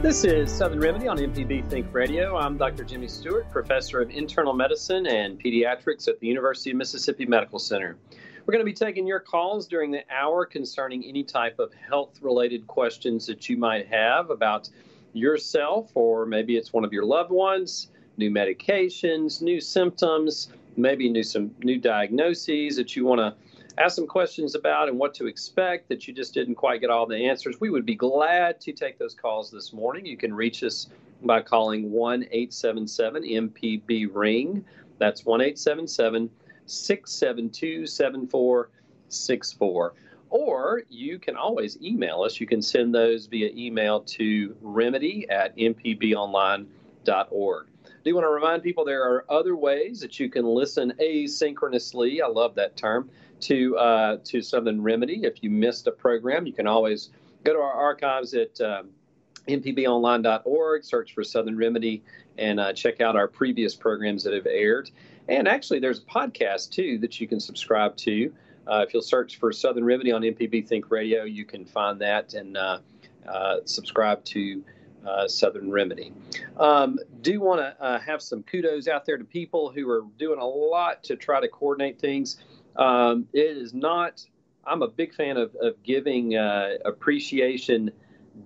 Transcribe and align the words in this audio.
This 0.00 0.22
is 0.22 0.52
Southern 0.52 0.78
Remedy 0.78 1.08
on 1.08 1.18
MPB 1.18 1.68
Think 1.68 1.92
Radio. 1.92 2.36
I'm 2.36 2.56
Dr. 2.56 2.84
Jimmy 2.84 3.08
Stewart, 3.08 3.50
professor 3.50 4.00
of 4.00 4.10
internal 4.10 4.52
medicine 4.52 5.08
and 5.08 5.42
pediatrics 5.42 6.06
at 6.06 6.20
the 6.20 6.28
University 6.28 6.70
of 6.70 6.76
Mississippi 6.76 7.26
Medical 7.26 7.58
Center. 7.58 7.96
We're 8.46 8.52
going 8.52 8.64
to 8.64 8.64
be 8.64 8.72
taking 8.72 9.08
your 9.08 9.18
calls 9.18 9.66
during 9.66 9.90
the 9.90 10.04
hour 10.08 10.46
concerning 10.46 11.04
any 11.04 11.24
type 11.24 11.58
of 11.58 11.72
health 11.74 12.22
related 12.22 12.68
questions 12.68 13.26
that 13.26 13.48
you 13.48 13.56
might 13.56 13.88
have 13.88 14.30
about 14.30 14.70
yourself, 15.14 15.90
or 15.96 16.26
maybe 16.26 16.56
it's 16.56 16.72
one 16.72 16.84
of 16.84 16.92
your 16.92 17.04
loved 17.04 17.32
ones, 17.32 17.90
new 18.18 18.30
medications, 18.30 19.42
new 19.42 19.60
symptoms, 19.60 20.52
maybe 20.76 21.10
new 21.10 21.24
some 21.24 21.50
new 21.64 21.76
diagnoses 21.76 22.76
that 22.76 22.94
you 22.94 23.04
want 23.04 23.18
to 23.18 23.34
ask 23.78 23.96
some 23.96 24.06
questions 24.06 24.54
about 24.54 24.88
and 24.88 24.98
what 24.98 25.12
to 25.14 25.26
expect 25.26 25.88
that 25.88 26.06
you 26.08 26.14
just 26.14 26.34
didn't 26.34 26.56
quite 26.56 26.80
get 26.80 26.90
all 26.90 27.06
the 27.06 27.28
answers, 27.28 27.60
we 27.60 27.70
would 27.70 27.86
be 27.86 27.94
glad 27.94 28.60
to 28.62 28.72
take 28.72 28.98
those 28.98 29.14
calls 29.14 29.48
this 29.50 29.72
morning. 29.72 30.04
You 30.04 30.16
can 30.16 30.34
reach 30.34 30.64
us 30.64 30.88
by 31.22 31.42
calling 31.42 31.90
1 31.90 32.24
877 32.24 33.22
MPB 33.22 34.08
Ring. 34.12 34.64
That's 34.98 35.24
1 35.24 35.40
877 35.40 36.28
672 36.66 37.86
7464. 37.86 39.94
Or 40.30 40.82
you 40.90 41.18
can 41.18 41.36
always 41.36 41.80
email 41.80 42.22
us. 42.22 42.38
You 42.40 42.46
can 42.46 42.60
send 42.60 42.94
those 42.94 43.24
via 43.26 43.50
email 43.54 44.00
to 44.00 44.54
remedy 44.60 45.26
at 45.30 45.56
mpbonline.org. 45.56 46.66
I 47.86 47.90
do 48.04 48.10
you 48.10 48.14
want 48.14 48.24
to 48.24 48.30
remind 48.30 48.62
people 48.62 48.84
there 48.84 49.02
are 49.02 49.24
other 49.28 49.56
ways 49.56 50.00
that 50.00 50.20
you 50.20 50.28
can 50.28 50.44
listen 50.44 50.92
asynchronously. 51.00 52.22
I 52.22 52.28
love 52.28 52.54
that 52.56 52.76
term 52.76 53.08
to 53.40 53.76
uh, 53.76 54.18
to 54.24 54.42
Southern 54.42 54.82
Remedy. 54.82 55.24
If 55.24 55.42
you 55.42 55.50
missed 55.50 55.86
a 55.86 55.92
program, 55.92 56.46
you 56.46 56.52
can 56.52 56.66
always 56.66 57.10
go 57.44 57.52
to 57.52 57.60
our 57.60 57.72
archives 57.72 58.34
at 58.34 58.60
uh, 58.60 58.82
mpbonline.org, 59.48 60.84
search 60.84 61.14
for 61.14 61.24
Southern 61.24 61.56
Remedy, 61.56 62.02
and 62.36 62.60
uh, 62.60 62.72
check 62.72 63.00
out 63.00 63.16
our 63.16 63.28
previous 63.28 63.74
programs 63.74 64.22
that 64.24 64.34
have 64.34 64.46
aired. 64.46 64.90
And 65.28 65.48
actually, 65.48 65.80
there's 65.80 65.98
a 65.98 66.02
podcast 66.02 66.70
too 66.70 66.98
that 66.98 67.20
you 67.20 67.26
can 67.26 67.40
subscribe 67.40 67.96
to. 67.98 68.32
Uh, 68.66 68.84
if 68.86 68.92
you'll 68.92 69.02
search 69.02 69.38
for 69.38 69.52
Southern 69.52 69.84
Remedy 69.84 70.12
on 70.12 70.22
MPB 70.22 70.66
Think 70.66 70.90
Radio, 70.90 71.24
you 71.24 71.44
can 71.44 71.64
find 71.64 72.00
that 72.00 72.34
and 72.34 72.56
uh, 72.56 72.78
uh, 73.26 73.56
subscribe 73.64 74.24
to. 74.26 74.62
Uh, 75.06 75.28
Southern 75.28 75.70
Remedy. 75.70 76.12
Um, 76.58 76.98
do 77.22 77.40
want 77.40 77.60
to 77.60 77.82
uh, 77.82 78.00
have 78.00 78.20
some 78.20 78.42
kudos 78.42 78.88
out 78.88 79.06
there 79.06 79.16
to 79.16 79.24
people 79.24 79.70
who 79.70 79.88
are 79.88 80.02
doing 80.18 80.40
a 80.40 80.44
lot 80.44 81.04
to 81.04 81.16
try 81.16 81.40
to 81.40 81.48
coordinate 81.48 82.00
things. 82.00 82.38
Um, 82.78 83.26
it 83.32 83.56
is 83.56 83.74
not. 83.74 84.24
I'm 84.64 84.82
a 84.82 84.88
big 84.88 85.14
fan 85.14 85.36
of, 85.36 85.54
of 85.60 85.82
giving 85.82 86.36
uh, 86.36 86.74
appreciation 86.84 87.90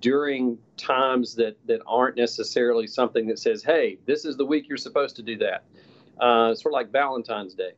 during 0.00 0.59
times 0.76 1.34
that 1.34 1.56
that 1.66 1.81
aren't 1.87 2.16
necessarily 2.16 2.87
something 2.87 3.26
that 3.28 3.38
says, 3.38 3.62
"Hey, 3.62 3.98
this 4.06 4.25
is 4.25 4.37
the 4.37 4.47
week 4.47 4.69
you're 4.69 4.78
supposed 4.78 5.16
to 5.16 5.22
do 5.22 5.37
that." 5.38 5.65
Uh, 6.19 6.54
sort 6.54 6.72
of 6.72 6.75
like 6.75 6.91
Valentine's 6.91 7.54
Day, 7.54 7.72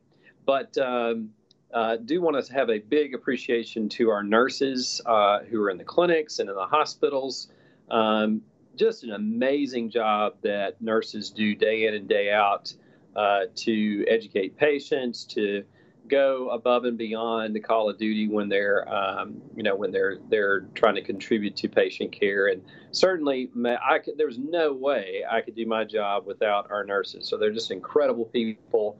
but. 0.45 0.77
Um, 0.77 1.29
uh, 1.73 1.97
do 1.97 2.21
want 2.21 2.41
to 2.41 2.53
have 2.53 2.69
a 2.69 2.79
big 2.79 3.13
appreciation 3.13 3.89
to 3.89 4.09
our 4.09 4.23
nurses 4.23 5.01
uh, 5.05 5.39
who 5.39 5.61
are 5.61 5.69
in 5.69 5.77
the 5.77 5.83
clinics 5.83 6.39
and 6.39 6.47
in 6.49 6.55
the 6.55 6.65
hospitals. 6.65 7.49
Um, 7.89 8.41
just 8.77 9.03
an 9.03 9.11
amazing 9.11 9.89
job 9.89 10.35
that 10.41 10.81
nurses 10.81 11.29
do 11.29 11.53
day 11.53 11.87
in 11.87 11.93
and 11.93 12.07
day 12.07 12.31
out 12.31 12.73
uh, 13.15 13.41
to 13.55 14.05
educate 14.07 14.55
patients, 14.57 15.25
to 15.25 15.63
go 16.07 16.49
above 16.49 16.85
and 16.85 16.97
beyond 16.97 17.55
the 17.55 17.59
call 17.59 17.89
of 17.89 17.97
duty 17.97 18.27
when 18.27 18.49
they're 18.49 18.87
um, 18.93 19.41
you 19.55 19.63
know 19.63 19.75
when 19.75 19.91
they're 19.91 20.17
they're 20.29 20.61
trying 20.75 20.95
to 20.95 21.01
contribute 21.01 21.55
to 21.57 21.69
patient 21.69 22.11
care. 22.11 22.47
And 22.47 22.61
certainly 22.91 23.49
I 23.65 23.99
could, 23.99 24.17
there's 24.17 24.37
no 24.37 24.73
way 24.73 25.23
I 25.29 25.41
could 25.41 25.55
do 25.55 25.65
my 25.65 25.83
job 25.83 26.25
without 26.25 26.69
our 26.71 26.83
nurses. 26.83 27.27
So 27.27 27.37
they're 27.37 27.51
just 27.51 27.71
incredible 27.71 28.25
people 28.25 28.97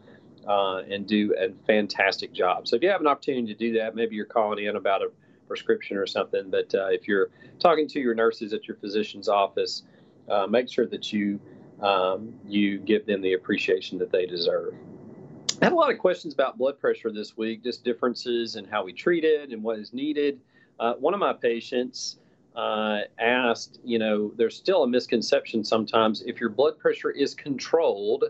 uh, 0.47 0.79
and 0.89 1.07
do 1.07 1.33
a 1.39 1.49
fantastic 1.66 2.33
job. 2.33 2.67
So 2.67 2.75
if 2.75 2.83
you 2.83 2.89
have 2.89 3.01
an 3.01 3.07
opportunity 3.07 3.47
to 3.47 3.55
do 3.57 3.73
that 3.79 3.95
maybe 3.95 4.16
you're 4.16 4.25
calling 4.25 4.63
in 4.63 4.75
about 4.75 5.01
a 5.01 5.09
prescription 5.47 5.97
or 5.97 6.07
something 6.07 6.49
but 6.49 6.73
uh, 6.73 6.87
if 6.87 7.07
you're 7.07 7.29
talking 7.59 7.87
to 7.87 7.99
your 7.99 8.16
nurses 8.16 8.53
at 8.53 8.67
your 8.67 8.77
physician's 8.77 9.29
office 9.29 9.83
uh, 10.29 10.47
make 10.47 10.69
sure 10.69 10.87
that 10.87 11.13
you 11.13 11.39
um, 11.81 12.33
you 12.47 12.79
give 12.79 13.05
them 13.05 13.22
the 13.22 13.33
appreciation 13.33 13.97
that 13.99 14.11
they 14.11 14.25
deserve 14.25 14.73
I 15.61 15.66
had 15.66 15.71
a 15.71 15.75
lot 15.75 15.89
of 15.89 15.99
questions 15.99 16.33
about 16.33 16.57
blood 16.57 16.79
pressure 16.79 17.11
this 17.11 17.38
week, 17.38 17.63
just 17.63 17.85
differences 17.85 18.57
in 18.57 18.66
how 18.66 18.83
we 18.83 18.91
treat 18.91 19.23
it 19.23 19.51
and 19.51 19.63
what 19.63 19.79
is 19.79 19.93
needed. 19.93 20.41
Uh, 20.79 20.93
one 20.95 21.13
of 21.13 21.19
my 21.21 21.31
patients 21.31 22.17
uh, 22.57 23.01
asked, 23.19 23.79
you 23.83 23.97
know, 23.97 24.33
there's 24.35 24.55
still 24.55 24.83
a 24.83 24.88
misconception 24.88 25.63
sometimes 25.63 26.23
if 26.23 26.41
your 26.41 26.49
blood 26.49 26.77
pressure 26.77 27.09
is 27.09 27.33
controlled 27.33 28.25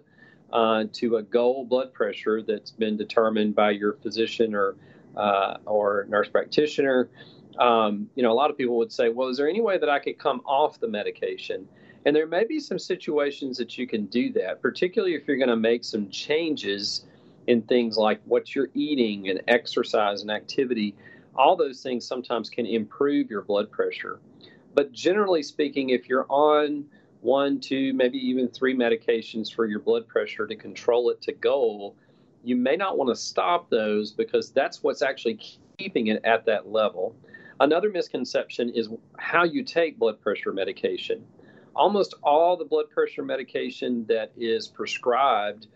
uh, 0.54 0.84
to 0.94 1.18
a 1.18 1.24
goal 1.24 1.66
blood 1.66 1.94
pressure 1.94 2.44
that's 2.44 2.70
been 2.70 2.96
determined 2.96 3.56
by 3.56 3.72
your 3.72 3.94
physician 3.94 4.54
or 4.54 4.76
uh, 5.18 5.58
or 5.66 6.06
nurse 6.10 6.30
practitioner. 6.30 7.10
Um, 7.58 8.08
you 8.16 8.22
know, 8.22 8.32
a 8.32 8.36
lot 8.36 8.52
of 8.52 8.58
people 8.58 8.78
would 8.78 8.92
say, 8.92 9.10
well, 9.10 9.30
is 9.30 9.38
there 9.38 9.50
any 9.50 9.62
way 9.62 9.78
that 9.78 9.90
I 9.90 9.98
could 9.98 10.20
come 10.20 10.42
off 10.46 10.80
the 10.80 10.90
medication? 10.90 11.68
And 12.06 12.16
there 12.16 12.28
may 12.28 12.44
be 12.44 12.60
some 12.60 12.78
situations 12.78 13.58
that 13.58 13.78
you 13.78 13.88
can 13.88 14.06
do 14.06 14.32
that, 14.34 14.62
particularly 14.62 15.16
if 15.16 15.28
you're 15.28 15.38
going 15.38 15.50
to 15.50 15.56
make 15.56 15.84
some 15.84 16.10
changes 16.10 17.06
in 17.48 17.62
things 17.64 17.98
like 17.98 18.22
what 18.26 18.56
you're 18.56 18.70
eating 18.74 19.30
and 19.30 19.42
exercise 19.48 20.22
and 20.22 20.32
activity. 20.32 20.96
All 21.36 21.56
those 21.56 21.82
things 21.82 22.06
sometimes 22.06 22.50
can 22.50 22.66
improve 22.66 23.30
your 23.30 23.42
blood 23.42 23.72
pressure. 23.72 24.20
But 24.74 24.92
generally 24.92 25.44
speaking, 25.44 25.90
if 25.90 26.10
you're 26.10 26.26
on 26.30 26.86
one, 27.22 27.60
two, 27.60 27.94
maybe 27.94 28.18
even 28.18 28.48
three 28.48 28.76
medications 28.76 29.54
for 29.54 29.66
your 29.66 29.80
blood 29.80 30.08
pressure 30.08 30.46
to 30.46 30.56
control 30.56 31.10
it 31.10 31.22
to 31.24 31.34
goal, 31.34 31.96
you 32.44 32.56
may 32.56 32.76
not 32.76 32.98
want 32.98 33.10
to 33.10 33.16
stop 33.16 33.70
those 33.70 34.12
because 34.12 34.52
that's 34.52 34.84
what's 34.84 35.02
actually 35.02 35.40
keeping 35.78 36.08
it 36.08 36.24
at 36.24 36.46
that 36.46 36.68
level. 36.68 37.16
Another 37.60 37.90
misconception 37.90 38.70
is 38.70 38.90
how 39.18 39.44
you 39.44 39.64
take 39.64 39.98
blood 39.98 40.22
pressure 40.22 40.54
medication. 40.54 41.26
Almost 41.76 42.14
all 42.22 42.56
the 42.56 42.66
blood 42.66 42.90
pressure 42.90 43.24
medication 43.24 44.06
that 44.08 44.32
is 44.38 44.68
prescribed 44.68 45.68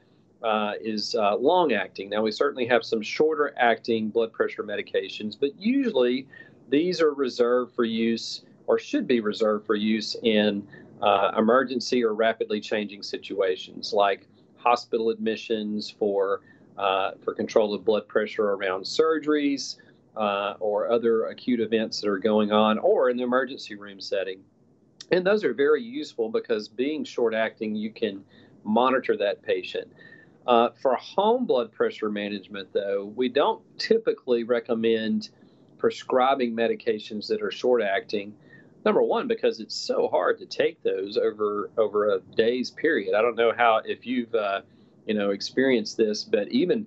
uh, 0.44 0.74
is 0.82 1.16
uh, 1.16 1.36
long 1.36 1.74
acting. 1.74 2.10
Now, 2.10 2.22
we 2.22 2.32
certainly 2.32 2.66
have 2.68 2.84
some 2.84 3.02
shorter 3.02 3.54
acting 3.58 4.10
blood 4.10 4.32
pressure 4.32 4.64
medications, 4.64 5.38
but 5.40 5.50
usually 5.60 6.28
these 6.70 7.02
are 7.02 7.14
reserved 7.14 7.76
for 7.76 7.84
use 7.84 8.44
or 8.68 8.80
should 8.80 9.08
be 9.08 9.20
reserved 9.20 9.66
for 9.66 9.76
use 9.76 10.16
in 10.24 10.66
uh, 11.02 11.32
emergency 11.38 12.04
or 12.04 12.14
rapidly 12.14 12.60
changing 12.60 13.02
situations 13.02 13.94
like 13.94 14.28
hospital 14.58 15.10
admissions 15.10 15.90
for, 15.90 16.42
uh, 16.78 17.12
for 17.24 17.34
control 17.34 17.74
of 17.74 17.84
blood 17.84 18.08
pressure 18.08 18.52
around 18.52 18.84
surgeries 18.84 19.78
uh, 20.16 20.56
or 20.60 20.92
other 20.92 21.26
acute 21.26 21.60
events 21.60 22.02
that 22.02 22.10
are 22.10 22.18
going 22.18 22.52
on, 22.52 22.78
or 22.80 23.10
in 23.10 23.18
the 23.18 23.24
emergency 23.24 23.76
room 23.76 24.02
setting. 24.02 24.40
And 25.12 25.26
those 25.26 25.44
are 25.44 25.54
very 25.54 25.82
useful 25.82 26.30
because 26.30 26.68
being 26.68 27.04
short 27.04 27.34
acting, 27.34 27.76
you 27.76 27.92
can 27.92 28.24
monitor 28.64 29.18
that 29.18 29.42
patient. 29.42 29.92
Uh, 30.48 30.70
for 30.82 30.96
home 30.96 31.46
blood 31.46 31.72
pressure 31.72 32.10
management, 32.10 32.72
though, 32.74 33.12
we 33.16 33.30
don't 33.30 33.62
typically 33.78 34.44
recommend 34.44 35.30
prescribing 35.78 36.56
medications 36.56 37.28
that 37.28 37.42
are 37.42 37.52
short 37.52 37.82
acting. 37.82 38.34
Number 38.84 39.02
one, 39.02 39.28
because 39.28 39.60
it's 39.60 39.76
so 39.76 40.08
hard 40.08 40.40
to 40.40 40.46
take 40.46 40.82
those 40.84 41.18
over 41.18 41.70
over 41.78 42.16
a 42.16 42.20
day's 42.36 42.72
period. 42.72 43.14
I 43.14 43.22
don't 43.22 43.36
know 43.36 43.54
how 43.56 43.82
if 43.86 44.06
you've 44.06 44.34
uh, 44.34 44.62
you 45.10 45.16
know, 45.16 45.32
experienced 45.32 45.98
this, 45.98 46.24
but 46.24 46.48
even 46.50 46.86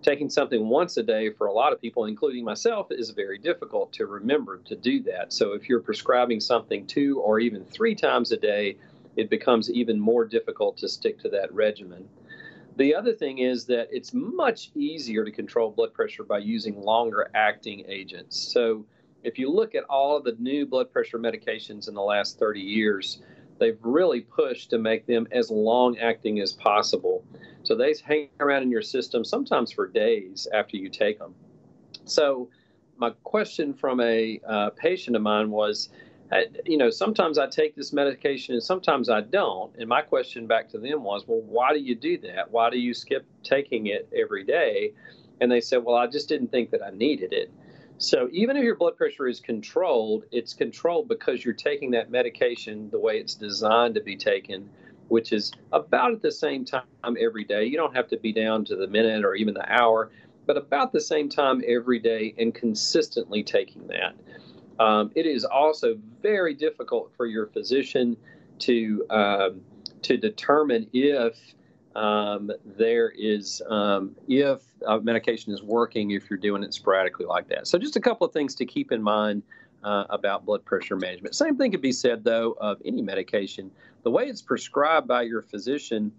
taking 0.00 0.30
something 0.30 0.68
once 0.68 0.96
a 0.96 1.02
day 1.02 1.30
for 1.30 1.48
a 1.48 1.52
lot 1.52 1.72
of 1.72 1.80
people, 1.80 2.04
including 2.04 2.44
myself, 2.44 2.86
is 2.90 3.10
very 3.10 3.36
difficult 3.36 3.92
to 3.94 4.06
remember 4.06 4.58
to 4.58 4.76
do 4.76 5.02
that. 5.02 5.32
So 5.32 5.54
if 5.54 5.68
you're 5.68 5.80
prescribing 5.80 6.38
something 6.38 6.86
two 6.86 7.18
or 7.18 7.40
even 7.40 7.64
three 7.64 7.96
times 7.96 8.30
a 8.30 8.36
day, 8.36 8.76
it 9.16 9.28
becomes 9.28 9.70
even 9.72 9.98
more 9.98 10.24
difficult 10.24 10.76
to 10.78 10.88
stick 10.88 11.18
to 11.22 11.28
that 11.30 11.52
regimen. 11.52 12.08
The 12.76 12.94
other 12.94 13.12
thing 13.12 13.38
is 13.38 13.66
that 13.66 13.88
it's 13.92 14.12
much 14.12 14.70
easier 14.74 15.24
to 15.24 15.30
control 15.30 15.70
blood 15.70 15.94
pressure 15.94 16.24
by 16.24 16.38
using 16.38 16.80
longer 16.80 17.30
acting 17.34 17.84
agents. 17.86 18.36
So 18.36 18.84
if 19.22 19.38
you 19.38 19.50
look 19.50 19.74
at 19.74 19.84
all 19.84 20.16
of 20.16 20.24
the 20.24 20.36
new 20.40 20.66
blood 20.66 20.92
pressure 20.92 21.18
medications 21.18 21.88
in 21.88 21.94
the 21.94 22.02
last 22.02 22.38
30 22.38 22.60
years, 22.60 23.22
they've 23.58 23.78
really 23.82 24.22
pushed 24.22 24.70
to 24.70 24.78
make 24.78 25.06
them 25.06 25.28
as 25.30 25.50
long 25.50 25.98
acting 25.98 26.40
as 26.40 26.52
possible. 26.52 27.24
So 27.62 27.76
they 27.76 27.94
hang 28.04 28.28
around 28.40 28.64
in 28.64 28.70
your 28.70 28.82
system 28.82 29.24
sometimes 29.24 29.70
for 29.70 29.86
days 29.86 30.48
after 30.52 30.76
you 30.76 30.88
take 30.88 31.18
them. 31.18 31.34
So 32.04 32.50
my 32.96 33.10
question 33.22 33.72
from 33.72 34.00
a 34.00 34.40
uh, 34.46 34.70
patient 34.70 35.14
of 35.14 35.22
mine 35.22 35.50
was, 35.50 35.90
you 36.64 36.76
know, 36.76 36.90
sometimes 36.90 37.38
I 37.38 37.46
take 37.46 37.76
this 37.76 37.92
medication 37.92 38.54
and 38.54 38.62
sometimes 38.62 39.08
I 39.08 39.20
don't. 39.20 39.74
And 39.76 39.88
my 39.88 40.02
question 40.02 40.46
back 40.46 40.68
to 40.70 40.78
them 40.78 41.02
was, 41.02 41.24
well, 41.26 41.40
why 41.40 41.72
do 41.72 41.78
you 41.80 41.94
do 41.94 42.18
that? 42.18 42.50
Why 42.50 42.70
do 42.70 42.78
you 42.78 42.94
skip 42.94 43.26
taking 43.42 43.86
it 43.86 44.08
every 44.16 44.44
day? 44.44 44.92
And 45.40 45.50
they 45.50 45.60
said, 45.60 45.84
well, 45.84 45.96
I 45.96 46.06
just 46.06 46.28
didn't 46.28 46.48
think 46.48 46.70
that 46.70 46.82
I 46.82 46.90
needed 46.90 47.32
it. 47.32 47.52
So 47.98 48.28
even 48.32 48.56
if 48.56 48.64
your 48.64 48.74
blood 48.74 48.96
pressure 48.96 49.28
is 49.28 49.40
controlled, 49.40 50.24
it's 50.32 50.52
controlled 50.52 51.08
because 51.08 51.44
you're 51.44 51.54
taking 51.54 51.92
that 51.92 52.10
medication 52.10 52.90
the 52.90 52.98
way 52.98 53.18
it's 53.18 53.34
designed 53.34 53.94
to 53.94 54.00
be 54.00 54.16
taken, 54.16 54.68
which 55.08 55.32
is 55.32 55.52
about 55.72 56.12
at 56.12 56.22
the 56.22 56.32
same 56.32 56.64
time 56.64 56.82
every 57.20 57.44
day. 57.44 57.64
You 57.64 57.76
don't 57.76 57.94
have 57.94 58.08
to 58.08 58.16
be 58.16 58.32
down 58.32 58.64
to 58.66 58.76
the 58.76 58.88
minute 58.88 59.24
or 59.24 59.34
even 59.34 59.54
the 59.54 59.72
hour, 59.72 60.10
but 60.46 60.56
about 60.56 60.92
the 60.92 61.00
same 61.00 61.28
time 61.28 61.62
every 61.66 62.00
day 62.00 62.34
and 62.38 62.54
consistently 62.54 63.42
taking 63.44 63.86
that. 63.88 64.14
Um, 64.78 65.10
it 65.14 65.26
is 65.26 65.44
also 65.44 65.96
very 66.22 66.54
difficult 66.54 67.12
for 67.16 67.26
your 67.26 67.46
physician 67.46 68.16
to 68.60 69.06
um, 69.10 69.60
to 70.02 70.16
determine 70.16 70.88
if 70.92 71.36
um, 71.94 72.50
there 72.64 73.10
is 73.10 73.62
um, 73.68 74.16
if 74.28 74.62
a 74.86 75.00
medication 75.00 75.52
is 75.52 75.62
working 75.62 76.10
if 76.10 76.28
you're 76.28 76.38
doing 76.38 76.62
it 76.62 76.74
sporadically 76.74 77.26
like 77.26 77.48
that. 77.48 77.66
So 77.66 77.78
just 77.78 77.96
a 77.96 78.00
couple 78.00 78.26
of 78.26 78.32
things 78.32 78.54
to 78.56 78.64
keep 78.64 78.92
in 78.92 79.02
mind 79.02 79.42
uh, 79.84 80.04
about 80.10 80.44
blood 80.44 80.64
pressure 80.64 80.96
management. 80.96 81.34
Same 81.34 81.56
thing 81.56 81.70
could 81.70 81.82
be 81.82 81.92
said 81.92 82.24
though 82.24 82.56
of 82.60 82.80
any 82.84 83.02
medication. 83.02 83.70
The 84.02 84.10
way 84.10 84.26
it's 84.26 84.42
prescribed 84.42 85.06
by 85.06 85.22
your 85.22 85.42
physician, 85.42 86.12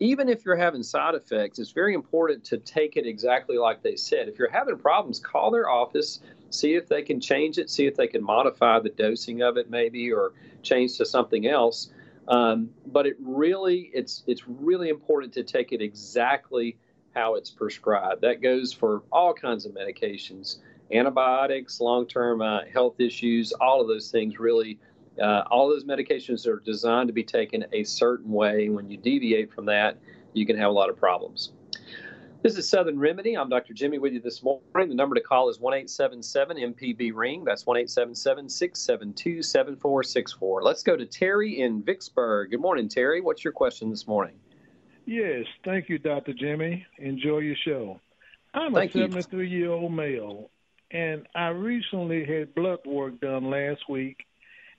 even 0.00 0.28
if 0.28 0.44
you're 0.44 0.56
having 0.56 0.82
side 0.82 1.14
effects, 1.14 1.58
it's 1.58 1.70
very 1.70 1.94
important 1.94 2.44
to 2.44 2.58
take 2.58 2.96
it 2.96 3.06
exactly 3.06 3.56
like 3.56 3.82
they 3.82 3.96
said. 3.96 4.28
If 4.28 4.38
you're 4.38 4.50
having 4.50 4.76
problems, 4.76 5.18
call 5.18 5.50
their 5.50 5.68
office, 5.68 6.20
see 6.54 6.74
if 6.74 6.88
they 6.88 7.02
can 7.02 7.20
change 7.20 7.58
it, 7.58 7.70
see 7.70 7.86
if 7.86 7.96
they 7.96 8.06
can 8.06 8.22
modify 8.22 8.78
the 8.80 8.90
dosing 8.90 9.42
of 9.42 9.56
it 9.56 9.70
maybe 9.70 10.12
or 10.12 10.32
change 10.62 10.96
to 10.98 11.06
something 11.06 11.46
else. 11.46 11.92
Um, 12.28 12.70
but 12.86 13.06
it 13.06 13.16
really, 13.20 13.90
it's 13.92 14.22
it's 14.26 14.46
really 14.46 14.88
important 14.88 15.32
to 15.34 15.42
take 15.42 15.72
it 15.72 15.82
exactly 15.82 16.76
how 17.14 17.34
it's 17.34 17.50
prescribed. 17.50 18.22
That 18.22 18.40
goes 18.40 18.72
for 18.72 19.02
all 19.10 19.34
kinds 19.34 19.66
of 19.66 19.72
medications, 19.72 20.58
antibiotics, 20.92 21.80
long-term 21.80 22.40
uh, 22.40 22.60
health 22.72 23.00
issues, 23.00 23.52
all 23.52 23.80
of 23.80 23.88
those 23.88 24.10
things. 24.10 24.38
Really, 24.38 24.78
uh, 25.20 25.42
all 25.50 25.68
those 25.68 25.84
medications 25.84 26.46
are 26.46 26.60
designed 26.60 27.08
to 27.08 27.12
be 27.12 27.24
taken 27.24 27.66
a 27.72 27.82
certain 27.84 28.30
way. 28.30 28.68
When 28.68 28.88
you 28.88 28.96
deviate 28.96 29.52
from 29.52 29.66
that, 29.66 29.98
you 30.32 30.46
can 30.46 30.56
have 30.56 30.70
a 30.70 30.72
lot 30.72 30.90
of 30.90 30.96
problems. 30.96 31.52
This 32.42 32.58
is 32.58 32.68
Southern 32.68 32.98
Remedy. 32.98 33.36
I'm 33.36 33.48
Dr. 33.48 33.72
Jimmy 33.72 33.98
with 33.98 34.14
you 34.14 34.20
this 34.20 34.42
morning. 34.42 34.88
The 34.88 34.96
number 34.96 35.14
to 35.14 35.20
call 35.20 35.48
is 35.48 35.60
1 35.60 35.74
877 35.74 36.56
MPB 36.56 37.12
Ring. 37.14 37.44
That's 37.44 37.64
1 37.64 37.76
877 37.76 38.48
672 38.48 39.44
7464. 39.44 40.62
Let's 40.64 40.82
go 40.82 40.96
to 40.96 41.06
Terry 41.06 41.60
in 41.60 41.84
Vicksburg. 41.84 42.50
Good 42.50 42.60
morning, 42.60 42.88
Terry. 42.88 43.20
What's 43.20 43.44
your 43.44 43.52
question 43.52 43.90
this 43.90 44.08
morning? 44.08 44.34
Yes, 45.06 45.44
thank 45.64 45.88
you, 45.88 45.98
Dr. 45.98 46.32
Jimmy. 46.32 46.84
Enjoy 46.98 47.38
your 47.38 47.54
show. 47.64 48.00
I'm 48.54 48.74
thank 48.74 48.92
a 48.96 49.02
73 49.02 49.48
year 49.48 49.70
old 49.70 49.92
male, 49.92 50.50
and 50.90 51.28
I 51.36 51.50
recently 51.50 52.24
had 52.24 52.56
blood 52.56 52.80
work 52.84 53.20
done 53.20 53.50
last 53.50 53.88
week 53.88 54.16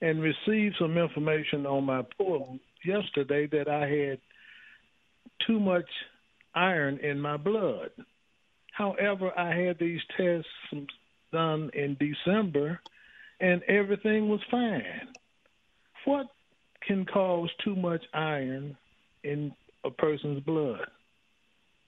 and 0.02 0.22
received 0.22 0.76
some 0.80 0.98
information 0.98 1.66
on 1.66 1.86
my 1.86 2.02
portal 2.18 2.60
yesterday 2.84 3.48
that 3.48 3.70
I 3.70 3.88
had 3.88 4.20
too 5.48 5.62
much 5.62 5.88
iron 6.56 7.00
in 7.00 7.20
my 7.20 7.38
blood. 7.38 7.92
However, 8.72 9.32
I 9.38 9.54
had 9.54 9.78
these 9.80 10.02
tests 10.18 10.88
done 11.32 11.70
in 11.74 11.98
December 12.00 12.80
and 13.40 13.62
everything 13.64 14.30
was 14.30 14.40
fine. 14.50 15.08
What 16.06 16.28
can 16.82 17.06
cause 17.06 17.50
too 17.64 17.76
much 17.76 18.04
iron 18.14 18.78
in 19.24 19.54
a 19.84 19.92
person's 19.92 20.42
blood? 20.44 20.88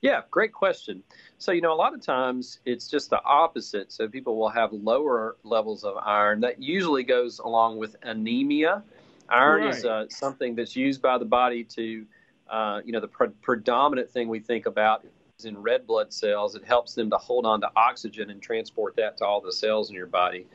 Yeah, 0.02 0.22
great 0.30 0.52
question. 0.52 1.02
So, 1.38 1.52
you 1.52 1.62
know, 1.62 1.72
a 1.72 1.74
lot 1.74 1.94
of 1.94 2.02
times 2.02 2.60
it's 2.64 2.88
just 2.88 3.10
the 3.10 3.22
opposite. 3.24 3.90
So, 3.90 4.06
people 4.06 4.36
will 4.36 4.50
have 4.50 4.72
lower 4.72 5.36
levels 5.42 5.84
of 5.84 5.96
iron. 5.96 6.40
That 6.40 6.62
usually 6.62 7.02
goes 7.02 7.38
along 7.38 7.78
with 7.78 7.96
anemia. 8.02 8.82
Iron 9.28 9.64
right. 9.64 9.74
is 9.74 9.84
uh, 9.84 10.06
something 10.08 10.54
that's 10.54 10.76
used 10.76 11.02
by 11.02 11.18
the 11.18 11.24
body 11.24 11.64
to 11.64 12.06
uh, 12.48 12.80
you 12.84 12.92
know, 12.92 13.00
the 13.00 13.08
pre- 13.08 13.28
predominant 13.42 14.10
thing 14.10 14.28
we 14.28 14.40
think 14.40 14.66
about 14.66 15.04
is 15.38 15.44
in 15.44 15.58
red 15.58 15.86
blood 15.86 16.12
cells. 16.12 16.54
It 16.54 16.64
helps 16.64 16.94
them 16.94 17.10
to 17.10 17.16
hold 17.16 17.46
on 17.46 17.60
to 17.60 17.70
oxygen 17.76 18.30
and 18.30 18.40
transport 18.40 18.96
that 18.96 19.16
to 19.18 19.24
all 19.24 19.40
the 19.40 19.52
cells 19.52 19.90
in 19.90 19.96
your 19.96 20.06
body. 20.06 20.46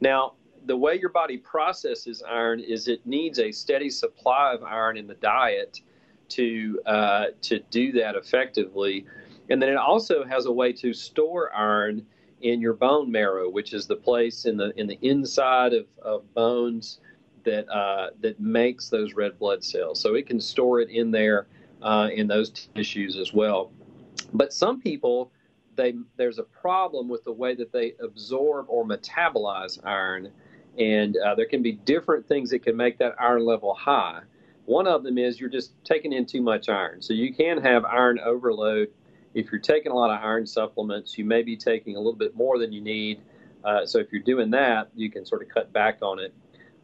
Now, 0.00 0.34
the 0.66 0.76
way 0.76 0.98
your 0.98 1.10
body 1.10 1.38
processes 1.38 2.22
iron 2.28 2.60
is 2.60 2.88
it 2.88 3.06
needs 3.06 3.38
a 3.38 3.52
steady 3.52 3.90
supply 3.90 4.52
of 4.52 4.62
iron 4.62 4.96
in 4.96 5.06
the 5.06 5.14
diet 5.14 5.80
to 6.30 6.80
uh, 6.84 7.26
to 7.42 7.60
do 7.70 7.92
that 7.92 8.14
effectively, 8.14 9.06
and 9.48 9.62
then 9.62 9.70
it 9.70 9.76
also 9.76 10.24
has 10.24 10.44
a 10.44 10.52
way 10.52 10.72
to 10.74 10.92
store 10.92 11.54
iron 11.54 12.04
in 12.42 12.60
your 12.60 12.74
bone 12.74 13.10
marrow, 13.10 13.48
which 13.48 13.72
is 13.72 13.86
the 13.86 13.96
place 13.96 14.44
in 14.44 14.56
the 14.56 14.78
in 14.78 14.86
the 14.86 14.98
inside 15.00 15.72
of, 15.72 15.86
of 16.02 16.34
bones 16.34 17.00
that 17.48 17.68
uh, 17.68 18.10
that 18.20 18.38
makes 18.40 18.88
those 18.88 19.14
red 19.14 19.38
blood 19.38 19.64
cells. 19.64 20.00
So 20.00 20.14
it 20.14 20.26
can 20.26 20.40
store 20.40 20.80
it 20.80 20.90
in 20.90 21.10
there 21.10 21.46
uh, 21.82 22.08
in 22.12 22.26
those 22.26 22.50
tissues 22.50 23.16
as 23.16 23.32
well. 23.32 23.72
But 24.32 24.52
some 24.52 24.80
people, 24.80 25.32
they 25.76 25.94
there's 26.16 26.38
a 26.38 26.44
problem 26.44 27.08
with 27.08 27.24
the 27.24 27.32
way 27.32 27.54
that 27.54 27.72
they 27.72 27.94
absorb 28.00 28.66
or 28.68 28.86
metabolize 28.86 29.78
iron, 29.84 30.30
and 30.78 31.16
uh, 31.16 31.34
there 31.34 31.46
can 31.46 31.62
be 31.62 31.72
different 31.72 32.26
things 32.26 32.50
that 32.50 32.62
can 32.62 32.76
make 32.76 32.98
that 32.98 33.14
iron 33.18 33.44
level 33.44 33.74
high. 33.74 34.20
One 34.66 34.86
of 34.86 35.02
them 35.02 35.16
is 35.16 35.40
you're 35.40 35.48
just 35.48 35.72
taking 35.82 36.12
in 36.12 36.26
too 36.26 36.42
much 36.42 36.68
iron. 36.68 37.00
So 37.00 37.14
you 37.14 37.32
can 37.32 37.56
have 37.62 37.86
iron 37.86 38.20
overload. 38.20 38.88
If 39.32 39.50
you're 39.50 39.60
taking 39.60 39.92
a 39.92 39.94
lot 39.94 40.10
of 40.10 40.22
iron 40.22 40.46
supplements, 40.46 41.16
you 41.16 41.24
may 41.24 41.42
be 41.42 41.56
taking 41.56 41.96
a 41.96 41.98
little 41.98 42.18
bit 42.18 42.36
more 42.36 42.58
than 42.58 42.70
you 42.72 42.82
need. 42.82 43.22
Uh, 43.64 43.86
so 43.86 43.98
if 43.98 44.12
you're 44.12 44.22
doing 44.22 44.50
that, 44.50 44.90
you 44.94 45.10
can 45.10 45.24
sort 45.24 45.42
of 45.42 45.48
cut 45.48 45.72
back 45.72 45.98
on 46.02 46.18
it. 46.18 46.34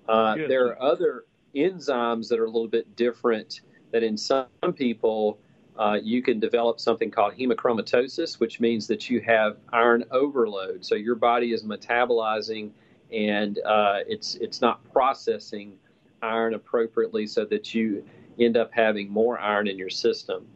Uh. 0.08 0.36
There 0.48 0.66
are 0.66 0.82
other 0.82 1.24
enzymes 1.54 2.28
that 2.28 2.38
are 2.38 2.44
a 2.44 2.50
little 2.50 2.68
bit 2.68 2.96
different. 2.96 3.60
That 3.92 4.02
in 4.02 4.16
some 4.16 4.46
people 4.74 5.38
uh, 5.78 5.98
you 6.02 6.22
can 6.22 6.40
develop 6.40 6.80
something 6.80 7.10
called 7.10 7.34
hemochromatosis, 7.34 8.40
which 8.40 8.60
means 8.60 8.86
that 8.88 9.08
you 9.08 9.20
have 9.20 9.56
iron 9.72 10.04
overload. 10.10 10.84
So 10.84 10.94
your 10.94 11.14
body 11.14 11.52
is 11.52 11.62
metabolizing 11.62 12.70
and 13.12 13.58
uh, 13.64 13.98
it's 14.06 14.34
it's 14.36 14.60
not 14.60 14.80
processing 14.92 15.74
iron 16.22 16.54
appropriately, 16.54 17.26
so 17.26 17.44
that 17.44 17.74
you 17.74 18.04
end 18.38 18.56
up 18.56 18.70
having 18.72 19.10
more 19.10 19.38
iron 19.38 19.68
in 19.68 19.78
your 19.78 19.90
system. 19.90 20.46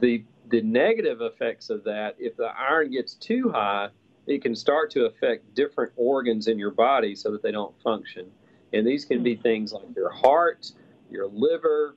The 0.00 0.24
the 0.48 0.62
negative 0.62 1.20
effects 1.20 1.70
of 1.70 1.84
that, 1.84 2.16
if 2.18 2.36
the 2.36 2.48
iron 2.58 2.90
gets 2.90 3.14
too 3.14 3.50
high, 3.50 3.88
it 4.26 4.42
can 4.42 4.54
start 4.54 4.90
to 4.92 5.06
affect 5.06 5.54
different 5.54 5.92
organs 5.96 6.48
in 6.48 6.58
your 6.58 6.70
body 6.70 7.14
so 7.14 7.30
that 7.30 7.42
they 7.42 7.52
don't 7.52 7.74
function. 7.82 8.30
And 8.74 8.86
these 8.86 9.04
can 9.04 9.22
be 9.22 9.34
hmm. 9.34 9.42
things 9.42 9.72
like 9.72 9.84
your 9.94 10.10
heart, 10.10 10.72
your 11.10 11.26
liver, 11.28 11.96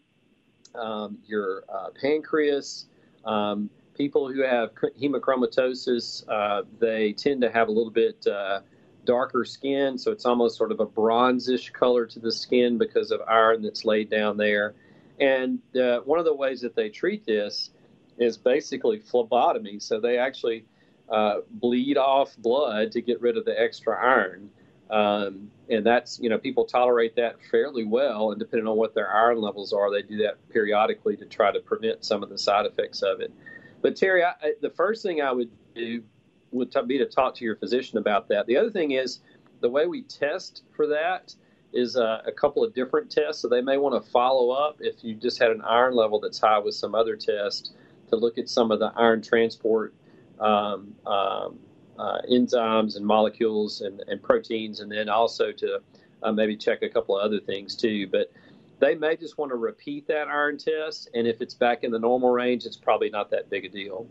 um, 0.76 1.18
your 1.26 1.64
uh, 1.74 1.90
pancreas. 2.00 2.86
Um, 3.26 3.70
people 3.96 4.32
who 4.32 4.42
have 4.42 4.72
hemochromatosis, 5.02 6.24
uh, 6.30 6.64
they 6.80 7.14
tend 7.14 7.42
to 7.42 7.52
have 7.52 7.68
a 7.68 7.72
little 7.72 7.92
bit 7.92 8.26
uh, 8.28 8.62
darker 9.06 9.44
skin, 9.44 9.98
so 9.98 10.12
it's 10.12 10.26
almost 10.26 10.58
sort 10.58 10.72
of 10.72 10.80
a 10.80 10.86
bronzish 10.86 11.74
color 11.74 12.06
to 12.06 12.20
the 12.20 12.32
skin 12.32 12.78
because 12.78 13.12
of 13.12 13.22
iron 13.28 13.62
that's 13.62 13.86
laid 13.86 14.10
down 14.10 14.38
there. 14.38 14.76
And 15.20 15.60
uh, 15.76 16.02
one 16.02 16.20
of 16.20 16.26
the 16.26 16.36
ways 16.36 16.62
that 16.62 16.76
they 16.76 16.90
treat 16.90 17.26
this 17.26 17.72
is 18.18 18.38
basically 18.38 19.00
phlebotomy. 19.00 19.80
So 19.80 20.00
they 20.00 20.18
actually 20.18 20.66
uh, 21.10 21.38
bleed 21.50 21.98
off 21.98 22.38
blood 22.38 22.92
to 22.92 23.02
get 23.02 23.22
rid 23.22 23.38
of 23.38 23.46
the 23.46 23.60
extra 23.60 23.98
iron. 24.00 24.50
Um, 24.90 25.52
and 25.70 25.86
that's, 25.86 26.20
you 26.20 26.30
know, 26.30 26.38
people 26.38 26.66
tolerate 26.66 27.16
that 27.16 27.36
fairly 27.52 27.84
well. 27.84 28.32
And 28.32 28.40
depending 28.40 28.68
on 28.68 28.78
what 28.78 28.96
their 28.96 29.14
iron 29.14 29.42
levels 29.42 29.74
are, 29.74 29.92
they 29.92 30.02
do 30.02 30.18
that 30.18 30.38
periodically 30.50 31.18
to 31.18 31.26
try 31.26 31.52
to 31.52 31.60
prevent 31.60 32.06
some 32.06 32.24
of 32.24 32.30
the 32.30 32.38
side 32.38 32.66
effects 32.66 33.02
of 33.02 33.20
it. 33.20 33.34
But 33.82 33.96
Terry, 33.96 34.24
I, 34.24 34.54
the 34.62 34.70
first 34.70 35.04
thing 35.04 35.22
I 35.22 35.32
would 35.32 35.52
do 35.76 36.04
would 36.52 36.74
be 36.88 36.98
to 36.98 37.06
talk 37.06 37.36
to 37.36 37.46
your 37.46 37.58
physician 37.58 37.98
about 37.98 38.30
that. 38.30 38.48
The 38.48 38.58
other 38.58 38.72
thing 38.72 38.92
is 38.92 39.20
the 39.60 39.70
way 39.70 39.86
we 39.86 40.04
test 40.04 40.64
for 40.76 40.88
that 40.88 41.36
is 41.74 41.98
uh, 41.98 42.22
a 42.26 42.32
couple 42.32 42.64
of 42.64 42.74
different 42.74 43.12
tests. 43.12 43.42
So 43.42 43.50
they 43.50 43.62
may 43.62 43.78
want 43.78 44.02
to 44.02 44.12
follow 44.12 44.52
up 44.52 44.78
if 44.80 45.04
you 45.04 45.14
just 45.16 45.40
had 45.40 45.52
an 45.52 45.62
iron 45.62 45.94
level 45.94 46.20
that's 46.20 46.40
high 46.40 46.60
with 46.60 46.76
some 46.76 46.96
other 46.96 47.16
test 47.16 47.74
to 48.10 48.16
look 48.16 48.38
at 48.38 48.48
some 48.48 48.72
of 48.72 48.80
the 48.80 48.92
iron 48.96 49.22
transport 49.22 49.94
um, 50.40 50.96
um, 51.06 51.60
uh, 51.98 52.20
enzymes 52.30 52.96
and 52.96 53.06
molecules 53.06 53.82
and, 53.82 54.02
and, 54.08 54.22
proteins, 54.22 54.80
and 54.80 54.92
then 54.92 55.10
also 55.10 55.52
to 55.52 55.80
uh, 56.24 56.32
maybe 56.32 56.56
check 56.56 56.82
a 56.82 56.90
couple 56.90 57.18
of 57.18 57.24
other 57.24 57.40
things 57.40 57.76
too. 57.76 58.08
But 58.08 58.32
they 58.80 58.96
may 58.96 59.16
just 59.16 59.38
want 59.38 59.52
to 59.52 59.56
repeat 59.56 60.08
that 60.08 60.28
iron 60.28 60.58
test, 60.58 61.10
and 61.14 61.28
if 61.28 61.42
it's 61.42 61.54
back 61.54 61.84
in 61.84 61.92
the 61.92 62.00
normal 62.00 62.30
range, 62.30 62.66
it's 62.66 62.78
probably 62.78 63.10
not 63.10 63.32
that 63.32 63.50
big 63.50 63.66
a 63.66 63.70
deal. 63.70 64.08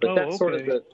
But 0.00 0.10
oh, 0.10 0.14
that's 0.14 0.28
okay. 0.28 0.36
sort 0.36 0.54
of 0.54 0.66
the 0.66 0.84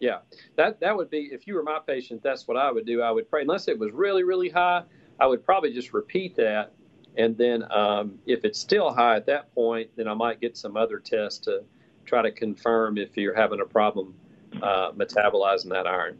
yeah 0.00 0.18
that 0.56 0.80
that 0.80 0.96
would 0.96 1.08
be 1.08 1.30
if 1.32 1.46
you 1.46 1.54
were 1.54 1.62
my 1.62 1.78
patient, 1.86 2.22
that's 2.22 2.48
what 2.48 2.56
I 2.56 2.70
would 2.70 2.86
do. 2.86 3.00
I 3.02 3.10
would 3.10 3.30
pray 3.30 3.42
unless 3.42 3.68
it 3.68 3.78
was 3.78 3.92
really 3.92 4.24
really 4.24 4.48
high, 4.48 4.82
I 5.20 5.26
would 5.26 5.44
probably 5.44 5.72
just 5.72 5.92
repeat 5.92 6.36
that, 6.36 6.72
and 7.16 7.36
then 7.36 7.64
um, 7.70 8.18
if 8.26 8.44
it's 8.44 8.58
still 8.58 8.92
high 8.92 9.16
at 9.16 9.26
that 9.26 9.54
point, 9.54 9.90
then 9.96 10.08
I 10.08 10.14
might 10.14 10.40
get 10.40 10.56
some 10.56 10.76
other 10.76 10.98
tests 10.98 11.38
to 11.40 11.62
try 12.04 12.22
to 12.22 12.32
confirm 12.32 12.98
if 12.98 13.16
you're 13.16 13.34
having 13.34 13.60
a 13.60 13.64
problem 13.64 14.14
uh, 14.62 14.92
metabolizing 14.92 15.70
that 15.70 15.86
iron. 15.86 16.18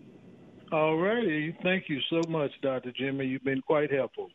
All 0.72 0.96
righty. 0.96 1.56
Thank 1.62 1.88
you 1.88 2.00
so 2.10 2.20
much, 2.28 2.50
Dr. 2.62 2.92
Jimmy. 2.92 3.26
You've 3.26 3.44
been 3.44 3.62
quite 3.62 3.92
helpful. 3.92 4.30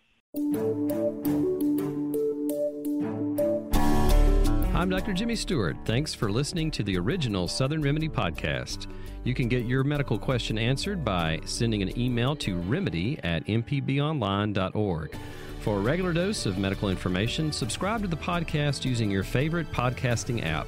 I'm 4.79 4.89
Dr. 4.89 5.11
Jimmy 5.11 5.35
Stewart. 5.35 5.75
Thanks 5.83 6.13
for 6.13 6.31
listening 6.31 6.71
to 6.71 6.83
the 6.83 6.97
original 6.97 7.49
Southern 7.49 7.81
Remedy 7.81 8.07
podcast. 8.07 8.87
You 9.25 9.33
can 9.33 9.49
get 9.49 9.65
your 9.65 9.83
medical 9.83 10.17
question 10.17 10.57
answered 10.57 11.03
by 11.03 11.41
sending 11.43 11.81
an 11.81 11.99
email 11.99 12.35
to 12.37 12.55
remedy 12.55 13.19
at 13.23 13.45
mpbonline.org. 13.47 15.15
For 15.59 15.77
a 15.77 15.81
regular 15.81 16.13
dose 16.13 16.45
of 16.45 16.57
medical 16.57 16.89
information, 16.89 17.51
subscribe 17.51 18.01
to 18.03 18.07
the 18.07 18.15
podcast 18.15 18.85
using 18.85 19.11
your 19.11 19.23
favorite 19.23 19.69
podcasting 19.73 20.45
app. 20.45 20.67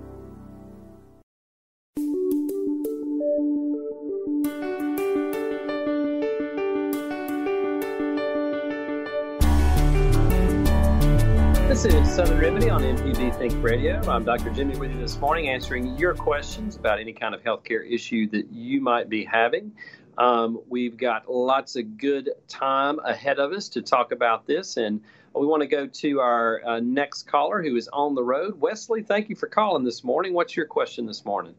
This 11.71 11.85
is 11.85 12.13
Southern 12.13 12.37
Remedy 12.37 12.69
on 12.69 12.81
MPB 12.81 13.33
Think 13.37 13.63
Radio. 13.63 14.01
I'm 14.01 14.25
Dr. 14.25 14.49
Jimmy 14.49 14.75
with 14.77 14.91
you 14.91 14.99
this 14.99 15.17
morning 15.19 15.47
answering 15.47 15.97
your 15.97 16.13
questions 16.13 16.75
about 16.75 16.99
any 16.99 17.13
kind 17.13 17.33
of 17.33 17.41
healthcare 17.43 17.89
issue 17.89 18.27
that 18.31 18.51
you 18.51 18.81
might 18.81 19.07
be 19.07 19.23
having. 19.23 19.71
Um, 20.17 20.59
we've 20.67 20.97
got 20.97 21.31
lots 21.31 21.77
of 21.77 21.97
good 21.97 22.31
time 22.49 22.99
ahead 22.99 23.39
of 23.39 23.53
us 23.53 23.69
to 23.69 23.81
talk 23.81 24.11
about 24.11 24.45
this, 24.45 24.75
and 24.75 24.99
we 25.33 25.47
want 25.47 25.61
to 25.61 25.67
go 25.67 25.87
to 25.87 26.19
our 26.19 26.61
uh, 26.65 26.79
next 26.81 27.29
caller 27.29 27.63
who 27.63 27.77
is 27.77 27.87
on 27.87 28.15
the 28.15 28.23
road. 28.23 28.59
Wesley, 28.59 29.01
thank 29.01 29.29
you 29.29 29.37
for 29.37 29.47
calling 29.47 29.85
this 29.85 30.03
morning. 30.03 30.33
What's 30.33 30.57
your 30.57 30.65
question 30.65 31.05
this 31.05 31.23
morning? 31.23 31.55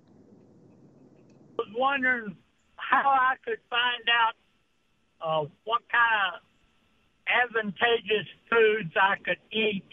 I 1.59 1.63
was 1.63 1.69
wondering 1.75 2.37
how 2.77 3.09
I 3.09 3.37
could 3.47 3.61
find 3.71 4.05
out 4.13 4.35
uh, 5.27 5.49
what 5.65 5.81
kind 5.91 6.35
of 6.35 6.41
advantageous 7.27 8.29
foods 8.51 8.93
I 8.95 9.17
could 9.25 9.39
eat 9.51 9.87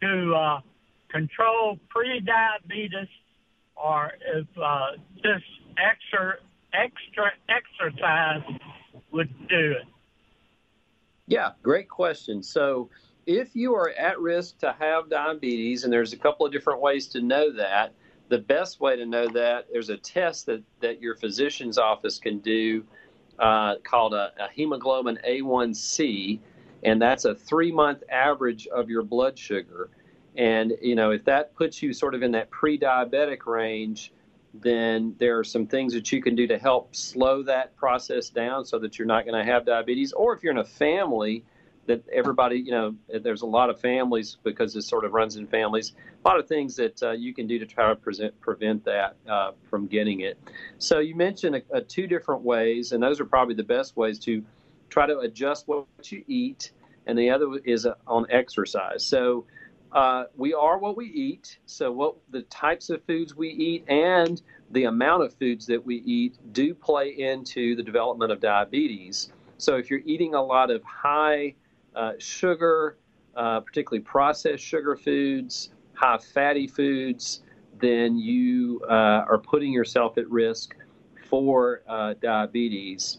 to 0.00 0.34
uh, 0.34 0.60
control 1.10 1.78
pre-diabetes 1.88 3.08
or 3.76 4.12
if 4.34 4.46
uh, 4.60 4.92
just 5.16 5.44
extra 5.78 6.36
extra 6.72 7.30
exercise 7.48 8.42
would 9.12 9.30
do 9.48 9.72
it. 9.72 9.86
Yeah, 11.26 11.50
great 11.62 11.88
question. 11.88 12.42
So, 12.42 12.90
if 13.26 13.54
you 13.54 13.74
are 13.74 13.90
at 13.90 14.18
risk 14.18 14.58
to 14.58 14.74
have 14.78 15.10
diabetes, 15.10 15.84
and 15.84 15.92
there's 15.92 16.12
a 16.12 16.16
couple 16.16 16.46
of 16.46 16.52
different 16.52 16.80
ways 16.80 17.06
to 17.08 17.20
know 17.20 17.52
that, 17.52 17.92
the 18.28 18.38
best 18.38 18.80
way 18.80 18.96
to 18.96 19.06
know 19.06 19.28
that 19.28 19.66
there's 19.70 19.90
a 19.90 19.96
test 19.96 20.46
that, 20.46 20.62
that 20.80 21.00
your 21.00 21.14
physician's 21.14 21.78
office 21.78 22.18
can 22.18 22.38
do 22.38 22.84
uh, 23.38 23.76
called 23.84 24.14
a, 24.14 24.32
a 24.38 24.48
hemoglobin 24.52 25.18
A1C, 25.26 26.40
and 26.82 27.00
that's 27.00 27.24
a 27.24 27.34
three 27.34 27.72
month 27.72 28.02
average 28.10 28.66
of 28.68 28.88
your 28.88 29.02
blood 29.02 29.38
sugar. 29.38 29.90
And 30.36 30.74
you 30.80 30.94
know, 30.94 31.10
if 31.10 31.24
that 31.24 31.54
puts 31.54 31.82
you 31.82 31.92
sort 31.92 32.14
of 32.14 32.22
in 32.22 32.32
that 32.32 32.50
pre-diabetic 32.50 33.46
range, 33.46 34.12
then 34.54 35.14
there 35.18 35.38
are 35.38 35.44
some 35.44 35.66
things 35.66 35.92
that 35.94 36.10
you 36.10 36.22
can 36.22 36.34
do 36.34 36.46
to 36.46 36.58
help 36.58 36.94
slow 36.94 37.42
that 37.42 37.76
process 37.76 38.28
down 38.28 38.64
so 38.64 38.78
that 38.78 38.98
you're 38.98 39.06
not 39.06 39.24
going 39.24 39.44
to 39.44 39.50
have 39.50 39.66
diabetes. 39.66 40.12
Or 40.12 40.34
if 40.34 40.42
you're 40.42 40.52
in 40.52 40.58
a 40.58 40.64
family 40.64 41.44
that 41.86 42.06
everybody, 42.10 42.58
you 42.58 42.70
know, 42.70 42.94
there's 43.22 43.42
a 43.42 43.46
lot 43.46 43.70
of 43.70 43.80
families 43.80 44.36
because 44.44 44.74
this 44.74 44.86
sort 44.86 45.04
of 45.04 45.12
runs 45.12 45.36
in 45.36 45.46
families, 45.46 45.94
a 46.24 46.28
lot 46.28 46.38
of 46.38 46.46
things 46.46 46.76
that 46.76 47.02
uh, 47.02 47.12
you 47.12 47.34
can 47.34 47.46
do 47.46 47.58
to 47.58 47.66
try 47.66 47.88
to 47.88 47.96
present, 47.96 48.38
prevent 48.40 48.84
that 48.84 49.16
uh, 49.28 49.52
from 49.70 49.86
getting 49.86 50.20
it. 50.20 50.38
So 50.76 50.98
you 50.98 51.14
mentioned 51.16 51.56
a, 51.56 51.78
a 51.78 51.80
two 51.80 52.06
different 52.06 52.42
ways, 52.42 52.92
and 52.92 53.02
those 53.02 53.20
are 53.20 53.24
probably 53.24 53.54
the 53.54 53.64
best 53.64 53.96
ways 53.96 54.18
to 54.20 54.44
try 54.88 55.06
to 55.06 55.18
adjust 55.20 55.68
what 55.68 55.86
you 56.04 56.24
eat, 56.28 56.72
and 57.06 57.18
the 57.18 57.30
other 57.30 57.46
is 57.64 57.86
on 58.06 58.26
exercise. 58.30 59.04
So 59.04 59.46
uh, 59.92 60.24
we 60.36 60.52
are 60.52 60.78
what 60.78 60.96
we 60.96 61.06
eat. 61.06 61.58
So, 61.66 61.90
what 61.90 62.16
the 62.30 62.42
types 62.42 62.90
of 62.90 63.02
foods 63.04 63.34
we 63.34 63.48
eat 63.48 63.84
and 63.88 64.40
the 64.70 64.84
amount 64.84 65.22
of 65.22 65.34
foods 65.34 65.66
that 65.66 65.84
we 65.84 65.96
eat 65.96 66.36
do 66.52 66.74
play 66.74 67.08
into 67.10 67.74
the 67.74 67.82
development 67.82 68.30
of 68.30 68.40
diabetes. 68.40 69.32
So, 69.56 69.76
if 69.76 69.90
you're 69.90 70.02
eating 70.04 70.34
a 70.34 70.42
lot 70.42 70.70
of 70.70 70.82
high 70.84 71.54
uh, 71.96 72.12
sugar, 72.18 72.98
uh, 73.34 73.60
particularly 73.60 74.02
processed 74.02 74.62
sugar 74.62 74.94
foods, 74.94 75.70
high 75.94 76.18
fatty 76.18 76.66
foods, 76.66 77.40
then 77.80 78.18
you 78.18 78.82
uh, 78.88 79.24
are 79.28 79.38
putting 79.38 79.72
yourself 79.72 80.18
at 80.18 80.28
risk 80.30 80.74
for 81.30 81.82
uh, 81.88 82.14
diabetes. 82.20 83.18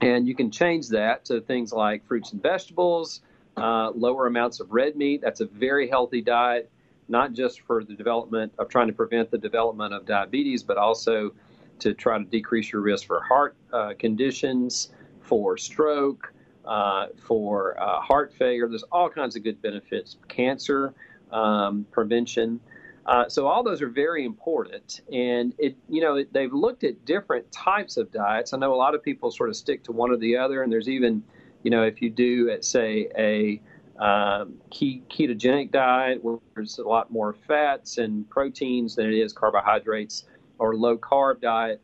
And 0.00 0.28
you 0.28 0.34
can 0.34 0.50
change 0.50 0.88
that 0.88 1.24
to 1.26 1.40
things 1.40 1.72
like 1.72 2.06
fruits 2.06 2.32
and 2.32 2.42
vegetables 2.42 3.22
uh, 3.58 3.90
lower 3.90 4.26
amounts 4.26 4.60
of 4.60 4.72
red 4.72 4.96
meat. 4.96 5.20
That's 5.20 5.40
a 5.40 5.46
very 5.46 5.88
healthy 5.88 6.22
diet, 6.22 6.70
not 7.08 7.32
just 7.32 7.60
for 7.62 7.82
the 7.84 7.94
development 7.94 8.52
of 8.58 8.68
trying 8.68 8.86
to 8.86 8.92
prevent 8.92 9.30
the 9.30 9.38
development 9.38 9.92
of 9.92 10.06
diabetes, 10.06 10.62
but 10.62 10.76
also 10.76 11.32
to 11.80 11.94
try 11.94 12.18
to 12.18 12.24
decrease 12.24 12.72
your 12.72 12.82
risk 12.82 13.06
for 13.06 13.22
heart 13.22 13.56
uh, 13.72 13.94
conditions, 13.98 14.90
for 15.20 15.56
stroke, 15.56 16.32
uh, 16.64 17.06
for 17.16 17.80
uh, 17.80 18.00
heart 18.00 18.32
failure. 18.32 18.68
There's 18.68 18.84
all 18.84 19.08
kinds 19.08 19.36
of 19.36 19.42
good 19.42 19.60
benefits, 19.62 20.16
cancer 20.28 20.94
um, 21.32 21.86
prevention. 21.90 22.60
Uh, 23.08 23.28
so 23.28 23.48
all 23.48 23.64
those 23.64 23.82
are 23.82 23.88
very 23.88 24.24
important, 24.24 25.00
and 25.10 25.54
it 25.58 25.76
you 25.88 26.00
know 26.00 26.22
they've 26.30 26.52
looked 26.52 26.84
at 26.84 27.04
different 27.04 27.50
types 27.50 27.96
of 27.96 28.12
diets. 28.12 28.52
I 28.52 28.58
know 28.58 28.72
a 28.72 28.76
lot 28.76 28.94
of 28.94 29.02
people 29.02 29.30
sort 29.30 29.48
of 29.48 29.56
stick 29.56 29.82
to 29.84 29.92
one 29.92 30.10
or 30.10 30.16
the 30.18 30.36
other, 30.36 30.62
and 30.62 30.70
there's 30.70 30.88
even 30.88 31.24
you 31.62 31.70
know, 31.70 31.82
if 31.82 32.00
you 32.00 32.10
do, 32.10 32.50
at, 32.50 32.64
say, 32.64 33.08
a 33.16 33.60
um, 34.02 34.54
ketogenic 34.70 35.72
diet 35.72 36.22
where 36.22 36.38
there's 36.54 36.78
a 36.78 36.86
lot 36.86 37.10
more 37.10 37.34
fats 37.46 37.98
and 37.98 38.28
proteins 38.30 38.94
than 38.94 39.06
it 39.06 39.14
is 39.14 39.32
carbohydrates, 39.32 40.24
or 40.58 40.76
low 40.76 40.96
carb 40.96 41.40
diet, 41.40 41.82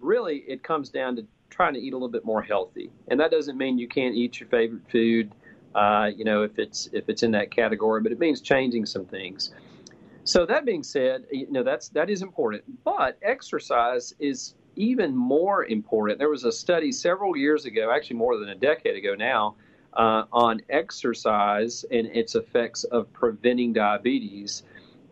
really 0.00 0.38
it 0.48 0.62
comes 0.62 0.88
down 0.88 1.16
to 1.16 1.26
trying 1.50 1.74
to 1.74 1.80
eat 1.80 1.92
a 1.92 1.96
little 1.96 2.08
bit 2.08 2.24
more 2.24 2.42
healthy. 2.42 2.90
And 3.08 3.20
that 3.20 3.30
doesn't 3.30 3.56
mean 3.56 3.78
you 3.78 3.88
can't 3.88 4.14
eat 4.14 4.40
your 4.40 4.48
favorite 4.48 4.82
food, 4.90 5.32
uh, 5.74 6.10
you 6.14 6.24
know, 6.24 6.42
if 6.42 6.58
it's 6.58 6.88
if 6.92 7.08
it's 7.08 7.22
in 7.22 7.32
that 7.32 7.50
category, 7.50 8.00
but 8.00 8.12
it 8.12 8.18
means 8.18 8.40
changing 8.40 8.86
some 8.86 9.04
things. 9.04 9.52
So 10.24 10.46
that 10.46 10.64
being 10.64 10.82
said, 10.82 11.24
you 11.30 11.50
know 11.50 11.62
that's 11.62 11.88
that 11.90 12.08
is 12.08 12.22
important, 12.22 12.62
but 12.84 13.18
exercise 13.22 14.14
is 14.18 14.54
even 14.76 15.16
more 15.16 15.64
important, 15.64 16.18
there 16.18 16.28
was 16.28 16.44
a 16.44 16.52
study 16.52 16.92
several 16.92 17.36
years 17.36 17.64
ago, 17.64 17.92
actually 17.94 18.16
more 18.16 18.38
than 18.38 18.50
a 18.50 18.54
decade 18.54 18.96
ago 18.96 19.14
now, 19.14 19.56
uh, 19.94 20.24
on 20.32 20.60
exercise 20.70 21.84
and 21.90 22.06
its 22.06 22.34
effects 22.34 22.84
of 22.84 23.12
preventing 23.12 23.72
diabetes. 23.72 24.62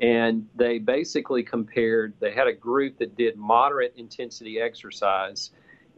And 0.01 0.49
they 0.57 0.79
basically 0.79 1.43
compared, 1.43 2.15
they 2.21 2.33
had 2.33 2.47
a 2.47 2.55
group 2.55 2.99
that 2.99 3.17
did 3.17 3.37
moderate 3.37 3.93
intensity 3.97 4.59
exercise, 4.59 5.51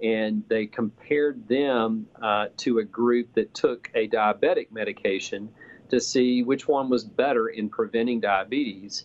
and 0.02 0.42
they 0.48 0.66
compared 0.66 1.46
them 1.46 2.08
uh, 2.20 2.46
to 2.56 2.78
a 2.78 2.84
group 2.84 3.32
that 3.34 3.54
took 3.54 3.88
a 3.94 4.08
diabetic 4.08 4.72
medication 4.72 5.48
to 5.92 6.00
see 6.00 6.42
which 6.42 6.66
one 6.66 6.88
was 6.88 7.04
better 7.04 7.48
in 7.48 7.68
preventing 7.68 8.18
diabetes. 8.18 9.04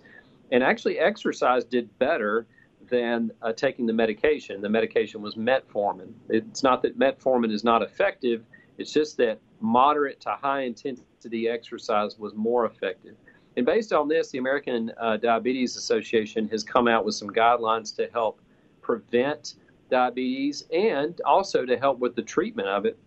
And 0.54 0.64
actually, 0.64 1.00
exercise 1.00 1.66
did 1.66 1.90
better 2.00 2.48
than 2.90 3.30
uh, 3.42 3.52
taking 3.52 3.86
the 3.86 3.92
medication. 3.92 4.62
The 4.62 4.70
medication 4.70 5.22
was 5.22 5.36
metformin. 5.36 6.14
It's 6.30 6.64
not 6.64 6.82
that 6.84 6.98
metformin 6.98 7.52
is 7.52 7.66
not 7.66 7.82
effective, 7.82 8.46
it's 8.78 8.94
just 8.94 9.18
that 9.18 9.40
moderate 9.60 10.22
to 10.22 10.30
high 10.30 10.62
intensity 10.62 11.50
exercise 11.50 12.18
was 12.18 12.34
more 12.36 12.66
effective. 12.66 13.16
And 13.58 13.66
based 13.66 13.92
on 13.92 14.08
this, 14.08 14.30
the 14.30 14.38
American 14.38 14.94
uh, 14.98 15.18
Diabetes 15.18 15.76
Association 15.76 16.48
has 16.50 16.64
come 16.64 16.88
out 16.88 17.04
with 17.04 17.16
some 17.16 17.30
guidelines 17.30 17.94
to 17.98 18.08
help 18.14 18.40
prevent 18.82 19.56
diabetes 19.90 20.64
and 20.72 21.20
also 21.26 21.66
to 21.66 21.76
help 21.76 22.00
with 22.00 22.16
the 22.16 22.22
treatment 22.22 22.70
of 22.70 22.86
it. 22.86 22.98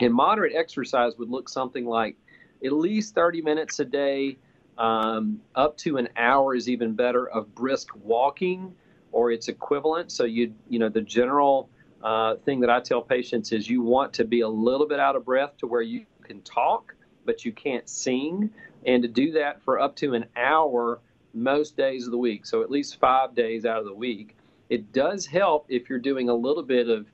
And 0.00 0.12
moderate 0.12 0.54
exercise 0.54 1.16
would 1.16 1.30
look 1.30 1.48
something 1.48 1.86
like 1.86 2.16
at 2.64 2.72
least 2.72 3.14
30 3.14 3.42
minutes 3.42 3.78
a 3.80 3.84
day, 3.84 4.36
um, 4.78 5.40
up 5.54 5.76
to 5.78 5.98
an 5.98 6.08
hour 6.16 6.54
is 6.54 6.68
even 6.68 6.94
better 6.94 7.28
of 7.28 7.54
brisk 7.54 7.88
walking 8.02 8.74
or 9.12 9.30
its 9.30 9.48
equivalent. 9.48 10.10
So 10.10 10.24
you 10.24 10.54
you 10.68 10.78
know 10.78 10.88
the 10.88 11.00
general 11.00 11.68
uh, 12.02 12.36
thing 12.44 12.60
that 12.60 12.70
I 12.70 12.80
tell 12.80 13.00
patients 13.00 13.52
is 13.52 13.68
you 13.68 13.82
want 13.82 14.12
to 14.14 14.24
be 14.24 14.40
a 14.40 14.48
little 14.48 14.86
bit 14.86 15.00
out 15.00 15.16
of 15.16 15.24
breath 15.24 15.56
to 15.58 15.66
where 15.66 15.82
you 15.82 16.04
can 16.22 16.42
talk, 16.42 16.94
but 17.24 17.44
you 17.44 17.52
can't 17.52 17.88
sing, 17.88 18.50
and 18.84 19.02
to 19.02 19.08
do 19.08 19.32
that 19.32 19.62
for 19.62 19.80
up 19.80 19.96
to 19.96 20.14
an 20.14 20.26
hour 20.36 21.00
most 21.32 21.76
days 21.76 22.06
of 22.06 22.10
the 22.10 22.18
week. 22.18 22.46
So 22.46 22.62
at 22.62 22.70
least 22.70 22.98
five 23.00 23.34
days 23.34 23.64
out 23.64 23.78
of 23.78 23.84
the 23.84 23.94
week. 23.94 24.36
It 24.70 24.92
does 24.92 25.26
help 25.26 25.66
if 25.68 25.88
you're 25.88 25.98
doing 25.98 26.28
a 26.28 26.34
little 26.34 26.62
bit 26.62 26.88
of 26.88 27.06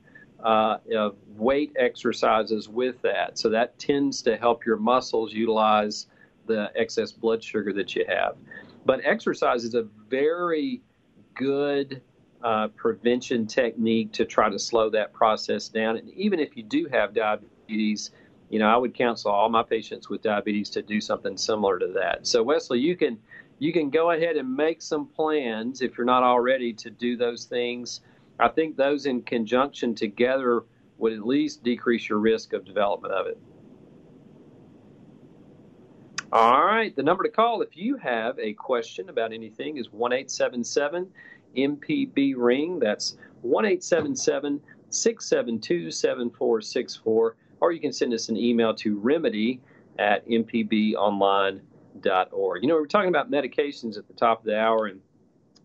uh, 0.43 0.77
of 0.95 1.15
weight 1.35 1.71
exercises 1.77 2.67
with 2.69 3.01
that. 3.01 3.37
So 3.37 3.49
that 3.49 3.77
tends 3.79 4.21
to 4.23 4.37
help 4.37 4.65
your 4.65 4.77
muscles 4.77 5.33
utilize 5.33 6.07
the 6.47 6.71
excess 6.75 7.11
blood 7.11 7.43
sugar 7.43 7.73
that 7.73 7.95
you 7.95 8.05
have. 8.07 8.35
But 8.85 9.01
exercise 9.03 9.63
is 9.63 9.75
a 9.75 9.87
very 10.09 10.81
good 11.35 12.01
uh, 12.43 12.69
prevention 12.69 13.45
technique 13.45 14.11
to 14.13 14.25
try 14.25 14.49
to 14.49 14.57
slow 14.57 14.89
that 14.89 15.13
process 15.13 15.69
down. 15.69 15.97
And 15.97 16.09
even 16.11 16.39
if 16.39 16.57
you 16.57 16.63
do 16.63 16.87
have 16.91 17.13
diabetes, 17.13 18.11
you 18.49 18.59
know, 18.59 18.67
I 18.67 18.75
would 18.77 18.93
counsel 18.93 19.31
all 19.31 19.49
my 19.49 19.63
patients 19.63 20.09
with 20.09 20.21
diabetes 20.21 20.69
to 20.71 20.81
do 20.81 20.99
something 20.99 21.37
similar 21.37 21.79
to 21.79 21.87
that. 21.95 22.27
So 22.27 22.43
Wesley, 22.43 22.79
you 22.79 22.97
can 22.97 23.17
you 23.59 23.71
can 23.71 23.91
go 23.91 24.11
ahead 24.11 24.37
and 24.37 24.55
make 24.55 24.81
some 24.81 25.05
plans 25.05 25.81
if 25.83 25.95
you're 25.95 26.05
not 26.05 26.23
already 26.23 26.73
to 26.73 26.89
do 26.89 27.15
those 27.15 27.45
things. 27.45 28.01
I 28.41 28.47
think 28.47 28.75
those 28.75 29.05
in 29.05 29.21
conjunction 29.21 29.93
together 29.93 30.63
would 30.97 31.13
at 31.13 31.23
least 31.25 31.63
decrease 31.63 32.09
your 32.09 32.17
risk 32.19 32.53
of 32.53 32.65
development 32.65 33.13
of 33.13 33.27
it. 33.27 33.37
All 36.33 36.65
right, 36.65 36.95
the 36.95 37.03
number 37.03 37.23
to 37.23 37.29
call 37.29 37.61
if 37.61 37.77
you 37.77 37.97
have 37.97 38.39
a 38.39 38.53
question 38.53 39.09
about 39.09 39.33
anything 39.33 39.77
is 39.77 39.91
1 39.91 40.11
MPB 40.11 41.13
ring. 42.37 42.79
That's 42.79 43.17
1 43.41 43.81
672 43.81 45.91
7464. 45.91 47.35
Or 47.59 47.71
you 47.71 47.79
can 47.79 47.93
send 47.93 48.13
us 48.13 48.29
an 48.29 48.37
email 48.37 48.73
to 48.75 48.97
remedy 48.97 49.61
at 49.99 50.27
mpbonline.org. 50.27 52.63
You 52.63 52.67
know, 52.67 52.77
we 52.77 52.83
are 52.83 52.87
talking 52.87 53.09
about 53.09 53.29
medications 53.29 53.97
at 53.97 54.07
the 54.07 54.13
top 54.13 54.39
of 54.39 54.45
the 54.45 54.57
hour, 54.57 54.87
and 54.87 55.01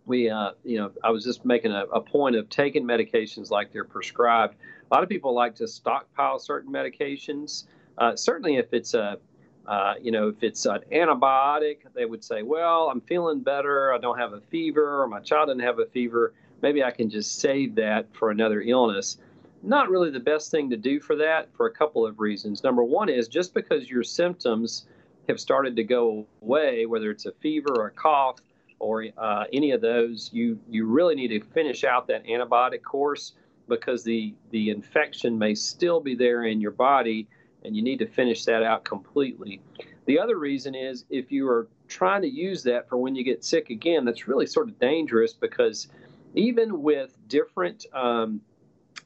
we, 0.06 0.30
uh, 0.30 0.52
you 0.64 0.78
know, 0.78 0.92
I 1.04 1.10
was 1.10 1.24
just 1.24 1.44
making 1.44 1.72
a, 1.72 1.84
a 1.86 2.00
point 2.00 2.36
of 2.36 2.48
taking 2.48 2.84
medications 2.84 3.50
like 3.50 3.72
they're 3.72 3.84
prescribed. 3.84 4.54
A 4.90 4.94
lot 4.94 5.02
of 5.02 5.08
people 5.08 5.34
like 5.34 5.56
to 5.56 5.68
stockpile 5.68 6.38
certain 6.38 6.72
medications. 6.72 7.64
Uh, 7.98 8.14
certainly, 8.14 8.56
if 8.56 8.72
it's 8.72 8.94
a 8.94 9.18
uh, 9.66 9.94
you 10.00 10.12
know, 10.12 10.28
if 10.28 10.42
it's 10.42 10.64
an 10.64 10.78
antibiotic, 10.92 11.78
they 11.92 12.04
would 12.04 12.22
say, 12.22 12.42
well, 12.42 12.88
I'm 12.88 13.00
feeling 13.00 13.40
better. 13.40 13.92
I 13.92 13.98
don't 13.98 14.18
have 14.18 14.32
a 14.32 14.40
fever, 14.40 15.02
or 15.02 15.08
my 15.08 15.20
child 15.20 15.48
doesn't 15.48 15.60
have 15.60 15.80
a 15.80 15.86
fever. 15.86 16.34
Maybe 16.62 16.84
I 16.84 16.92
can 16.92 17.10
just 17.10 17.40
save 17.40 17.74
that 17.74 18.06
for 18.14 18.30
another 18.30 18.60
illness. 18.60 19.18
Not 19.62 19.90
really 19.90 20.10
the 20.10 20.20
best 20.20 20.52
thing 20.52 20.70
to 20.70 20.76
do 20.76 21.00
for 21.00 21.16
that 21.16 21.48
for 21.56 21.66
a 21.66 21.72
couple 21.72 22.06
of 22.06 22.20
reasons. 22.20 22.62
Number 22.62 22.84
one 22.84 23.08
is 23.08 23.26
just 23.26 23.54
because 23.54 23.90
your 23.90 24.04
symptoms 24.04 24.86
have 25.28 25.40
started 25.40 25.74
to 25.76 25.82
go 25.82 26.26
away, 26.42 26.86
whether 26.86 27.10
it's 27.10 27.26
a 27.26 27.32
fever 27.32 27.74
or 27.76 27.86
a 27.86 27.90
cough 27.90 28.36
or 28.78 29.06
uh, 29.16 29.44
any 29.52 29.70
of 29.70 29.80
those, 29.80 30.30
you, 30.32 30.58
you 30.68 30.86
really 30.86 31.14
need 31.14 31.28
to 31.28 31.40
finish 31.40 31.84
out 31.84 32.06
that 32.08 32.24
antibiotic 32.26 32.82
course 32.82 33.32
because 33.68 34.04
the, 34.04 34.34
the 34.50 34.70
infection 34.70 35.38
may 35.38 35.54
still 35.54 36.00
be 36.00 36.14
there 36.14 36.44
in 36.44 36.60
your 36.60 36.70
body 36.70 37.26
and 37.64 37.74
you 37.76 37.82
need 37.82 37.98
to 37.98 38.06
finish 38.06 38.44
that 38.44 38.62
out 38.62 38.84
completely. 38.84 39.60
The 40.04 40.18
other 40.18 40.38
reason 40.38 40.74
is 40.74 41.04
if 41.10 41.32
you 41.32 41.48
are 41.48 41.68
trying 41.88 42.22
to 42.22 42.28
use 42.28 42.62
that 42.62 42.88
for 42.88 42.96
when 42.96 43.16
you 43.16 43.24
get 43.24 43.44
sick 43.44 43.70
again, 43.70 44.04
that's 44.04 44.28
really 44.28 44.46
sort 44.46 44.68
of 44.68 44.78
dangerous 44.78 45.32
because 45.32 45.88
even 46.34 46.82
with 46.82 47.16
different 47.28 47.86
um, 47.92 48.40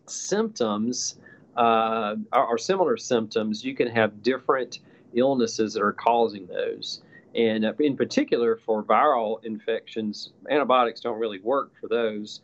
symptoms 0.06 1.16
uh, 1.56 2.16
or, 2.33 2.46
or 2.46 2.59
similar 2.59 2.96
symptoms, 2.96 3.64
you 3.64 3.74
can 3.74 3.88
have 3.88 4.22
different 4.22 4.80
illnesses 5.14 5.74
that 5.74 5.83
are 5.83 5.92
causing 5.92 6.46
those. 6.46 7.00
And 7.35 7.64
uh, 7.64 7.73
in 7.79 7.97
particular, 7.97 8.57
for 8.57 8.83
viral 8.83 9.45
infections, 9.45 10.33
antibiotics 10.51 11.01
don't 11.01 11.19
really 11.19 11.40
work 11.40 11.73
for 11.81 11.88
those. 11.88 12.40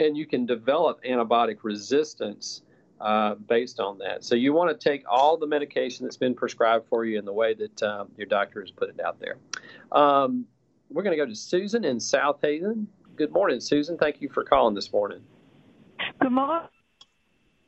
And 0.00 0.16
you 0.16 0.26
can 0.26 0.44
develop 0.44 1.02
antibiotic 1.04 1.58
resistance 1.62 2.62
uh, 3.00 3.34
based 3.34 3.80
on 3.80 3.98
that. 3.98 4.24
So 4.24 4.34
you 4.34 4.52
want 4.52 4.78
to 4.78 4.88
take 4.88 5.04
all 5.08 5.36
the 5.36 5.46
medication 5.46 6.04
that's 6.04 6.16
been 6.16 6.34
prescribed 6.34 6.86
for 6.88 7.04
you 7.04 7.18
in 7.18 7.24
the 7.24 7.32
way 7.32 7.54
that 7.54 7.82
um, 7.82 8.08
your 8.16 8.26
doctor 8.26 8.60
has 8.60 8.70
put 8.70 8.88
it 8.88 9.00
out 9.00 9.20
there. 9.20 9.36
Um, 9.92 10.46
we're 10.90 11.02
going 11.02 11.16
to 11.16 11.22
go 11.22 11.28
to 11.28 11.34
Susan 11.34 11.84
in 11.84 11.98
Southaven. 11.98 12.86
Good 13.16 13.32
morning, 13.32 13.60
Susan. 13.60 13.98
Thank 13.98 14.20
you 14.20 14.28
for 14.28 14.44
calling 14.44 14.74
this 14.74 14.92
morning. 14.92 15.20
Good 16.20 16.32
morning. 16.32 16.68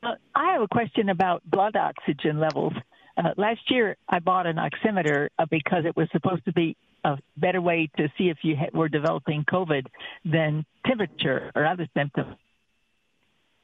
Uh, 0.01 0.13
I 0.35 0.53
have 0.53 0.61
a 0.61 0.67
question 0.67 1.09
about 1.09 1.41
blood 1.45 1.75
oxygen 1.75 2.39
levels. 2.39 2.73
Uh, 3.19 3.33
last 3.35 3.59
year, 3.69 3.97
I 4.07 4.19
bought 4.19 4.47
an 4.47 4.55
oximeter 4.55 5.27
uh, 5.37 5.45
because 5.51 5.83
it 5.85 5.95
was 5.97 6.07
supposed 6.13 6.45
to 6.45 6.53
be 6.53 6.77
a 7.03 7.17
better 7.35 7.61
way 7.61 7.89
to 7.97 8.07
see 8.17 8.29
if 8.29 8.37
you 8.43 8.55
ha- 8.55 8.69
were 8.73 8.87
developing 8.87 9.43
COVID 9.43 9.87
than 10.23 10.65
temperature 10.85 11.51
or 11.53 11.65
other 11.65 11.87
symptoms. 11.95 12.35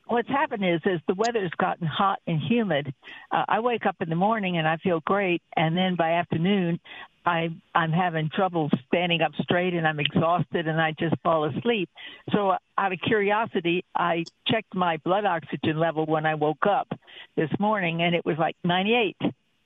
What's 0.08 0.28
happened 0.28 0.64
is 0.64 0.82
as 0.86 1.00
the 1.08 1.16
weather's 1.16 1.52
gotten 1.58 1.88
hot 1.88 2.20
and 2.28 2.40
humid, 2.40 2.94
uh, 3.32 3.46
I 3.48 3.62
wake 3.62 3.86
up 3.86 3.96
in 4.02 4.10
the 4.10 4.16
morning 4.16 4.58
and 4.58 4.68
I 4.68 4.78
feel 4.78 5.00
great, 5.00 5.42
and 5.56 5.76
then 5.76 5.96
by 5.96 6.12
afternoon, 6.12 6.80
I 7.26 7.50
I'm 7.74 7.92
having 7.92 8.30
trouble 8.30 8.70
standing 8.86 9.22
up 9.22 9.32
straight 9.42 9.74
and 9.74 9.88
I'm 9.88 10.00
exhausted 10.00 10.68
and 10.68 10.80
I 10.80 10.94
just 11.00 11.16
fall 11.24 11.46
asleep. 11.46 11.90
So 12.32 12.54
out 12.78 12.94
of 12.94 13.00
curiosity, 13.02 13.84
I 13.96 14.26
checked 14.48 14.76
my 14.76 14.98
blood 14.98 15.26
oxygen 15.26 15.80
level 15.80 16.06
when 16.06 16.28
I 16.28 16.36
woke 16.36 16.68
up 16.70 16.88
this 17.36 17.50
morning, 17.58 18.04
and 18.04 18.14
it 18.14 18.24
was 18.24 18.38
like 18.38 18.56
98, 18.64 19.18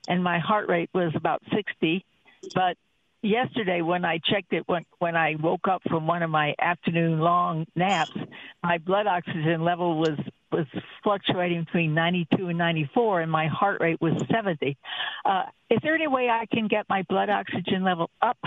and 0.07 0.23
my 0.23 0.39
heart 0.39 0.69
rate 0.69 0.89
was 0.93 1.11
about 1.15 1.41
60, 1.53 2.05
but 2.53 2.77
yesterday 3.21 3.81
when 3.81 4.05
I 4.05 4.19
checked 4.19 4.53
it 4.53 4.63
when 4.67 4.85
when 4.99 5.15
I 5.15 5.35
woke 5.39 5.67
up 5.67 5.81
from 5.89 6.07
one 6.07 6.23
of 6.23 6.29
my 6.29 6.55
afternoon 6.59 7.19
long 7.19 7.65
naps, 7.75 8.17
my 8.63 8.77
blood 8.77 9.07
oxygen 9.07 9.63
level 9.63 9.99
was 9.99 10.17
was 10.51 10.65
fluctuating 11.03 11.63
between 11.63 11.93
92 11.93 12.47
and 12.47 12.57
94, 12.57 13.21
and 13.21 13.31
my 13.31 13.47
heart 13.47 13.81
rate 13.81 14.01
was 14.01 14.13
70. 14.31 14.77
Uh, 15.23 15.43
is 15.69 15.77
there 15.83 15.93
any 15.93 16.07
way 16.07 16.27
I 16.27 16.47
can 16.51 16.67
get 16.67 16.85
my 16.89 17.03
blood 17.03 17.29
oxygen 17.29 17.83
level 17.83 18.09
up 18.19 18.37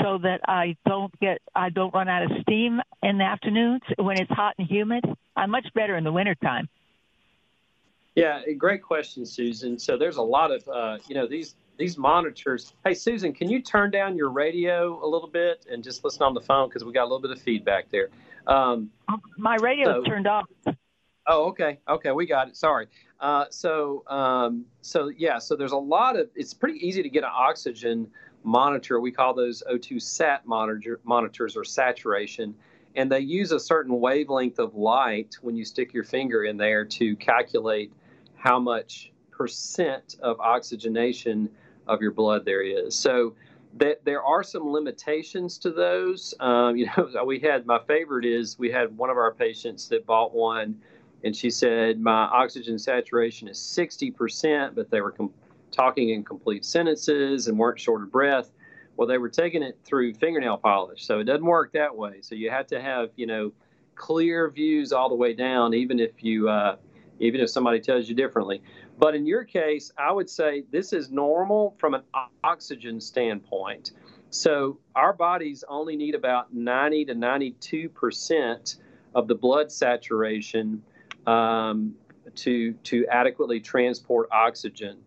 so 0.00 0.18
that 0.18 0.40
I 0.46 0.76
don't 0.86 1.16
get 1.20 1.38
I 1.54 1.70
don't 1.70 1.92
run 1.94 2.08
out 2.08 2.22
of 2.22 2.30
steam 2.42 2.80
in 3.02 3.18
the 3.18 3.24
afternoons 3.24 3.82
when 3.98 4.20
it's 4.20 4.30
hot 4.30 4.54
and 4.58 4.68
humid? 4.68 5.04
I'm 5.34 5.50
much 5.50 5.66
better 5.74 5.96
in 5.96 6.04
the 6.04 6.12
wintertime. 6.12 6.68
Yeah, 8.16 8.40
great 8.56 8.82
question, 8.82 9.26
Susan. 9.26 9.78
So 9.78 9.98
there's 9.98 10.16
a 10.16 10.22
lot 10.22 10.50
of 10.50 10.66
uh, 10.68 10.98
you 11.06 11.14
know 11.14 11.26
these 11.26 11.54
these 11.76 11.98
monitors. 11.98 12.72
Hey, 12.82 12.94
Susan, 12.94 13.34
can 13.34 13.50
you 13.50 13.60
turn 13.60 13.90
down 13.90 14.16
your 14.16 14.30
radio 14.30 15.04
a 15.04 15.06
little 15.06 15.28
bit 15.28 15.66
and 15.70 15.84
just 15.84 16.02
listen 16.02 16.22
on 16.22 16.32
the 16.32 16.40
phone 16.40 16.68
because 16.68 16.82
we 16.82 16.92
got 16.92 17.02
a 17.02 17.08
little 17.10 17.20
bit 17.20 17.30
of 17.30 17.40
feedback 17.40 17.90
there. 17.90 18.08
Um, 18.46 18.90
My 19.36 19.56
radio 19.56 20.02
so, 20.02 20.02
turned 20.02 20.26
off. 20.26 20.46
Oh, 21.26 21.44
okay, 21.48 21.78
okay, 21.88 22.12
we 22.12 22.24
got 22.24 22.48
it. 22.48 22.56
Sorry. 22.56 22.86
Uh, 23.20 23.46
so, 23.50 24.04
um, 24.06 24.64
so 24.80 25.08
yeah, 25.08 25.38
so 25.38 25.54
there's 25.54 25.72
a 25.72 25.76
lot 25.76 26.18
of. 26.18 26.30
It's 26.34 26.54
pretty 26.54 26.78
easy 26.86 27.02
to 27.02 27.10
get 27.10 27.22
an 27.22 27.30
oxygen 27.32 28.08
monitor. 28.44 28.98
We 28.98 29.12
call 29.12 29.34
those 29.34 29.62
O2 29.70 30.00
sat 30.00 30.46
monitor, 30.46 31.00
monitors 31.04 31.54
or 31.54 31.64
saturation, 31.64 32.54
and 32.94 33.12
they 33.12 33.20
use 33.20 33.52
a 33.52 33.60
certain 33.60 34.00
wavelength 34.00 34.58
of 34.58 34.74
light 34.74 35.36
when 35.42 35.54
you 35.54 35.66
stick 35.66 35.92
your 35.92 36.04
finger 36.04 36.44
in 36.44 36.56
there 36.56 36.86
to 36.86 37.14
calculate 37.16 37.92
how 38.36 38.58
much 38.58 39.12
percent 39.30 40.16
of 40.22 40.40
oxygenation 40.40 41.50
of 41.86 42.00
your 42.00 42.10
blood 42.10 42.44
there 42.44 42.62
is. 42.62 42.94
So 42.94 43.34
that 43.74 44.04
there 44.04 44.22
are 44.22 44.42
some 44.42 44.70
limitations 44.70 45.58
to 45.58 45.70
those. 45.70 46.34
Um, 46.40 46.76
you 46.76 46.88
know, 46.96 47.24
we 47.26 47.38
had 47.38 47.66
my 47.66 47.78
favorite 47.86 48.24
is 48.24 48.58
we 48.58 48.70
had 48.70 48.96
one 48.96 49.10
of 49.10 49.16
our 49.16 49.34
patients 49.34 49.88
that 49.88 50.06
bought 50.06 50.34
one, 50.34 50.80
and 51.24 51.36
she 51.36 51.50
said 51.50 52.00
my 52.00 52.24
oxygen 52.24 52.78
saturation 52.78 53.48
is 53.48 53.58
60%, 53.58 54.74
but 54.74 54.90
they 54.90 55.00
were 55.00 55.12
com- 55.12 55.32
talking 55.70 56.10
in 56.10 56.24
complete 56.24 56.64
sentences 56.64 57.48
and 57.48 57.58
weren't 57.58 57.78
short 57.78 58.02
of 58.02 58.10
breath. 58.10 58.50
Well, 58.96 59.06
they 59.06 59.18
were 59.18 59.28
taking 59.28 59.62
it 59.62 59.78
through 59.84 60.14
fingernail 60.14 60.56
polish, 60.56 61.04
so 61.04 61.18
it 61.18 61.24
doesn't 61.24 61.44
work 61.44 61.72
that 61.72 61.94
way. 61.94 62.20
So 62.22 62.34
you 62.34 62.50
have 62.50 62.66
to 62.68 62.80
have 62.80 63.10
you 63.16 63.26
know 63.26 63.52
clear 63.94 64.50
views 64.50 64.92
all 64.92 65.10
the 65.10 65.14
way 65.14 65.34
down, 65.34 65.74
even 65.74 66.00
if 66.00 66.24
you 66.24 66.48
uh, 66.48 66.76
even 67.20 67.40
if 67.40 67.50
somebody 67.50 67.80
tells 67.80 68.08
you 68.08 68.14
differently. 68.14 68.62
But 68.98 69.14
in 69.14 69.26
your 69.26 69.44
case, 69.44 69.92
I 69.98 70.12
would 70.12 70.28
say 70.30 70.64
this 70.70 70.92
is 70.92 71.10
normal 71.10 71.74
from 71.78 71.94
an 71.94 72.02
oxygen 72.44 73.00
standpoint. 73.00 73.92
So 74.30 74.78
our 74.94 75.12
bodies 75.12 75.64
only 75.68 75.96
need 75.96 76.14
about 76.14 76.52
90 76.52 77.06
to 77.06 77.14
92 77.14 77.88
percent 77.88 78.76
of 79.14 79.28
the 79.28 79.34
blood 79.34 79.72
saturation 79.72 80.82
um, 81.26 81.94
to 82.34 82.72
to 82.72 83.06
adequately 83.10 83.60
transport 83.60 84.28
oxygen. 84.30 84.98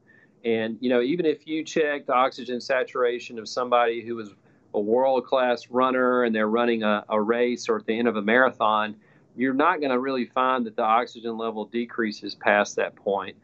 And 0.44 0.78
you 0.80 0.90
know, 0.90 1.02
even 1.02 1.26
if 1.26 1.46
you 1.48 1.64
check 1.64 2.06
the 2.06 2.14
oxygen 2.14 2.62
saturation 2.62 3.40
of 3.40 3.48
somebody 3.48 4.02
who 4.06 4.20
is 4.20 4.30
a 4.74 4.80
world 4.80 5.26
class 5.26 5.70
runner 5.70 6.24
and 6.24 6.34
they're 6.34 6.48
running 6.48 6.84
a, 6.84 7.04
a 7.10 7.20
race 7.22 7.70
or 7.70 7.78
at 7.78 7.86
the 7.86 7.98
end 7.98 8.08
of 8.08 8.16
a 8.16 8.22
marathon, 8.22 8.96
you're 9.40 9.54
not 9.54 9.80
going 9.80 9.92
to 9.92 10.00
really 10.00 10.26
find 10.26 10.66
that 10.66 10.76
the 10.76 10.84
oxygen 10.84 11.38
level 11.38 11.64
decreases 11.64 12.36
past 12.36 12.76
that 12.76 12.94
point. 12.98 13.38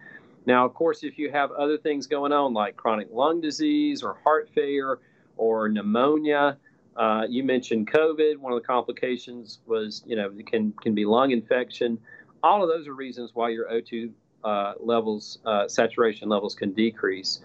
Now, 0.45 0.65
of 0.65 0.73
course, 0.73 1.03
if 1.03 1.17
you 1.17 1.31
have 1.31 1.51
other 1.51 1.77
things 1.77 2.05
going 2.05 2.33
on 2.33 2.53
like 2.53 2.75
chronic 2.75 3.07
lung 3.11 3.39
disease 3.39 4.03
or 4.03 4.17
heart 4.21 4.49
failure 4.53 4.99
or 5.37 5.69
pneumonia, 5.69 6.57
uh, 6.97 7.23
you 7.29 7.43
mentioned 7.43 7.89
COVID. 7.89 8.37
One 8.37 8.51
of 8.51 8.61
the 8.61 8.67
complications 8.67 9.59
was, 9.65 10.03
you 10.05 10.17
know, 10.17 10.31
it 10.37 10.45
can 10.47 10.73
can 10.81 10.93
be 10.93 11.05
lung 11.05 11.31
infection. 11.31 11.97
All 12.43 12.61
of 12.61 12.67
those 12.67 12.87
are 12.89 12.93
reasons 12.93 13.31
why 13.33 13.49
your 13.49 13.65
O2 13.69 14.11
uh, 14.43 14.73
levels, 14.79 15.39
uh, 15.45 15.67
saturation 15.69 16.27
levels, 16.27 16.55
can 16.55 16.73
decrease. 16.73 17.39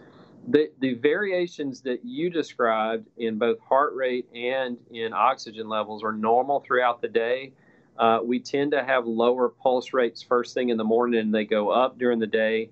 The 0.49 0.73
the 0.81 0.95
variations 0.95 1.83
that 1.83 2.05
you 2.05 2.31
described 2.31 3.07
in 3.17 3.39
both 3.39 3.61
heart 3.61 3.95
rate 3.95 4.29
and 4.35 4.77
in 4.91 5.13
oxygen 5.13 5.69
levels 5.69 6.03
are 6.03 6.13
normal 6.13 6.61
throughout 6.61 7.01
the 7.01 7.09
day. 7.09 7.53
Uh, 8.01 8.19
we 8.25 8.41
tend 8.41 8.73
to 8.73 8.83
have 8.83 9.07
lower 9.07 9.51
pulse 9.51 9.93
rates 9.93 10.23
first 10.23 10.55
thing 10.55 10.71
in 10.71 10.79
the 10.79 10.85
morning, 10.85 11.21
and 11.21 11.35
they 11.35 11.45
go 11.45 11.69
up 11.69 11.99
during 11.99 12.19
the 12.19 12.27
day. 12.27 12.71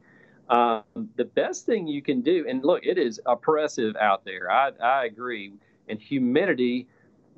Um, 0.48 0.82
the 1.16 1.26
best 1.26 1.66
thing 1.66 1.86
you 1.86 2.00
can 2.00 2.22
do, 2.22 2.46
and 2.48 2.64
look, 2.64 2.86
it 2.86 2.96
is 2.96 3.20
oppressive 3.26 3.94
out 3.96 4.24
there. 4.24 4.50
I, 4.50 4.70
I 4.82 5.04
agree. 5.04 5.52
And 5.86 6.00
humidity 6.00 6.88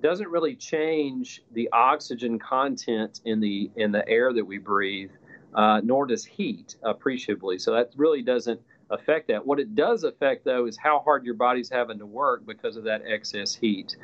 doesn't 0.00 0.29
really 0.29 0.55
change 0.55 1.42
the 1.53 1.68
oxygen 1.72 2.38
content 2.38 3.20
in 3.24 3.40
the 3.40 3.70
in 3.74 3.90
the 3.90 4.09
air 4.09 4.33
that 4.33 4.44
we 4.44 4.59
breathe, 4.59 5.11
uh, 5.55 5.81
nor 5.83 6.07
does 6.07 6.24
heat 6.24 6.76
appreciably. 6.85 7.59
So 7.59 7.74
that 7.74 7.90
really 7.96 8.22
doesn't 8.22 8.61
affect 8.90 9.26
that. 9.29 9.44
What 9.44 9.59
it 9.59 9.74
does 9.74 10.05
affect, 10.05 10.44
though, 10.44 10.66
is 10.66 10.79
how 10.79 11.00
hard 11.00 11.24
your 11.24 11.35
body's 11.35 11.68
having 11.68 11.98
to 11.98 12.07
work 12.07 12.46
because 12.46 12.76
of 12.76 12.85
that 12.85 13.03
excess 13.05 13.53
heat. 13.55 13.96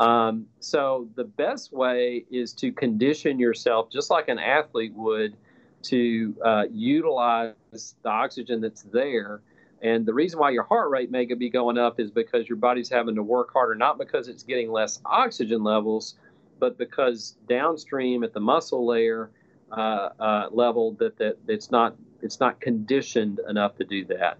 Um, 0.00 0.46
so 0.60 1.08
the 1.14 1.24
best 1.24 1.72
way 1.74 2.24
is 2.30 2.54
to 2.54 2.72
condition 2.72 3.38
yourself 3.38 3.90
just 3.92 4.10
like 4.10 4.28
an 4.28 4.38
athlete 4.38 4.94
would 4.94 5.36
to 5.82 6.34
uh, 6.42 6.64
utilize 6.72 7.54
the 7.70 8.08
oxygen 8.08 8.62
that's 8.62 8.82
there. 8.82 9.42
And 9.82 10.04
the 10.06 10.14
reason 10.14 10.38
why 10.40 10.50
your 10.50 10.62
heart 10.62 10.90
rate 10.90 11.10
may 11.10 11.26
be 11.26 11.50
going 11.50 11.78
up 11.78 12.00
is 12.00 12.10
because 12.10 12.48
your 12.48 12.56
body's 12.56 12.88
having 12.88 13.14
to 13.14 13.22
work 13.22 13.52
harder, 13.52 13.74
not 13.74 13.98
because 13.98 14.28
it's 14.28 14.42
getting 14.42 14.72
less 14.72 15.00
oxygen 15.04 15.62
levels, 15.62 16.16
but 16.58 16.78
because 16.78 17.36
downstream 17.46 18.24
at 18.24 18.32
the 18.32 18.40
muscle 18.40 18.86
layer 18.86 19.30
uh, 19.70 20.10
uh, 20.18 20.48
level 20.50 20.92
that, 20.92 21.16
that 21.18 21.38
it's 21.46 21.70
not 21.70 21.94
it's 22.22 22.40
not 22.40 22.60
conditioned 22.60 23.40
enough 23.48 23.76
to 23.76 23.84
do 23.84 24.04
that. 24.06 24.38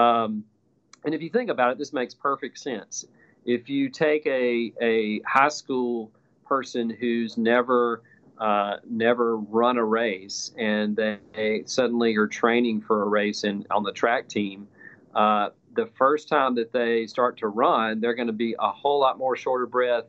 Um, 0.00 0.44
and 1.04 1.14
if 1.14 1.22
you 1.22 1.30
think 1.30 1.50
about 1.50 1.72
it, 1.72 1.78
this 1.78 1.92
makes 1.92 2.14
perfect 2.14 2.58
sense. 2.58 3.06
If 3.44 3.68
you 3.68 3.88
take 3.90 4.26
a 4.26 4.72
a 4.80 5.20
high 5.20 5.48
school 5.48 6.10
person 6.46 6.90
who's 6.90 7.36
never 7.36 8.02
uh, 8.38 8.76
never 8.88 9.36
run 9.36 9.76
a 9.76 9.84
race 9.84 10.52
and 10.58 10.96
they 10.96 11.62
suddenly 11.66 12.16
are 12.16 12.26
training 12.26 12.80
for 12.80 13.02
a 13.02 13.08
race 13.08 13.44
and 13.44 13.66
on 13.70 13.82
the 13.82 13.92
track 13.92 14.28
team, 14.28 14.66
uh, 15.14 15.50
the 15.74 15.86
first 15.86 16.28
time 16.28 16.54
that 16.54 16.72
they 16.72 17.06
start 17.06 17.36
to 17.38 17.48
run, 17.48 18.00
they're 18.00 18.14
going 18.14 18.26
to 18.26 18.32
be 18.32 18.56
a 18.58 18.70
whole 18.70 19.00
lot 19.00 19.18
more 19.18 19.36
shorter 19.36 19.66
breath. 19.66 20.04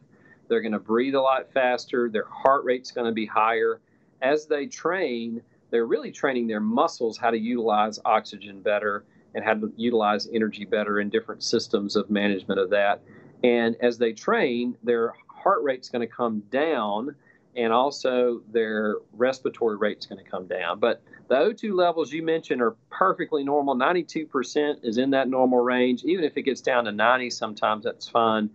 They're 0.48 0.62
going 0.62 0.71
to 0.71 0.80
breathe 0.80 1.15
a 1.15 1.21
lot 1.21 1.52
faster. 1.52 2.10
Their 2.10 2.26
heart 2.26 2.63
rate's 2.65 2.91
going 2.91 3.08
to 3.08 3.13
be 3.13 3.26
higher. 3.26 3.80
As 4.21 4.45
they 4.45 4.67
train, 4.67 5.41
they're 5.71 5.86
really 5.86 6.12
training 6.12 6.48
their 6.48 6.60
muscles 6.60 7.17
how 7.17 7.32
to 7.32 7.38
utilize 7.38 8.00
oxygen 8.06 8.62
better 8.62 9.06
and 9.34 9.43
how 9.43 9.54
to 9.54 9.71
utilize 9.76 10.28
energy 10.34 10.65
better 10.65 11.00
in 11.00 11.10
different 11.10 11.43
systems 11.43 11.95
of 11.95 12.10
management 12.10 12.60
of 12.60 12.69
that. 12.69 13.02
And 13.45 13.75
as 13.79 13.99
they 13.99 14.12
train, 14.12 14.75
their 14.81 15.13
heart 15.27 15.62
rate's 15.62 15.88
going 15.88 16.01
to 16.01 16.12
come 16.12 16.39
down 16.49 17.15
and 17.55 17.71
also 17.71 18.41
their 18.51 18.95
respiratory 19.13 19.77
rate's 19.77 20.08
going 20.08 20.23
to 20.23 20.29
come 20.29 20.47
down. 20.47 20.79
But 20.79 21.03
the 21.27 21.36
O2 21.36 21.73
levels 21.73 22.12
you 22.12 22.23
mentioned 22.23 22.60
are 22.60 22.75
perfectly 22.89 23.43
normal. 23.43 23.75
92% 23.75 24.84
is 24.84 24.97
in 24.97 25.12
that 25.12 25.29
normal 25.29 25.60
range. 25.60 26.03
Even 26.03 26.25
if 26.25 26.36
it 26.38 26.41
gets 26.41 26.60
down 26.60 26.86
to 26.86 26.91
90, 26.91 27.29
sometimes 27.29 27.84
that's 27.84 28.10
fine. 28.10 28.49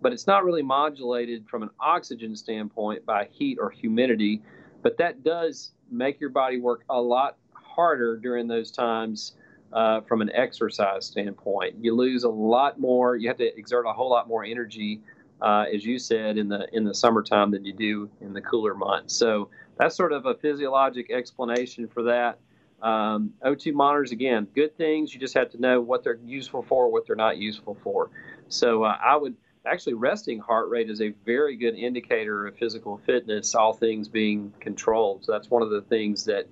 But 0.00 0.12
it's 0.12 0.28
not 0.28 0.44
really 0.44 0.62
modulated 0.62 1.48
from 1.48 1.64
an 1.64 1.70
oxygen 1.80 2.36
standpoint 2.36 3.04
by 3.04 3.28
heat 3.32 3.58
or 3.60 3.68
humidity. 3.68 4.42
But 4.80 4.96
that 4.98 5.24
does 5.24 5.72
make 5.90 6.20
your 6.20 6.30
body 6.30 6.60
work 6.60 6.84
a 6.88 7.00
lot 7.00 7.36
harder 7.52 8.16
during 8.16 8.46
those 8.46 8.70
times 8.70 9.34
uh, 9.72 10.00
from 10.02 10.22
an 10.22 10.30
exercise 10.32 11.06
standpoint. 11.06 11.76
You 11.80 11.94
lose 11.94 12.24
a 12.24 12.28
lot 12.28 12.78
more, 12.78 13.16
you 13.16 13.28
have 13.28 13.38
to 13.38 13.58
exert 13.58 13.86
a 13.86 13.92
whole 13.92 14.10
lot 14.10 14.28
more 14.28 14.44
energy 14.44 15.00
uh, 15.40 15.64
as 15.72 15.84
you 15.84 15.98
said, 15.98 16.38
in 16.38 16.48
the 16.48 16.66
in 16.72 16.84
the 16.84 16.94
summertime 16.94 17.50
than 17.50 17.64
you 17.64 17.72
do 17.72 18.10
in 18.20 18.32
the 18.32 18.40
cooler 18.40 18.74
months. 18.74 19.14
So 19.14 19.50
that's 19.78 19.94
sort 19.94 20.12
of 20.12 20.26
a 20.26 20.34
physiologic 20.34 21.10
explanation 21.10 21.88
for 21.88 22.04
that. 22.04 22.38
Um, 22.82 23.32
O2 23.44 23.72
monitors, 23.72 24.12
again, 24.12 24.46
good 24.54 24.76
things. 24.76 25.12
You 25.12 25.20
just 25.20 25.34
have 25.34 25.50
to 25.50 25.60
know 25.60 25.80
what 25.80 26.04
they're 26.04 26.18
useful 26.24 26.62
for, 26.62 26.90
what 26.90 27.06
they're 27.06 27.16
not 27.16 27.38
useful 27.38 27.76
for. 27.82 28.10
So 28.48 28.84
uh, 28.84 28.96
I 29.02 29.16
would 29.16 29.34
actually 29.66 29.94
resting 29.94 30.38
heart 30.38 30.68
rate 30.68 30.88
is 30.88 31.00
a 31.00 31.12
very 31.24 31.56
good 31.56 31.74
indicator 31.74 32.46
of 32.46 32.56
physical 32.56 33.00
fitness, 33.04 33.54
all 33.54 33.72
things 33.72 34.08
being 34.08 34.52
controlled. 34.60 35.24
So 35.24 35.32
that's 35.32 35.50
one 35.50 35.62
of 35.62 35.70
the 35.70 35.82
things 35.82 36.24
that 36.26 36.46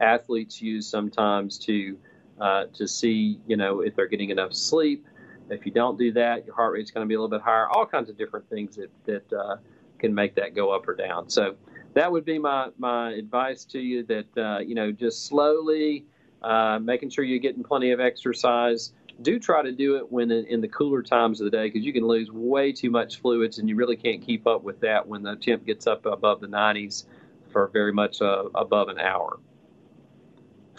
athletes 0.00 0.60
use 0.60 0.86
sometimes 0.86 1.58
to 1.60 1.96
uh, 2.40 2.66
to 2.74 2.86
see, 2.86 3.38
you 3.46 3.56
know, 3.56 3.80
if 3.80 3.96
they're 3.96 4.06
getting 4.06 4.30
enough 4.30 4.52
sleep, 4.52 5.06
if 5.50 5.64
you 5.64 5.72
don't 5.72 5.98
do 5.98 6.12
that, 6.12 6.44
your 6.44 6.54
heart 6.54 6.72
rate's 6.72 6.90
going 6.90 7.04
to 7.04 7.08
be 7.08 7.14
a 7.14 7.18
little 7.18 7.30
bit 7.30 7.42
higher. 7.42 7.68
All 7.68 7.86
kinds 7.86 8.10
of 8.10 8.18
different 8.18 8.48
things 8.50 8.76
that 8.76 8.90
that 9.04 9.32
uh, 9.32 9.56
can 9.98 10.14
make 10.14 10.34
that 10.34 10.54
go 10.54 10.70
up 10.70 10.86
or 10.88 10.94
down. 10.94 11.30
So 11.30 11.56
that 11.94 12.10
would 12.10 12.24
be 12.24 12.38
my 12.38 12.70
my 12.78 13.12
advice 13.12 13.64
to 13.66 13.78
you. 13.78 14.04
That 14.04 14.38
uh, 14.38 14.58
you 14.58 14.74
know, 14.74 14.92
just 14.92 15.26
slowly 15.26 16.04
uh, 16.42 16.78
making 16.80 17.10
sure 17.10 17.24
you're 17.24 17.38
getting 17.38 17.62
plenty 17.62 17.92
of 17.92 18.00
exercise. 18.00 18.92
Do 19.22 19.38
try 19.38 19.62
to 19.62 19.72
do 19.72 19.96
it 19.96 20.12
when 20.12 20.30
in, 20.30 20.44
in 20.46 20.60
the 20.60 20.68
cooler 20.68 21.02
times 21.02 21.40
of 21.40 21.46
the 21.46 21.50
day 21.50 21.68
because 21.68 21.86
you 21.86 21.92
can 21.92 22.06
lose 22.06 22.30
way 22.30 22.70
too 22.70 22.90
much 22.90 23.20
fluids 23.20 23.58
and 23.58 23.68
you 23.68 23.74
really 23.74 23.96
can't 23.96 24.20
keep 24.20 24.46
up 24.46 24.62
with 24.62 24.78
that 24.80 25.06
when 25.06 25.22
the 25.22 25.36
temp 25.36 25.64
gets 25.64 25.86
up 25.86 26.04
above 26.04 26.40
the 26.40 26.46
90s 26.46 27.06
for 27.48 27.68
very 27.68 27.92
much 27.92 28.20
uh, 28.20 28.44
above 28.54 28.88
an 28.88 28.98
hour. 28.98 29.38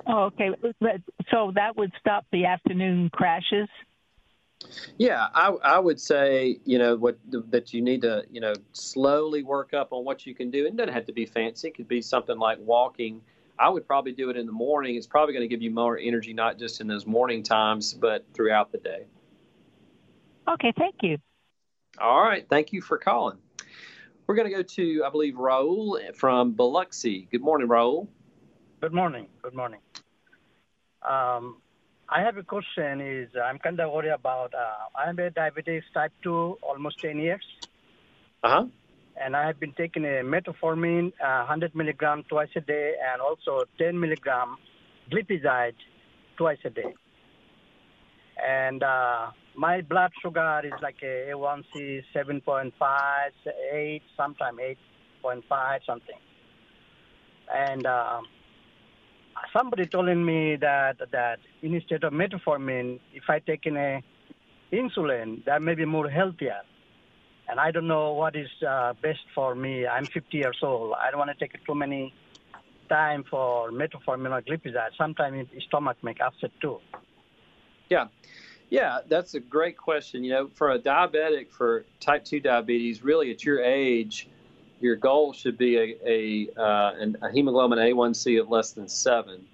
Oh, 0.07 0.25
okay. 0.25 0.49
So 1.31 1.51
that 1.55 1.75
would 1.75 1.91
stop 1.99 2.25
the 2.31 2.45
afternoon 2.45 3.09
crashes. 3.11 3.67
Yeah, 4.97 5.27
I, 5.33 5.49
I 5.49 5.79
would 5.79 5.99
say 5.99 6.59
you 6.65 6.79
know 6.79 6.95
what 6.95 7.19
that 7.51 7.73
you 7.73 7.81
need 7.81 8.01
to 8.01 8.23
you 8.31 8.41
know 8.41 8.53
slowly 8.73 9.43
work 9.43 9.73
up 9.73 9.89
on 9.91 10.03
what 10.03 10.25
you 10.25 10.33
can 10.33 10.49
do. 10.49 10.65
It 10.65 10.75
doesn't 10.75 10.93
have 10.93 11.05
to 11.05 11.13
be 11.13 11.25
fancy. 11.25 11.67
It 11.67 11.75
could 11.75 11.87
be 11.87 12.01
something 12.01 12.37
like 12.37 12.57
walking. 12.59 13.21
I 13.59 13.69
would 13.69 13.87
probably 13.87 14.11
do 14.11 14.29
it 14.29 14.37
in 14.37 14.45
the 14.45 14.51
morning. 14.51 14.95
It's 14.95 15.07
probably 15.07 15.33
going 15.33 15.47
to 15.47 15.47
give 15.47 15.61
you 15.61 15.71
more 15.71 15.97
energy, 15.97 16.33
not 16.33 16.59
just 16.59 16.79
in 16.79 16.87
those 16.87 17.05
morning 17.05 17.43
times, 17.43 17.93
but 17.93 18.25
throughout 18.33 18.71
the 18.71 18.77
day. 18.77 19.05
Okay, 20.47 20.73
thank 20.77 20.95
you. 21.01 21.17
All 21.99 22.21
right, 22.21 22.47
thank 22.47 22.71
you 22.71 22.81
for 22.81 22.97
calling. 22.97 23.39
We're 24.27 24.35
going 24.35 24.49
to 24.49 24.55
go 24.55 24.61
to, 24.61 25.03
I 25.05 25.09
believe, 25.09 25.35
Raul 25.35 26.15
from 26.15 26.51
Biloxi. 26.51 27.27
Good 27.31 27.41
morning, 27.41 27.67
Raul. 27.67 28.07
Good 28.81 28.93
morning. 28.93 29.27
Good 29.41 29.55
morning. 29.55 29.79
Um, 31.07 31.57
I 32.09 32.21
have 32.21 32.37
a 32.37 32.43
question. 32.43 33.01
Is 33.01 33.29
I'm 33.41 33.59
kind 33.59 33.79
of 33.79 33.91
worried 33.91 34.11
about. 34.11 34.53
Uh, 34.53 34.97
I'm 34.97 35.17
a 35.19 35.29
diabetes 35.29 35.83
type 35.93 36.11
two, 36.23 36.57
almost 36.61 36.99
10 36.99 37.19
years. 37.19 37.45
Uh 38.43 38.49
huh. 38.49 38.65
And 39.19 39.35
I 39.35 39.47
have 39.47 39.59
been 39.59 39.73
taking 39.73 40.05
a 40.05 40.21
metformin, 40.23 41.07
uh, 41.19 41.45
100 41.47 41.73
milligram 41.75 42.23
twice 42.29 42.49
a 42.55 42.61
day, 42.61 42.93
and 43.11 43.19
also 43.19 43.63
10 43.79 43.99
milligram 43.99 44.57
glipizide 45.11 45.73
twice 46.37 46.59
a 46.65 46.69
day. 46.69 46.93
And 48.47 48.83
uh, 48.83 49.31
my 49.55 49.81
blood 49.81 50.11
sugar 50.21 50.61
is 50.63 50.79
like 50.83 50.97
a 51.01 51.31
A1C 51.31 52.03
7.5, 52.15 52.71
8, 53.73 54.01
sometimes 54.15 54.59
8.5, 55.23 55.79
something. 55.87 56.19
And 57.51 57.85
uh, 57.87 58.21
somebody 59.53 59.85
telling 59.85 60.23
me 60.25 60.55
that 60.57 60.97
that 61.11 61.39
instead 61.61 62.03
of 62.03 62.13
metformin, 62.13 62.99
if 63.13 63.23
I 63.29 63.39
take 63.39 63.65
in 63.65 63.77
a 63.77 64.03
insulin, 64.71 65.43
that 65.45 65.61
may 65.61 65.75
be 65.75 65.85
more 65.85 66.09
healthier. 66.09 66.61
And 67.49 67.59
I 67.59 67.71
don't 67.71 67.87
know 67.87 68.13
what 68.13 68.35
is 68.35 68.49
uh, 68.67 68.93
best 69.01 69.21
for 69.33 69.55
me. 69.55 69.87
I'm 69.87 70.05
50 70.05 70.37
years 70.37 70.57
old. 70.61 70.95
I 71.01 71.09
don't 71.09 71.19
want 71.19 71.31
to 71.31 71.37
take 71.37 71.53
too 71.65 71.75
many 71.75 72.13
time 72.89 73.23
for 73.29 73.71
metformin 73.71 74.31
or 74.31 74.41
glipizide. 74.41 74.89
Sometimes 74.97 75.47
stomach 75.67 75.97
make 76.03 76.19
upset 76.19 76.51
too. 76.61 76.79
Yeah. 77.89 78.07
Yeah, 78.69 78.99
that's 79.07 79.33
a 79.33 79.39
great 79.39 79.77
question. 79.77 80.25
You 80.25 80.31
know, 80.31 80.49
for 80.53 80.71
a 80.71 80.79
diabetic, 80.79 81.49
for 81.51 81.85
type 82.01 82.25
2 82.25 82.41
diabetes, 82.41 83.01
really 83.01 83.31
at 83.31 83.45
your 83.45 83.63
age, 83.63 84.27
your 84.79 84.95
goal 84.95 85.33
should 85.33 85.57
be 85.57 85.77
a, 85.77 85.97
a, 86.05 86.49
uh, 86.59 87.05
a 87.21 87.31
hemoglobin 87.31 87.79
A1C 87.79 88.39
of 88.39 88.49
less 88.49 88.71
than 88.71 88.87
seven. 88.87 89.45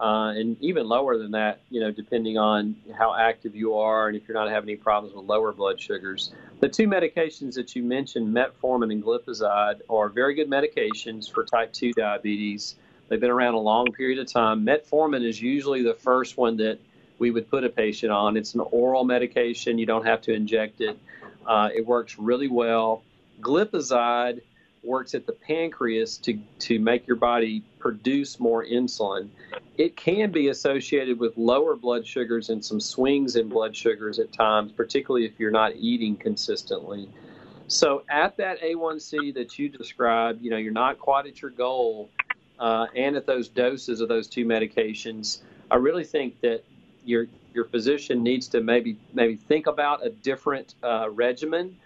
Uh, 0.00 0.32
and 0.36 0.56
even 0.62 0.86
lower 0.86 1.18
than 1.18 1.32
that, 1.32 1.60
you 1.70 1.80
know, 1.80 1.90
depending 1.90 2.38
on 2.38 2.76
how 2.96 3.16
active 3.16 3.56
you 3.56 3.76
are 3.76 4.06
and 4.06 4.16
if 4.16 4.28
you're 4.28 4.36
not 4.36 4.48
having 4.48 4.70
any 4.70 4.76
problems 4.76 5.12
with 5.12 5.24
lower 5.24 5.52
blood 5.52 5.80
sugars. 5.80 6.32
The 6.60 6.68
two 6.68 6.86
medications 6.86 7.54
that 7.54 7.74
you 7.74 7.82
mentioned, 7.82 8.32
metformin 8.32 8.92
and 8.92 9.02
glipizide, 9.02 9.80
are 9.90 10.08
very 10.08 10.34
good 10.34 10.48
medications 10.48 11.28
for 11.32 11.44
type 11.44 11.72
2 11.72 11.94
diabetes. 11.94 12.76
They've 13.08 13.18
been 13.18 13.30
around 13.30 13.54
a 13.54 13.60
long 13.60 13.86
period 13.86 14.20
of 14.20 14.32
time. 14.32 14.64
Metformin 14.64 15.26
is 15.26 15.42
usually 15.42 15.82
the 15.82 15.94
first 15.94 16.36
one 16.36 16.56
that 16.58 16.78
we 17.18 17.32
would 17.32 17.50
put 17.50 17.64
a 17.64 17.68
patient 17.68 18.12
on. 18.12 18.36
It's 18.36 18.54
an 18.54 18.60
oral 18.60 19.02
medication, 19.02 19.78
you 19.78 19.86
don't 19.86 20.06
have 20.06 20.22
to 20.22 20.32
inject 20.32 20.80
it. 20.80 20.96
Uh, 21.44 21.70
it 21.74 21.84
works 21.84 22.18
really 22.20 22.48
well. 22.48 23.02
Glipizide 23.40 24.42
works 24.82 25.14
at 25.14 25.26
the 25.26 25.32
pancreas 25.32 26.16
to, 26.18 26.38
to 26.58 26.78
make 26.78 27.06
your 27.06 27.16
body 27.16 27.62
produce 27.78 28.40
more 28.40 28.64
insulin. 28.64 29.28
It 29.76 29.96
can 29.96 30.30
be 30.30 30.48
associated 30.48 31.18
with 31.18 31.36
lower 31.36 31.76
blood 31.76 32.06
sugars 32.06 32.50
and 32.50 32.64
some 32.64 32.80
swings 32.80 33.36
in 33.36 33.48
blood 33.48 33.76
sugars 33.76 34.18
at 34.18 34.32
times, 34.32 34.72
particularly 34.72 35.26
if 35.26 35.38
you're 35.38 35.50
not 35.50 35.76
eating 35.76 36.16
consistently. 36.16 37.08
So 37.68 38.02
at 38.08 38.36
that 38.38 38.60
A1C 38.62 39.34
that 39.34 39.58
you 39.58 39.68
described, 39.68 40.42
you 40.42 40.50
know, 40.50 40.56
you're 40.56 40.72
not 40.72 40.98
quite 40.98 41.26
at 41.26 41.42
your 41.42 41.50
goal, 41.50 42.10
uh, 42.58 42.86
and 42.96 43.14
at 43.14 43.26
those 43.26 43.48
doses 43.48 44.00
of 44.00 44.08
those 44.08 44.26
two 44.26 44.44
medications, 44.44 45.40
I 45.70 45.76
really 45.76 46.04
think 46.04 46.40
that 46.40 46.64
your 47.04 47.26
your 47.54 47.64
physician 47.64 48.22
needs 48.22 48.48
to 48.48 48.60
maybe 48.60 48.96
maybe 49.12 49.36
think 49.36 49.66
about 49.66 50.04
a 50.04 50.10
different 50.10 50.74
uh, 50.82 51.08
regimen 51.10 51.76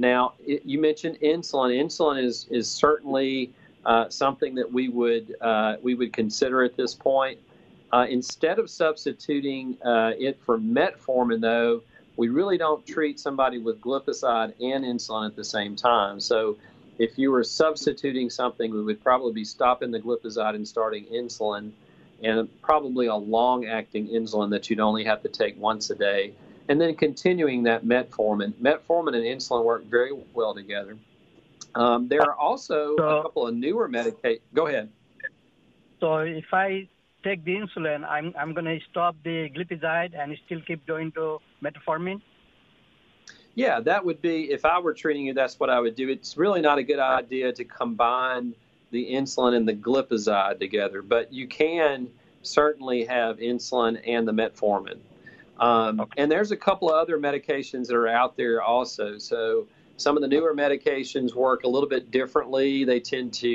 now, 0.00 0.32
it, 0.44 0.64
you 0.64 0.80
mentioned 0.80 1.18
insulin. 1.22 1.78
Insulin 1.78 2.24
is 2.24 2.46
is 2.50 2.70
certainly 2.70 3.52
uh, 3.84 4.08
something 4.08 4.54
that 4.54 4.72
we 4.72 4.88
would 4.88 5.36
uh, 5.40 5.76
we 5.82 5.94
would 5.94 6.12
consider 6.12 6.64
at 6.64 6.76
this 6.76 6.94
point. 6.94 7.38
Uh, 7.92 8.06
instead 8.08 8.58
of 8.58 8.70
substituting 8.70 9.76
uh, 9.84 10.12
it 10.18 10.40
for 10.44 10.58
metformin, 10.58 11.40
though, 11.40 11.82
we 12.16 12.28
really 12.28 12.56
don't 12.56 12.86
treat 12.86 13.20
somebody 13.20 13.58
with 13.58 13.80
glipizide 13.80 14.54
and 14.60 14.84
insulin 14.84 15.26
at 15.26 15.36
the 15.36 15.44
same 15.44 15.76
time. 15.76 16.18
So, 16.18 16.56
if 16.98 17.18
you 17.18 17.30
were 17.30 17.44
substituting 17.44 18.30
something, 18.30 18.72
we 18.72 18.82
would 18.82 19.02
probably 19.02 19.34
be 19.34 19.44
stopping 19.44 19.90
the 19.90 20.00
glipizide 20.00 20.54
and 20.54 20.66
starting 20.66 21.04
insulin, 21.06 21.72
and 22.22 22.48
probably 22.62 23.06
a 23.06 23.16
long-acting 23.16 24.08
insulin 24.08 24.50
that 24.50 24.70
you'd 24.70 24.80
only 24.80 25.04
have 25.04 25.22
to 25.22 25.28
take 25.28 25.60
once 25.60 25.90
a 25.90 25.94
day 25.94 26.32
and 26.68 26.80
then 26.80 26.94
continuing 26.94 27.62
that 27.64 27.84
metformin. 27.84 28.52
Metformin 28.54 29.14
and 29.14 29.24
insulin 29.24 29.64
work 29.64 29.84
very 29.84 30.12
well 30.34 30.54
together. 30.54 30.96
Um, 31.74 32.08
there 32.08 32.22
are 32.22 32.34
also 32.34 32.96
so, 32.96 33.18
a 33.18 33.22
couple 33.22 33.46
of 33.46 33.54
newer 33.54 33.88
medications. 33.88 34.40
Go 34.54 34.66
ahead. 34.66 34.88
So 36.00 36.18
if 36.18 36.52
I 36.52 36.88
take 37.22 37.44
the 37.44 37.54
insulin, 37.56 38.04
I'm 38.04 38.34
I'm 38.38 38.54
going 38.54 38.64
to 38.64 38.78
stop 38.90 39.16
the 39.22 39.50
glipizide 39.50 40.18
and 40.18 40.36
still 40.46 40.60
keep 40.66 40.86
going 40.86 41.12
to 41.12 41.38
metformin. 41.62 42.20
Yeah, 43.54 43.80
that 43.80 44.04
would 44.04 44.22
be 44.22 44.50
if 44.50 44.64
I 44.64 44.78
were 44.78 44.94
treating 44.94 45.26
you. 45.26 45.34
That's 45.34 45.60
what 45.60 45.70
I 45.70 45.80
would 45.80 45.94
do. 45.94 46.08
It's 46.08 46.36
really 46.36 46.60
not 46.60 46.78
a 46.78 46.82
good 46.82 46.98
idea 46.98 47.52
to 47.52 47.64
combine 47.64 48.54
the 48.90 49.12
insulin 49.12 49.54
and 49.54 49.68
the 49.68 49.74
glipizide 49.74 50.58
together, 50.58 51.02
but 51.02 51.32
you 51.32 51.46
can 51.46 52.08
certainly 52.42 53.04
have 53.04 53.38
insulin 53.38 54.00
and 54.06 54.26
the 54.26 54.32
metformin. 54.32 54.98
Um, 55.60 56.00
okay. 56.00 56.22
And 56.22 56.32
there's 56.32 56.50
a 56.50 56.56
couple 56.56 56.88
of 56.88 56.96
other 56.96 57.18
medications 57.18 57.86
that 57.86 57.94
are 57.94 58.08
out 58.08 58.36
there 58.36 58.62
also. 58.62 59.18
So 59.18 59.68
some 59.96 60.16
of 60.16 60.22
the 60.22 60.28
newer 60.28 60.54
medications 60.54 61.34
work 61.34 61.64
a 61.64 61.68
little 61.68 61.88
bit 61.88 62.10
differently. 62.10 62.84
They 62.84 62.98
tend 62.98 63.34
to, 63.34 63.48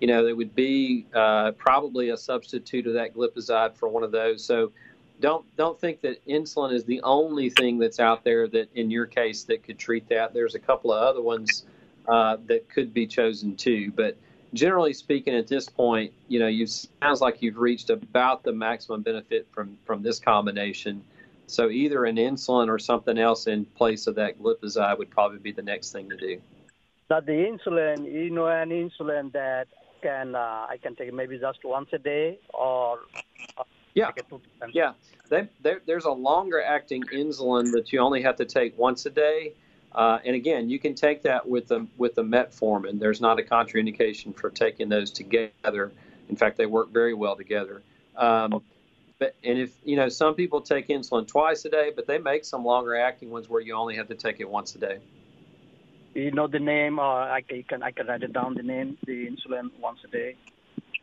you 0.00 0.06
know, 0.06 0.24
they 0.24 0.32
would 0.32 0.54
be 0.54 1.06
uh, 1.14 1.52
probably 1.52 2.10
a 2.10 2.16
substitute 2.16 2.86
of 2.86 2.94
that 2.94 3.14
glipizide 3.14 3.76
for 3.76 3.88
one 3.88 4.02
of 4.02 4.10
those. 4.10 4.44
So 4.44 4.72
don't 5.20 5.44
don't 5.56 5.80
think 5.80 6.00
that 6.00 6.26
insulin 6.26 6.72
is 6.72 6.84
the 6.84 7.00
only 7.02 7.48
thing 7.48 7.78
that's 7.78 8.00
out 8.00 8.24
there 8.24 8.48
that 8.48 8.68
in 8.74 8.90
your 8.90 9.06
case 9.06 9.44
that 9.44 9.62
could 9.62 9.78
treat 9.78 10.08
that. 10.08 10.34
There's 10.34 10.56
a 10.56 10.58
couple 10.58 10.92
of 10.92 11.00
other 11.02 11.22
ones 11.22 11.64
uh, 12.08 12.38
that 12.46 12.68
could 12.68 12.92
be 12.92 13.06
chosen 13.06 13.54
too, 13.54 13.92
but 13.94 14.16
generally 14.54 14.92
speaking, 14.92 15.34
at 15.34 15.46
this 15.46 15.68
point, 15.68 16.12
you 16.28 16.38
know, 16.38 16.46
you 16.46 16.66
sounds 16.66 17.20
like 17.20 17.42
you've 17.42 17.58
reached 17.58 17.90
about 17.90 18.42
the 18.42 18.52
maximum 18.52 19.02
benefit 19.02 19.46
from 19.52 19.76
from 19.84 20.02
this 20.02 20.18
combination. 20.18 21.04
So 21.46 21.68
either 21.68 22.04
an 22.04 22.16
insulin 22.16 22.68
or 22.68 22.78
something 22.78 23.18
else 23.18 23.46
in 23.46 23.64
place 23.64 24.06
of 24.06 24.14
that 24.16 24.40
glipizide 24.40 24.98
would 24.98 25.10
probably 25.10 25.38
be 25.38 25.52
the 25.52 25.62
next 25.62 25.92
thing 25.92 26.08
to 26.08 26.16
do. 26.16 26.40
Now 27.10 27.20
the 27.20 27.32
insulin, 27.32 28.10
you 28.10 28.30
know, 28.30 28.46
an 28.48 28.70
insulin 28.70 29.32
that 29.32 29.68
can 30.02 30.34
uh, 30.34 30.66
I 30.68 30.78
can 30.82 30.94
take 30.96 31.12
maybe 31.12 31.38
just 31.38 31.64
once 31.64 31.88
a 31.92 31.98
day 31.98 32.38
or 32.52 33.00
uh, 33.58 33.64
yeah, 33.94 34.10
yeah. 34.72 34.92
They, 35.28 35.48
there's 35.86 36.04
a 36.04 36.10
longer 36.10 36.60
acting 36.62 37.04
insulin 37.12 37.70
that 37.72 37.92
you 37.92 38.00
only 38.00 38.22
have 38.22 38.36
to 38.36 38.44
take 38.44 38.76
once 38.76 39.06
a 39.06 39.10
day. 39.10 39.52
Uh, 39.94 40.18
and 40.24 40.34
again, 40.34 40.68
you 40.68 40.80
can 40.80 40.94
take 40.94 41.22
that 41.22 41.48
with 41.48 41.68
the 41.68 41.86
with 41.96 42.16
the 42.16 42.24
metformin. 42.24 42.98
There's 42.98 43.20
not 43.20 43.38
a 43.38 43.42
contraindication 43.42 44.36
for 44.36 44.50
taking 44.50 44.88
those 44.88 45.12
together. 45.12 45.92
In 46.28 46.34
fact, 46.34 46.56
they 46.56 46.66
work 46.66 46.90
very 46.90 47.14
well 47.14 47.36
together. 47.36 47.82
Um, 48.16 48.62
but 49.18 49.34
and 49.44 49.58
if 49.58 49.74
you 49.84 49.96
know, 49.96 50.08
some 50.08 50.34
people 50.34 50.60
take 50.60 50.88
insulin 50.88 51.26
twice 51.26 51.64
a 51.64 51.68
day, 51.68 51.92
but 51.94 52.06
they 52.06 52.18
make 52.18 52.44
some 52.44 52.64
longer 52.64 52.96
acting 52.96 53.30
ones 53.30 53.48
where 53.48 53.60
you 53.60 53.74
only 53.74 53.96
have 53.96 54.08
to 54.08 54.14
take 54.14 54.40
it 54.40 54.48
once 54.48 54.74
a 54.74 54.78
day. 54.78 54.98
You 56.14 56.30
know 56.30 56.46
the 56.46 56.60
name, 56.60 56.98
or 56.98 57.04
I 57.04 57.42
can 57.42 57.82
I 57.82 57.90
can 57.90 58.06
write 58.06 58.22
it 58.22 58.32
down. 58.32 58.54
The 58.54 58.62
name, 58.62 58.96
the 59.06 59.26
insulin 59.26 59.70
once 59.80 60.00
a 60.04 60.08
day. 60.08 60.36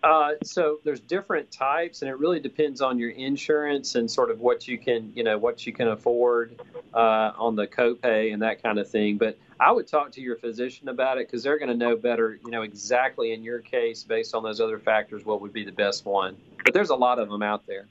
Uh, 0.03 0.31
so 0.43 0.79
there's 0.83 0.99
different 0.99 1.51
types, 1.51 2.01
and 2.01 2.09
it 2.09 2.17
really 2.17 2.39
depends 2.39 2.81
on 2.81 2.97
your 2.97 3.11
insurance 3.11 3.93
and 3.93 4.09
sort 4.09 4.31
of 4.31 4.39
what 4.39 4.67
you 4.67 4.77
can, 4.77 5.11
you 5.15 5.23
know, 5.23 5.37
what 5.37 5.67
you 5.67 5.71
can 5.71 5.89
afford 5.89 6.59
uh, 6.93 7.31
on 7.37 7.55
the 7.55 7.67
copay 7.67 8.33
and 8.33 8.41
that 8.41 8.63
kind 8.63 8.79
of 8.79 8.89
thing. 8.89 9.17
But 9.17 9.37
I 9.59 9.71
would 9.71 9.87
talk 9.87 10.11
to 10.13 10.21
your 10.21 10.37
physician 10.37 10.89
about 10.89 11.19
it 11.19 11.27
because 11.27 11.43
they're 11.43 11.59
going 11.59 11.69
to 11.69 11.77
know 11.77 11.95
better, 11.95 12.39
you 12.43 12.49
know, 12.49 12.63
exactly 12.63 13.31
in 13.31 13.43
your 13.43 13.59
case 13.59 14.01
based 14.03 14.33
on 14.33 14.41
those 14.41 14.59
other 14.59 14.79
factors 14.79 15.23
what 15.23 15.39
would 15.41 15.53
be 15.53 15.63
the 15.63 15.71
best 15.71 16.03
one. 16.03 16.35
But 16.65 16.73
there's 16.73 16.89
a 16.89 16.95
lot 16.95 17.19
of 17.19 17.29
them 17.29 17.43
out 17.43 17.67
there. 17.67 17.85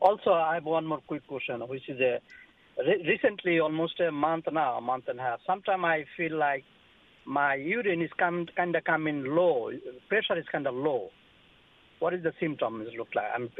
Also, 0.00 0.32
I 0.32 0.54
have 0.54 0.64
one 0.64 0.86
more 0.86 1.00
quick 1.06 1.26
question, 1.26 1.60
which 1.60 1.88
is 1.88 2.00
a, 2.00 2.18
re- 2.78 3.04
recently, 3.06 3.60
almost 3.60 4.00
a 4.00 4.10
month 4.10 4.46
now, 4.52 4.78
a 4.78 4.80
month 4.80 5.04
and 5.08 5.18
a 5.18 5.22
half. 5.22 5.40
Sometimes 5.46 5.84
I 5.84 6.04
feel 6.16 6.36
like 6.38 6.64
my 7.24 7.54
urine 7.54 8.02
is 8.02 8.10
kind 8.18 8.48
of 8.58 8.84
coming 8.84 9.24
low. 9.24 9.70
Pressure 10.08 10.38
is 10.38 10.46
kind 10.50 10.66
of 10.66 10.74
low. 10.74 11.10
What 11.98 12.14
is 12.14 12.22
the 12.22 12.32
symptoms 12.40 12.88
look 12.96 13.08
like? 13.14 13.26
I'm, 13.34 13.50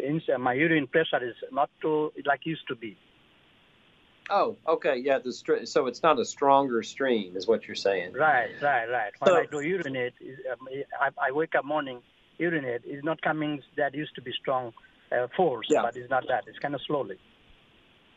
my 0.41 0.55
urine 0.55 0.87
pressure 0.87 1.23
is 1.23 1.35
not 1.53 1.71
too 1.83 2.13
like 2.25 2.41
used 2.45 2.67
to 2.69 2.77
be. 2.77 2.97
Oh, 4.31 4.57
okay, 4.67 4.97
yeah. 4.97 5.19
The 5.19 5.33
str- 5.33 5.65
so 5.65 5.87
it's 5.87 6.03
not 6.03 6.19
a 6.19 6.25
stronger 6.25 6.83
stream, 6.83 7.37
is 7.37 7.47
what 7.47 7.67
you're 7.67 7.75
saying. 7.75 8.13
Right, 8.13 8.51
right, 8.61 8.87
right. 8.87 9.13
When 9.19 9.33
so, 9.33 9.37
I 9.37 9.47
do 9.47 9.61
urinate, 9.61 10.13
um, 10.53 10.69
I, 11.01 11.29
I 11.29 11.33
wake 11.33 11.55
up 11.55 11.65
morning, 11.65 12.01
urinate 12.37 12.83
is 12.85 13.03
not 13.03 13.21
coming 13.23 13.63
that 13.77 13.95
used 13.95 14.15
to 14.17 14.23
be 14.23 14.33
strong 14.41 14.69
uh, 14.69 14.88
force, 15.37 15.67
yeah. 15.71 15.83
but 15.83 15.97
it's 15.97 16.11
not 16.11 16.25
that. 16.29 16.45
It's 16.47 16.59
kind 16.59 16.75
of 16.75 16.81
slowly. 16.87 17.19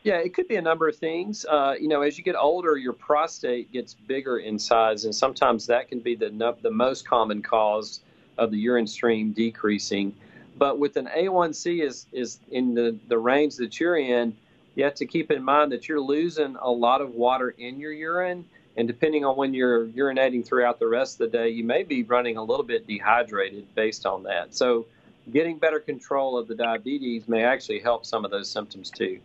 Yeah, 0.04 0.16
it 0.16 0.34
could 0.34 0.48
be 0.48 0.56
a 0.56 0.62
number 0.62 0.88
of 0.88 0.96
things. 0.96 1.46
Uh, 1.48 1.74
you 1.78 1.86
know, 1.86 2.02
as 2.02 2.18
you 2.18 2.24
get 2.24 2.34
older, 2.34 2.76
your 2.76 2.92
prostate 2.92 3.70
gets 3.72 3.94
bigger 3.94 4.38
in 4.38 4.58
size, 4.58 5.04
and 5.04 5.14
sometimes 5.14 5.66
that 5.66 5.88
can 5.88 6.00
be 6.00 6.16
the 6.16 6.56
the 6.60 6.70
most 6.70 7.06
common 7.06 7.42
cause 7.42 8.00
of 8.38 8.50
the 8.50 8.58
urine 8.58 8.86
stream 8.86 9.32
decreasing. 9.32 10.14
But 10.58 10.78
with 10.78 10.96
an 10.96 11.08
A1C 11.16 11.82
is 11.82 12.06
is 12.12 12.40
in 12.50 12.74
the 12.74 12.96
the 13.08 13.18
range 13.18 13.56
that 13.56 13.78
you're 13.78 13.96
in, 13.96 14.36
you 14.74 14.82
have 14.84 14.94
to 14.96 15.06
keep 15.06 15.30
in 15.30 15.42
mind 15.42 15.70
that 15.70 15.88
you're 15.88 16.00
losing 16.00 16.56
a 16.60 16.70
lot 16.70 17.00
of 17.00 17.14
water 17.14 17.50
in 17.50 17.78
your 17.78 17.92
urine, 17.92 18.44
and 18.76 18.88
depending 18.88 19.24
on 19.24 19.36
when 19.36 19.54
you're 19.54 19.86
urinating 19.86 20.44
throughout 20.44 20.80
the 20.80 20.88
rest 20.88 21.20
of 21.20 21.30
the 21.30 21.38
day, 21.38 21.48
you 21.50 21.62
may 21.62 21.84
be 21.84 22.02
running 22.02 22.38
a 22.38 22.42
little 22.42 22.64
bit 22.64 22.88
dehydrated 22.88 23.72
based 23.76 24.04
on 24.04 24.24
that. 24.24 24.52
So 24.52 24.86
getting 25.30 25.58
better 25.58 25.78
control 25.78 26.36
of 26.36 26.48
the 26.48 26.54
diabetes 26.54 27.28
may 27.28 27.44
actually 27.44 27.80
help 27.80 28.04
some 28.04 28.24
of 28.24 28.30
those 28.30 28.50
symptoms 28.50 28.90
too. 28.90 29.20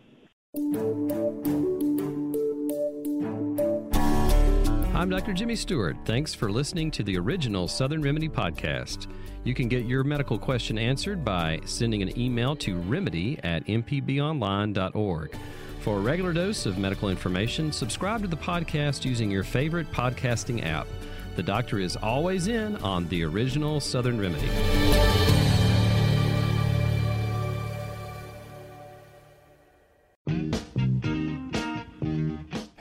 I'm 4.94 5.10
Dr. 5.10 5.32
Jimmy 5.32 5.56
Stewart. 5.56 5.96
Thanks 6.04 6.34
for 6.34 6.50
listening 6.50 6.90
to 6.90 7.02
the 7.02 7.16
original 7.16 7.68
Southern 7.68 8.02
Remedy 8.02 8.28
podcast. 8.28 9.06
You 9.44 9.54
can 9.54 9.68
get 9.68 9.86
your 9.86 10.04
medical 10.04 10.38
question 10.38 10.76
answered 10.76 11.24
by 11.24 11.60
sending 11.64 12.02
an 12.02 12.18
email 12.18 12.56
to 12.56 12.76
remedy 12.80 13.38
at 13.44 13.64
mpbonline.org. 13.66 15.36
For 15.80 15.96
a 15.96 16.00
regular 16.00 16.32
dose 16.32 16.66
of 16.66 16.78
medical 16.78 17.08
information, 17.08 17.72
subscribe 17.72 18.22
to 18.22 18.28
the 18.28 18.36
podcast 18.36 19.04
using 19.04 19.30
your 19.30 19.44
favorite 19.44 19.90
podcasting 19.92 20.66
app. 20.66 20.88
The 21.36 21.42
doctor 21.44 21.78
is 21.78 21.96
always 21.96 22.48
in 22.48 22.76
on 22.78 23.06
the 23.08 23.22
original 23.24 23.80
Southern 23.80 24.20
Remedy. 24.20 25.37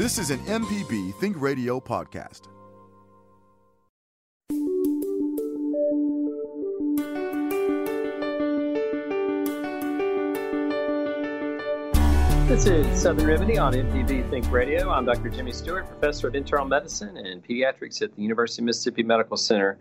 This 0.00 0.16
is 0.16 0.30
an 0.30 0.38
MPB 0.46 1.14
Think 1.16 1.38
Radio 1.38 1.78
podcast. 1.78 2.48
This 12.48 12.64
is 12.64 13.02
Southern 13.02 13.26
Remedy 13.26 13.58
on 13.58 13.74
MPB 13.74 14.30
Think 14.30 14.50
Radio. 14.50 14.88
I'm 14.88 15.04
Dr. 15.04 15.28
Jimmy 15.28 15.52
Stewart, 15.52 15.86
professor 15.86 16.28
of 16.28 16.34
internal 16.34 16.64
medicine 16.64 17.18
and 17.18 17.46
pediatrics 17.46 18.00
at 18.00 18.16
the 18.16 18.22
University 18.22 18.62
of 18.62 18.66
Mississippi 18.68 19.02
Medical 19.02 19.36
Center. 19.36 19.76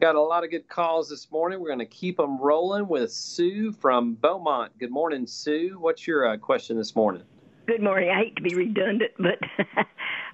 Got 0.00 0.14
a 0.14 0.22
lot 0.22 0.44
of 0.44 0.50
good 0.50 0.66
calls 0.66 1.10
this 1.10 1.30
morning. 1.30 1.60
We're 1.60 1.68
going 1.68 1.78
to 1.80 1.84
keep 1.84 2.16
them 2.16 2.40
rolling 2.40 2.88
with 2.88 3.12
Sue 3.12 3.72
from 3.72 4.14
Beaumont. 4.14 4.78
Good 4.78 4.90
morning, 4.90 5.26
Sue. 5.26 5.76
What's 5.78 6.06
your 6.06 6.26
uh, 6.26 6.38
question 6.38 6.78
this 6.78 6.96
morning? 6.96 7.24
Good 7.68 7.82
morning. 7.82 8.08
I 8.08 8.20
hate 8.20 8.36
to 8.36 8.42
be 8.42 8.54
redundant, 8.54 9.12
but 9.18 9.40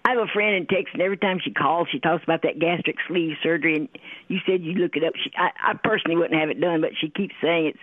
I 0.04 0.10
have 0.10 0.18
a 0.18 0.28
friend 0.32 0.54
in 0.54 0.66
Texas, 0.66 0.92
and 0.92 1.02
every 1.02 1.16
time 1.16 1.40
she 1.42 1.50
calls, 1.50 1.88
she 1.90 1.98
talks 1.98 2.22
about 2.22 2.42
that 2.42 2.60
gastric 2.60 2.94
sleeve 3.08 3.32
surgery. 3.42 3.74
And 3.74 3.88
you 4.28 4.38
said 4.46 4.62
you 4.62 4.74
look 4.74 4.94
it 4.94 5.02
up. 5.02 5.14
She, 5.16 5.32
I, 5.36 5.50
I 5.72 5.74
personally 5.82 6.14
wouldn't 6.14 6.38
have 6.38 6.48
it 6.48 6.60
done, 6.60 6.80
but 6.80 6.90
she 6.96 7.10
keeps 7.10 7.34
saying 7.42 7.66
it's 7.66 7.78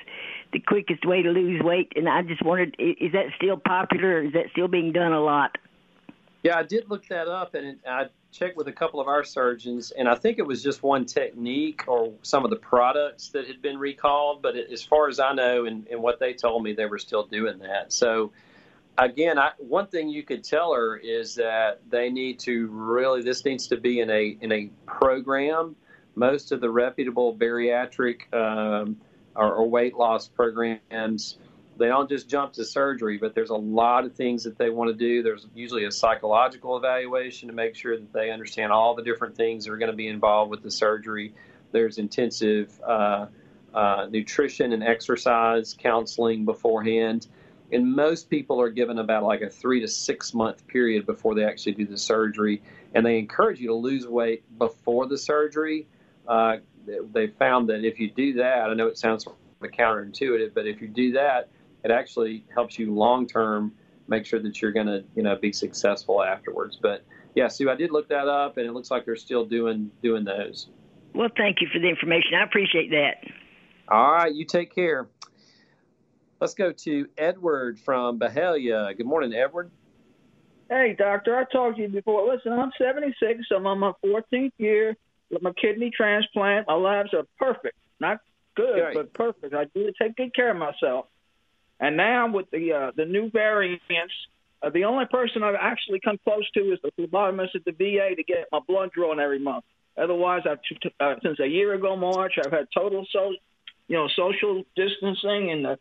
the 0.53 0.59
quickest 0.61 1.05
way 1.05 1.21
to 1.21 1.31
lose 1.31 1.61
weight. 1.61 1.91
And 1.97 2.07
I 2.07 2.21
just 2.21 2.41
wondered, 2.45 2.77
is 2.79 3.11
that 3.11 3.25
still 3.35 3.57
popular, 3.57 4.19
or 4.19 4.23
is 4.23 4.31
that 4.31 4.45
still 4.53 4.69
being 4.69 4.93
done 4.93 5.11
a 5.11 5.19
lot? 5.19 5.57
Yeah, 6.43 6.57
I 6.57 6.63
did 6.63 6.89
look 6.89 7.05
that 7.09 7.27
up, 7.27 7.53
and 7.53 7.77
I 7.85 8.05
checked 8.31 8.55
with 8.55 8.69
a 8.69 8.71
couple 8.71 9.01
of 9.01 9.09
our 9.09 9.25
surgeons, 9.25 9.91
and 9.91 10.07
I 10.07 10.15
think 10.15 10.39
it 10.39 10.47
was 10.47 10.63
just 10.63 10.81
one 10.81 11.03
technique 11.03 11.89
or 11.89 12.13
some 12.21 12.45
of 12.45 12.51
the 12.51 12.55
products 12.55 13.27
that 13.31 13.47
had 13.47 13.61
been 13.61 13.77
recalled. 13.77 14.41
But 14.41 14.55
as 14.55 14.81
far 14.81 15.09
as 15.09 15.19
I 15.19 15.33
know, 15.33 15.65
and, 15.65 15.87
and 15.87 16.01
what 16.01 16.19
they 16.21 16.31
told 16.31 16.63
me, 16.63 16.71
they 16.71 16.85
were 16.85 16.99
still 16.99 17.25
doing 17.25 17.59
that. 17.59 17.91
So 17.91 18.31
again, 18.97 19.39
I, 19.39 19.51
one 19.57 19.87
thing 19.87 20.09
you 20.09 20.23
could 20.23 20.43
tell 20.43 20.73
her 20.73 20.97
is 20.97 21.35
that 21.35 21.81
they 21.89 22.09
need 22.09 22.39
to 22.39 22.67
really 22.67 23.21
this 23.21 23.43
needs 23.45 23.67
to 23.67 23.77
be 23.77 23.99
in 23.99 24.09
a 24.09 24.37
in 24.41 24.51
a 24.51 24.69
program. 24.85 25.75
Most 26.15 26.51
of 26.51 26.59
the 26.59 26.69
reputable 26.69 27.35
bariatric 27.35 28.33
um, 28.33 28.97
or, 29.35 29.53
or 29.53 29.69
weight 29.69 29.95
loss 29.95 30.27
programs 30.27 31.37
they 31.81 31.87
don't 31.87 32.09
just 32.09 32.29
jump 32.29 32.53
to 32.53 32.63
surgery, 32.63 33.17
but 33.17 33.33
there's 33.33 33.49
a 33.49 33.55
lot 33.55 34.05
of 34.05 34.13
things 34.13 34.43
that 34.43 34.57
they 34.57 34.69
want 34.69 34.89
to 34.89 34.93
do. 34.93 35.23
There's 35.23 35.47
usually 35.55 35.85
a 35.85 35.91
psychological 35.91 36.77
evaluation 36.77 37.47
to 37.47 37.55
make 37.55 37.75
sure 37.75 37.97
that 37.97 38.13
they 38.13 38.29
understand 38.29 38.71
all 38.71 38.93
the 38.93 39.01
different 39.01 39.35
things 39.35 39.65
that 39.65 39.71
are 39.71 39.77
going 39.77 39.89
to 39.89 39.97
be 39.97 40.07
involved 40.07 40.51
with 40.51 40.61
the 40.61 40.69
surgery. 40.69 41.33
There's 41.71 41.97
intensive 41.97 42.79
uh, 42.81 43.27
uh, 43.73 44.07
nutrition 44.11 44.73
and 44.73 44.83
exercise 44.83 45.73
counseling 45.73 46.45
beforehand 46.45 47.27
and 47.71 47.95
most 47.95 48.29
people 48.29 48.59
are 48.61 48.69
given 48.69 48.99
about 48.99 49.23
like 49.23 49.41
a 49.41 49.49
three 49.49 49.79
to 49.79 49.87
six 49.87 50.33
month 50.33 50.65
period 50.67 51.05
before 51.05 51.35
they 51.35 51.43
actually 51.43 51.73
do 51.73 51.85
the 51.85 51.97
surgery. 51.97 52.61
And 52.93 53.05
they 53.05 53.17
encourage 53.17 53.59
you 53.59 53.67
to 53.67 53.75
lose 53.75 54.07
weight 54.07 54.43
before 54.57 55.07
the 55.07 55.17
surgery. 55.17 55.87
Uh, 56.27 56.57
they 57.13 57.27
found 57.27 57.69
that 57.69 57.83
if 57.83 57.99
you 57.99 58.09
do 58.11 58.33
that 58.33 58.69
i 58.69 58.73
know 58.73 58.87
it 58.87 58.97
sounds 58.97 59.23
sort 59.23 59.35
of 59.61 59.69
counterintuitive 59.69 60.53
but 60.53 60.65
if 60.65 60.81
you 60.81 60.87
do 60.87 61.11
that 61.11 61.49
it 61.83 61.91
actually 61.91 62.45
helps 62.53 62.77
you 62.77 62.93
long 62.93 63.27
term 63.27 63.71
make 64.07 64.25
sure 64.25 64.39
that 64.39 64.61
you're 64.61 64.71
going 64.71 64.87
to 64.87 65.03
you 65.15 65.23
know 65.23 65.35
be 65.35 65.51
successful 65.51 66.23
afterwards. 66.23 66.77
But 66.81 67.03
yeah 67.35 67.47
sue 67.47 67.69
i 67.69 67.75
did 67.75 67.91
look 67.91 68.09
that 68.09 68.27
up 68.27 68.57
and 68.57 68.65
it 68.65 68.73
looks 68.73 68.91
like 68.91 69.05
they're 69.05 69.15
still 69.15 69.45
doing 69.45 69.91
doing 70.01 70.23
those. 70.23 70.67
Well 71.13 71.29
thank 71.35 71.61
you 71.61 71.67
for 71.71 71.79
the 71.79 71.89
information. 71.89 72.33
I 72.35 72.43
appreciate 72.43 72.89
that. 72.91 73.23
All 73.87 74.13
right. 74.13 74.33
You 74.33 74.45
take 74.45 74.73
care 74.73 75.07
Let's 76.41 76.55
go 76.55 76.71
to 76.71 77.07
Edward 77.19 77.79
from 77.79 78.19
Byhalia. 78.19 78.97
Good 78.97 79.05
morning, 79.05 79.31
Edward. 79.31 79.69
Hey, 80.71 80.95
doctor. 80.97 81.37
I 81.37 81.43
talked 81.43 81.75
to 81.75 81.83
you 81.83 81.87
before. 81.87 82.27
Listen, 82.33 82.53
I'm 82.53 82.71
76. 82.79 83.43
I'm 83.55 83.67
on 83.67 83.77
my 83.77 83.91
14th 84.03 84.51
year 84.57 84.97
with 85.29 85.43
my 85.43 85.51
kidney 85.61 85.91
transplant. 85.95 86.67
My 86.67 86.73
labs 86.73 87.13
are 87.13 87.27
perfect. 87.37 87.77
Not 87.99 88.21
good, 88.55 88.79
right. 88.79 88.95
but 88.95 89.13
perfect. 89.13 89.53
I 89.53 89.65
do 89.75 89.91
take 90.01 90.15
good 90.15 90.33
care 90.33 90.49
of 90.49 90.57
myself. 90.57 91.05
And 91.79 91.95
now 91.95 92.31
with 92.31 92.49
the 92.49 92.73
uh, 92.73 92.91
the 92.95 93.05
new 93.05 93.29
variants, 93.29 93.83
uh, 94.63 94.71
the 94.71 94.85
only 94.85 95.05
person 95.05 95.43
I've 95.43 95.53
actually 95.53 95.99
come 95.99 96.17
close 96.23 96.49
to 96.55 96.73
is 96.73 96.79
the 96.83 96.91
phlebotomist 96.99 97.53
at 97.53 97.65
the 97.65 97.71
VA 97.71 98.15
to 98.15 98.23
get 98.23 98.47
my 98.51 98.59
blood 98.67 98.89
drawn 98.93 99.19
every 99.19 99.39
month. 99.39 99.65
Otherwise, 99.95 100.41
I've 100.49 100.59
uh, 100.99 101.15
since 101.21 101.39
a 101.39 101.47
year 101.47 101.75
ago 101.75 101.95
March, 101.95 102.33
I've 102.43 102.51
had 102.51 102.67
total 102.75 103.05
so, 103.11 103.31
you 103.87 103.95
know, 103.97 104.07
social 104.15 104.63
distancing 104.75 105.51
and 105.51 105.65
the 105.65 105.79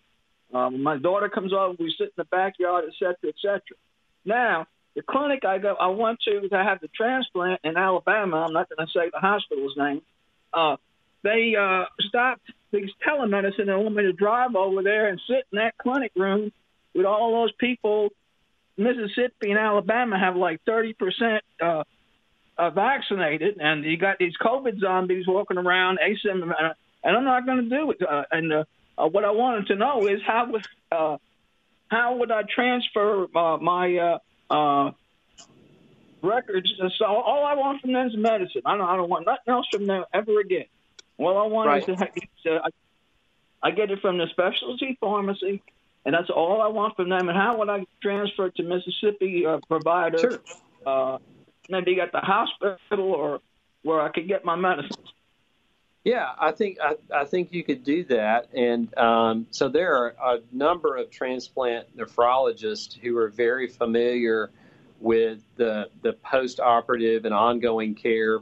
um, 0.52 0.82
my 0.82 0.96
daughter 0.98 1.28
comes 1.28 1.52
over, 1.52 1.74
we 1.78 1.94
sit 1.96 2.08
in 2.08 2.12
the 2.16 2.24
backyard, 2.24 2.84
et 2.86 2.94
cetera, 2.98 3.28
et 3.28 3.34
cetera. 3.40 3.76
Now, 4.24 4.66
the 4.94 5.02
clinic 5.02 5.44
I 5.44 5.58
go, 5.58 5.74
I 5.74 5.88
went 5.88 6.20
to 6.22 6.48
to 6.48 6.56
have 6.56 6.80
the 6.80 6.88
transplant 6.88 7.60
in 7.64 7.76
Alabama. 7.76 8.38
I'm 8.38 8.52
not 8.52 8.68
going 8.68 8.86
to 8.86 8.92
say 8.92 9.10
the 9.12 9.20
hospital's 9.20 9.76
name. 9.76 10.02
Uh, 10.52 10.76
they 11.22 11.54
uh, 11.58 11.84
stopped 12.08 12.50
these 12.72 12.90
telemedicine 13.06 13.68
and 13.68 13.82
want 13.82 13.94
me 13.94 14.02
to 14.04 14.12
drive 14.12 14.54
over 14.56 14.82
there 14.82 15.08
and 15.08 15.20
sit 15.28 15.44
in 15.52 15.58
that 15.58 15.76
clinic 15.78 16.12
room 16.16 16.52
with 16.94 17.06
all 17.06 17.42
those 17.42 17.52
people. 17.58 18.08
Mississippi 18.76 19.50
and 19.50 19.58
Alabama 19.58 20.18
have 20.18 20.36
like 20.36 20.60
30 20.64 20.94
percent 20.94 21.44
uh, 21.62 21.84
uh, 22.58 22.70
vaccinated, 22.70 23.58
and 23.60 23.84
you 23.84 23.96
got 23.96 24.18
these 24.18 24.34
COVID 24.40 24.80
zombies 24.80 25.26
walking 25.26 25.58
around 25.58 25.98
asymptomatic. 25.98 26.74
And 27.02 27.16
I'm 27.16 27.24
not 27.24 27.46
going 27.46 27.68
to 27.68 27.76
do 27.76 27.90
it. 27.92 28.02
Uh, 28.02 28.24
and 28.30 28.52
uh, 28.52 28.64
uh, 29.00 29.08
what 29.08 29.24
I 29.24 29.30
wanted 29.30 29.66
to 29.68 29.76
know 29.76 30.06
is 30.06 30.20
how 30.26 30.50
would 30.50 30.66
uh, 30.92 31.16
how 31.88 32.16
would 32.16 32.30
I 32.30 32.42
transfer 32.42 33.26
uh, 33.34 33.56
my 33.56 33.96
uh, 33.96 34.18
uh, 34.52 34.92
records? 36.22 36.68
So 36.98 37.04
all 37.04 37.44
I 37.44 37.54
want 37.54 37.80
from 37.80 37.92
them 37.92 38.06
is 38.06 38.16
medicine. 38.16 38.62
I 38.64 38.76
don't, 38.76 38.88
I 38.88 38.96
don't 38.96 39.10
want 39.10 39.26
nothing 39.26 39.48
else 39.48 39.66
from 39.72 39.86
them 39.86 40.04
ever 40.12 40.40
again. 40.40 40.66
All 41.18 41.36
I 41.36 41.46
want 41.46 41.68
right. 41.68 41.88
is 41.88 41.98
to, 42.44 42.54
uh, 42.56 42.68
I 43.62 43.70
get 43.72 43.90
it 43.90 44.00
from 44.00 44.18
the 44.18 44.26
specialty 44.30 44.96
pharmacy, 45.00 45.62
and 46.04 46.14
that's 46.14 46.30
all 46.30 46.62
I 46.62 46.68
want 46.68 46.96
from 46.96 47.08
them. 47.08 47.28
And 47.28 47.36
how 47.36 47.58
would 47.58 47.68
I 47.68 47.84
transfer 48.02 48.46
it 48.46 48.56
to 48.56 48.62
Mississippi 48.62 49.44
uh, 49.46 49.58
provider? 49.68 50.18
Sure. 50.18 50.40
Uh, 50.86 51.18
maybe 51.68 52.00
at 52.00 52.12
the 52.12 52.20
hospital 52.20 52.78
or 52.98 53.40
where 53.82 54.01
I 54.01 54.11
could 54.11 54.28
get 54.28 54.44
my 54.44 54.57
medicine. 54.57 54.96
Yeah, 56.05 56.30
I 56.38 56.53
think 56.53 56.78
I, 56.82 56.94
I 57.14 57.24
think 57.26 57.53
you 57.53 57.62
could 57.62 57.84
do 57.84 58.05
that, 58.05 58.48
and 58.55 58.96
um, 58.96 59.46
so 59.51 59.68
there 59.68 59.94
are 59.94 60.36
a 60.36 60.40
number 60.51 60.96
of 60.96 61.11
transplant 61.11 61.94
nephrologists 61.94 62.98
who 62.98 63.18
are 63.18 63.28
very 63.28 63.68
familiar 63.68 64.51
with 64.98 65.40
the 65.57 65.90
the 66.01 66.14
post-operative 66.14 67.26
and 67.26 67.34
ongoing 67.34 67.94
care 67.94 68.38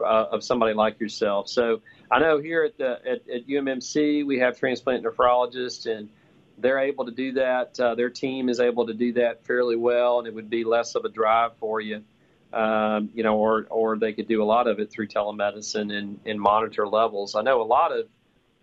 uh, 0.00 0.26
of 0.30 0.44
somebody 0.44 0.74
like 0.74 1.00
yourself. 1.00 1.48
So 1.48 1.82
I 2.12 2.20
know 2.20 2.38
here 2.38 2.62
at 2.62 2.78
the 2.78 3.00
at, 3.04 3.28
at 3.28 3.48
UMMC 3.48 4.24
we 4.24 4.38
have 4.38 4.56
transplant 4.56 5.02
nephrologists, 5.04 5.90
and 5.90 6.08
they're 6.58 6.78
able 6.78 7.06
to 7.06 7.12
do 7.12 7.32
that. 7.32 7.78
Uh, 7.80 7.96
their 7.96 8.10
team 8.10 8.48
is 8.48 8.60
able 8.60 8.86
to 8.86 8.94
do 8.94 9.14
that 9.14 9.44
fairly 9.44 9.74
well, 9.74 10.20
and 10.20 10.28
it 10.28 10.34
would 10.34 10.48
be 10.48 10.62
less 10.62 10.94
of 10.94 11.04
a 11.04 11.08
drive 11.08 11.56
for 11.56 11.80
you 11.80 12.04
um, 12.54 13.10
you 13.14 13.22
know, 13.22 13.36
or 13.36 13.66
or 13.70 13.98
they 13.98 14.12
could 14.12 14.28
do 14.28 14.42
a 14.42 14.44
lot 14.44 14.66
of 14.66 14.78
it 14.78 14.90
through 14.90 15.08
telemedicine 15.08 15.92
and, 15.92 16.20
and 16.24 16.40
monitor 16.40 16.86
levels. 16.86 17.34
I 17.34 17.42
know 17.42 17.60
a 17.60 17.64
lot 17.64 17.92
of 17.92 18.06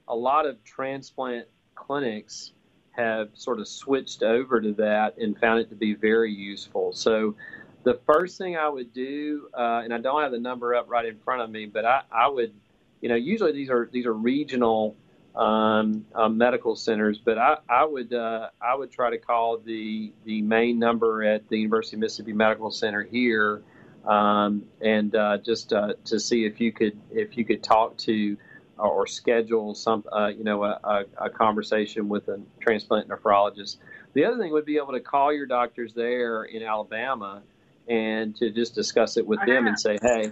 a 0.07 0.15
lot 0.15 0.45
of 0.45 0.63
transplant 0.63 1.47
clinics 1.75 2.53
have 2.91 3.29
sort 3.33 3.59
of 3.59 3.67
switched 3.67 4.23
over 4.23 4.61
to 4.61 4.73
that 4.73 5.17
and 5.17 5.37
found 5.39 5.59
it 5.59 5.69
to 5.69 5.75
be 5.75 5.93
very 5.93 6.31
useful. 6.33 6.91
So 6.93 7.35
the 7.83 7.99
first 8.05 8.37
thing 8.37 8.57
I 8.57 8.67
would 8.67 8.93
do, 8.93 9.49
uh, 9.53 9.81
and 9.83 9.93
I 9.93 9.97
don't 9.97 10.21
have 10.21 10.31
the 10.31 10.39
number 10.39 10.75
up 10.75 10.89
right 10.89 11.05
in 11.05 11.17
front 11.19 11.41
of 11.41 11.49
me, 11.49 11.65
but 11.65 11.85
I, 11.85 12.01
I 12.11 12.27
would, 12.27 12.53
you 13.01 13.09
know, 13.09 13.15
usually 13.15 13.51
these 13.51 13.69
are 13.69 13.89
these 13.91 14.05
are 14.05 14.13
regional 14.13 14.95
um, 15.35 16.05
uh, 16.13 16.29
medical 16.29 16.75
centers, 16.75 17.17
but 17.17 17.37
I, 17.37 17.57
I 17.69 17.85
would 17.85 18.13
uh, 18.13 18.49
I 18.61 18.75
would 18.75 18.91
try 18.91 19.09
to 19.09 19.17
call 19.17 19.57
the 19.57 20.13
the 20.25 20.41
main 20.41 20.77
number 20.77 21.23
at 21.23 21.47
the 21.49 21.57
University 21.57 21.95
of 21.95 22.01
Mississippi 22.01 22.33
Medical 22.33 22.71
Center 22.71 23.03
here, 23.03 23.63
um, 24.06 24.66
and 24.82 25.16
uh, 25.16 25.38
just 25.38 25.74
uh, 25.74 25.93
to 26.06 26.20
see 26.20 26.45
if 26.45 26.60
you 26.60 26.72
could 26.72 26.99
if 27.12 27.38
you 27.38 27.45
could 27.45 27.64
talk 27.64 27.97
to 27.97 28.38
or 28.78 29.06
schedule 29.06 29.76
some 29.76 30.04
uh, 30.12 30.28
you 30.28 30.43
know 30.43 30.64
a, 30.64 31.06
a, 31.18 31.30
conversation 31.30 32.10
with 32.10 32.28
a 32.28 32.39
transplant 32.60 33.08
nephrologist. 33.08 33.78
The 34.14 34.26
other 34.26 34.38
thing 34.38 34.52
would 34.52 34.66
be 34.66 34.78
able 34.78 34.93
to 34.93 34.99
call 34.99 35.32
your 35.32 35.45
doctors 35.45 35.93
there 35.93 36.43
in 36.43 36.64
Alabama 36.64 37.43
and 37.88 38.36
to 38.38 38.49
just 38.49 38.76
discuss 38.76 39.18
it 39.18 39.26
with 39.26 39.39
them 39.45 39.68
and 39.68 39.80
say, 39.80 39.97
hey, 40.02 40.32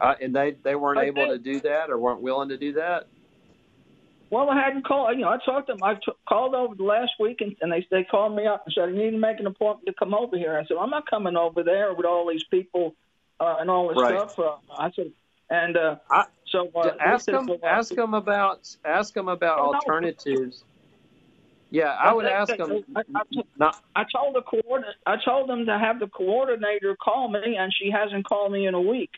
uh, 0.00 0.14
and 0.20 0.34
they 0.34 0.56
they 0.62 0.74
weren't 0.74 1.00
able 1.00 1.26
to 1.28 1.38
do 1.38 1.60
that 1.60 1.90
or 1.90 1.98
weren't 1.98 2.20
willing 2.20 2.48
to 2.50 2.56
do 2.56 2.74
that. 2.74 3.06
Well, 4.30 4.50
I 4.50 4.60
hadn't 4.62 4.84
called. 4.86 5.16
You 5.16 5.22
know, 5.24 5.30
I 5.30 5.38
talked 5.44 5.68
to 5.68 5.72
them. 5.72 5.82
I 5.82 5.94
t- 5.94 6.12
called 6.28 6.54
over 6.54 6.74
the 6.74 6.82
last 6.84 7.12
week, 7.18 7.40
and, 7.40 7.56
and 7.62 7.72
they 7.72 7.86
they 7.90 8.04
called 8.04 8.36
me 8.36 8.46
up 8.46 8.64
and 8.66 8.74
said, 8.74 8.90
"You 8.90 8.96
need 9.04 9.10
to 9.12 9.18
make 9.18 9.40
an 9.40 9.46
appointment 9.46 9.86
to 9.86 9.94
come 9.98 10.12
over 10.14 10.36
here." 10.36 10.58
I 10.58 10.66
said, 10.66 10.76
"I'm 10.78 10.90
not 10.90 11.08
coming 11.08 11.36
over 11.36 11.62
there 11.62 11.94
with 11.94 12.04
all 12.04 12.28
these 12.28 12.44
people 12.44 12.94
uh, 13.40 13.56
and 13.60 13.70
all 13.70 13.88
this 13.88 13.96
Right. 13.96 14.30
stuff." 14.30 14.38
Uh, 14.38 14.56
I 14.76 14.90
said, 14.92 15.12
and 15.48 15.76
uh, 15.76 15.96
I, 16.10 16.24
so 16.48 16.70
uh, 16.74 16.90
ask 17.00 17.24
them 17.26 17.46
well, 17.46 17.58
ask 17.64 17.94
them 17.94 18.12
about 18.12 18.68
ask 18.84 19.14
them 19.14 19.28
about 19.28 19.58
Oh, 19.60 19.70
no. 19.70 19.78
alternatives. 19.78 20.62
Yeah, 21.70 21.84
I 21.98 22.12
would 22.14 22.24
they- 22.26 22.30
ask 22.30 22.50
they- 22.50 22.56
them. 22.58 22.84
I, 22.96 23.00
I, 23.14 23.22
Not, 23.58 23.82
I 23.96 24.04
told 24.14 24.34
the 24.34 24.42
coordinator. 24.42 24.94
I 25.06 25.16
told 25.24 25.48
them 25.48 25.66
to 25.66 25.78
have 25.78 26.00
the 26.00 26.06
coordinator 26.08 26.96
call 26.96 27.28
me, 27.30 27.56
and 27.58 27.72
she 27.74 27.90
hasn't 27.90 28.26
called 28.26 28.52
me 28.52 28.66
in 28.66 28.74
a 28.74 28.80
week. 28.80 29.10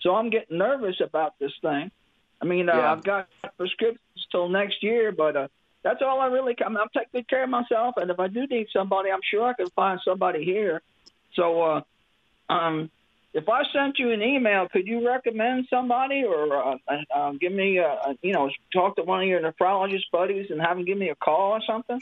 So 0.00 0.14
I'm 0.14 0.30
getting 0.30 0.58
nervous 0.58 0.96
about 1.02 1.34
this 1.38 1.52
thing. 1.62 1.90
I 2.40 2.44
mean, 2.44 2.68
uh, 2.68 2.76
Yeah. 2.76 2.92
I've 2.92 3.04
got 3.04 3.28
prescriptions 3.56 4.26
till 4.30 4.48
next 4.48 4.82
year, 4.82 5.12
but 5.12 5.36
uh, 5.36 5.48
that's 5.82 6.02
all 6.02 6.20
I 6.20 6.26
really. 6.26 6.54
I 6.64 6.68
mean, 6.68 6.78
I'm 6.78 6.88
taking 6.94 7.10
good 7.12 7.28
care 7.28 7.44
of 7.44 7.50
myself, 7.50 7.96
and 7.96 8.10
if 8.10 8.18
I 8.18 8.28
do 8.28 8.46
need 8.46 8.68
somebody, 8.72 9.10
I'm 9.10 9.20
sure 9.30 9.44
I 9.44 9.54
can 9.54 9.68
find 9.70 10.00
somebody 10.04 10.44
here. 10.44 10.82
So, 11.34 11.62
uh, 11.62 11.82
um, 12.48 12.90
if 13.32 13.48
I 13.48 13.62
sent 13.72 13.98
you 13.98 14.10
an 14.10 14.22
email, 14.22 14.68
could 14.68 14.86
you 14.86 15.06
recommend 15.06 15.66
somebody, 15.70 16.24
or 16.24 16.56
uh, 16.56 16.76
uh, 16.88 16.96
uh, 17.14 17.32
give 17.32 17.52
me, 17.52 17.78
uh, 17.78 18.14
you 18.22 18.32
know, 18.32 18.50
talk 18.72 18.96
to 18.96 19.02
one 19.02 19.22
of 19.22 19.28
your 19.28 19.40
nephrologist 19.40 20.10
buddies 20.12 20.50
and 20.50 20.60
have 20.60 20.76
them 20.76 20.84
give 20.84 20.98
me 20.98 21.10
a 21.10 21.14
call 21.14 21.52
or 21.52 21.60
something? 21.66 22.00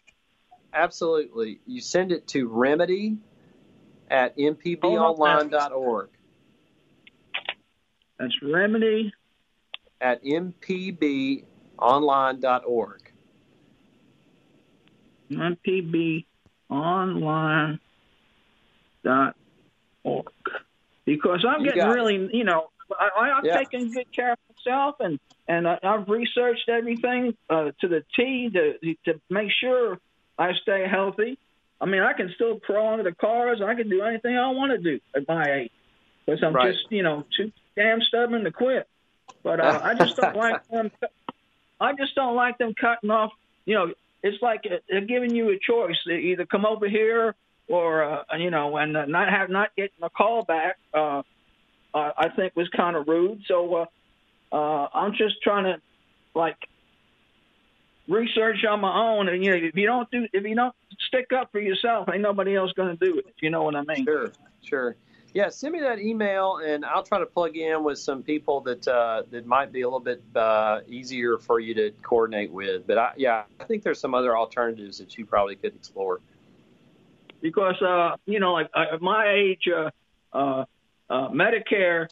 absolutely. 0.72 1.60
You 1.66 1.80
send 1.80 2.12
it 2.12 2.26
to 2.28 2.48
remedy 2.48 3.16
at 4.10 4.36
mpbonline.org. 4.36 6.08
That's 8.18 8.34
remedy 8.42 9.12
at 10.00 10.22
mpbonline.org. 10.24 11.44
mpbonline 16.70 17.78
dot 19.04 19.36
org 20.02 20.26
because 21.04 21.44
I'm 21.46 21.60
You 21.60 21.66
getting 21.66 21.82
got 21.82 21.90
it. 21.90 21.94
really, 21.94 22.30
you 22.32 22.44
know, 22.44 22.68
I, 22.98 23.08
I- 23.16 23.38
I've 23.38 23.44
Yeah. 23.44 23.58
taken 23.58 23.92
good 23.92 24.06
care 24.14 24.32
of 24.32 24.38
myself 24.56 24.96
and 25.00 25.18
and 25.46 25.66
I, 25.68 25.78
I've 25.82 26.08
researched 26.08 26.68
everything 26.68 27.34
uh, 27.48 27.70
to 27.80 27.88
the 27.88 28.02
T 28.16 28.50
to 28.50 28.78
to 29.06 29.20
make 29.30 29.50
sure 29.60 29.98
I 30.38 30.52
stay 30.62 30.86
healthy. 30.90 31.38
I 31.80 31.86
mean, 31.86 32.02
I 32.02 32.12
can 32.12 32.30
still 32.34 32.58
crawl 32.60 32.92
into 32.92 33.04
the 33.04 33.14
cars. 33.14 33.60
I 33.64 33.74
can 33.74 33.88
do 33.88 34.02
anything 34.02 34.36
I 34.36 34.50
want 34.50 34.72
to 34.72 34.78
do 34.78 35.00
at 35.14 35.26
my 35.28 35.44
age 35.44 35.70
because 36.26 36.42
I'm 36.42 36.52
Right. 36.54 36.72
just, 36.72 36.90
you 36.90 37.02
know, 37.02 37.24
too 37.36 37.52
damn 37.76 38.00
stubborn 38.02 38.44
to 38.44 38.50
quit. 38.50 38.86
But 39.42 39.60
uh, 39.60 39.80
I 39.82 39.94
just 39.94 40.16
don't 40.16 40.36
like 40.36 40.66
them. 40.70 40.90
I 41.80 41.92
just 41.94 42.14
don't 42.14 42.34
like 42.34 42.58
them 42.58 42.74
cutting 42.78 43.10
off. 43.10 43.32
You 43.64 43.74
know, 43.74 43.92
it's 44.22 44.42
like 44.42 44.62
uh, 44.66 44.76
they're 44.88 45.00
giving 45.00 45.34
you 45.34 45.50
a 45.50 45.58
choice: 45.58 45.96
They 46.06 46.18
either 46.18 46.46
come 46.46 46.66
over 46.66 46.88
here 46.88 47.34
or 47.68 48.02
uh, 48.02 48.22
you 48.38 48.50
know, 48.50 48.76
and 48.76 48.96
uh, 48.96 49.04
not 49.06 49.28
have 49.30 49.50
not 49.50 49.70
getting 49.76 50.02
a 50.02 50.10
call 50.10 50.44
back. 50.44 50.76
Uh, 50.92 51.22
uh, 51.94 52.12
I 52.16 52.28
think 52.30 52.54
was 52.56 52.68
kind 52.76 52.96
of 52.96 53.08
rude. 53.08 53.42
So 53.46 53.74
uh, 53.74 53.86
uh, 54.54 54.88
I'm 54.92 55.12
just 55.12 55.42
trying 55.42 55.64
to 55.64 55.80
like 56.34 56.56
research 58.08 58.64
on 58.68 58.80
my 58.80 58.94
own. 58.94 59.28
And 59.28 59.44
you 59.44 59.50
know, 59.50 59.56
if 59.56 59.76
you 59.76 59.86
don't 59.86 60.10
do, 60.10 60.26
if 60.32 60.44
you 60.44 60.54
don't 60.54 60.74
stick 61.06 61.32
up 61.32 61.52
for 61.52 61.60
yourself, 61.60 62.08
ain't 62.12 62.22
nobody 62.22 62.56
else 62.56 62.72
going 62.72 62.96
to 62.96 63.04
do 63.04 63.18
it. 63.18 63.34
You 63.40 63.50
know 63.50 63.62
what 63.62 63.76
I 63.76 63.82
mean? 63.82 64.04
Sure, 64.04 64.32
sure. 64.62 64.96
Yeah, 65.38 65.50
send 65.50 65.72
me 65.72 65.78
that 65.82 66.00
email, 66.00 66.56
and 66.66 66.84
I'll 66.84 67.04
try 67.04 67.20
to 67.20 67.26
plug 67.26 67.56
in 67.56 67.84
with 67.84 68.00
some 68.00 68.24
people 68.24 68.60
that 68.62 68.88
uh, 68.88 69.22
that 69.30 69.46
might 69.46 69.70
be 69.70 69.82
a 69.82 69.86
little 69.86 70.00
bit 70.00 70.20
uh, 70.34 70.80
easier 70.88 71.38
for 71.38 71.60
you 71.60 71.74
to 71.74 71.92
coordinate 72.02 72.50
with. 72.50 72.88
But 72.88 72.98
I, 72.98 73.12
yeah, 73.16 73.44
I 73.60 73.64
think 73.64 73.84
there's 73.84 74.00
some 74.00 74.14
other 74.14 74.36
alternatives 74.36 74.98
that 74.98 75.16
you 75.16 75.24
probably 75.24 75.54
could 75.54 75.76
explore. 75.76 76.18
because 77.40 77.80
uh, 77.80 78.16
you 78.26 78.40
know, 78.40 78.52
like 78.52 78.68
uh, 78.74 78.94
at 78.94 79.00
my 79.00 79.32
age, 79.32 79.68
uh, 79.72 79.90
uh, 80.32 80.64
uh, 81.08 81.28
Medicare 81.28 82.08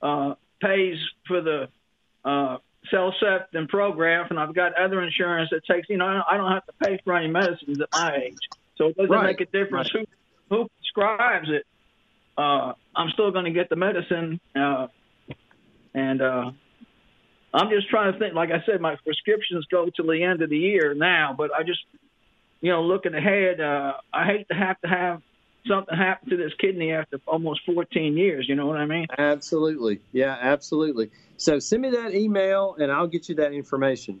uh, 0.00 0.34
pays 0.62 0.98
for 1.26 1.40
the 1.40 1.68
uh, 2.24 2.58
CellCept 2.92 3.54
and 3.54 3.68
Prograf, 3.68 4.30
and 4.30 4.38
I've 4.38 4.54
got 4.54 4.78
other 4.78 5.02
insurance 5.02 5.50
that 5.50 5.64
takes. 5.64 5.88
You 5.88 5.96
know, 5.96 6.22
I 6.30 6.36
don't- 6.36 6.52
have 6.52 6.64
to 6.66 6.72
pay 6.84 7.00
for 7.02 7.16
any 7.16 7.26
medicines 7.26 7.80
at 7.80 7.88
my 7.92 8.20
age, 8.24 8.38
so 8.76 8.86
it 8.86 8.96
doesn't 8.96 9.10
Right, 9.10 9.36
make 9.36 9.40
a 9.40 9.50
difference 9.50 9.90
who 9.90 10.04
who 10.48 10.68
prescribes 10.78 11.48
it. 11.50 11.66
Uh, 12.38 12.72
I'm 12.94 13.10
still 13.10 13.32
going 13.32 13.46
to 13.46 13.50
get 13.50 13.68
the 13.68 13.76
medicine, 13.76 14.40
uh, 14.54 14.86
and 15.92 16.22
uh, 16.22 16.50
I'm 17.52 17.68
just 17.68 17.90
trying 17.90 18.12
to 18.12 18.18
think. 18.18 18.34
Like 18.34 18.50
I 18.50 18.62
said, 18.64 18.80
my 18.80 18.96
prescriptions 19.04 19.66
go 19.70 19.90
till 19.94 20.06
the 20.06 20.22
end 20.22 20.40
of 20.40 20.48
the 20.48 20.56
year 20.56 20.94
now, 20.94 21.34
but 21.36 21.50
I 21.52 21.64
just 21.64 21.80
you 22.60 22.72
know, 22.72 22.82
looking 22.82 23.14
ahead, 23.14 23.60
uh, 23.60 23.94
I 24.12 24.24
hate 24.24 24.48
to 24.48 24.54
have 24.54 24.80
to 24.80 24.88
have 24.88 25.22
something 25.66 25.96
happen 25.96 26.30
to 26.30 26.36
this 26.36 26.52
kidney 26.58 26.92
after 26.92 27.18
almost 27.26 27.60
14 27.66 28.16
years. 28.16 28.46
You 28.48 28.54
know 28.54 28.66
what 28.66 28.78
I 28.78 28.86
mean? 28.86 29.06
Absolutely. 29.16 30.00
Yeah, 30.12 30.36
absolutely. 30.40 31.10
So 31.36 31.58
send 31.58 31.82
me 31.82 31.90
that 31.90 32.14
email, 32.14 32.76
and 32.78 32.90
I'll 32.90 33.06
get 33.06 33.28
you 33.28 33.34
that 33.36 33.52
information. 33.52 34.20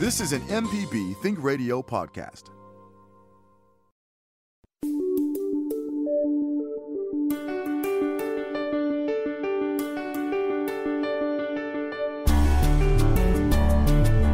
This 0.00 0.18
is 0.22 0.32
an 0.32 0.40
MPB 0.44 1.14
Think 1.18 1.42
Radio 1.42 1.82
podcast. 1.82 2.44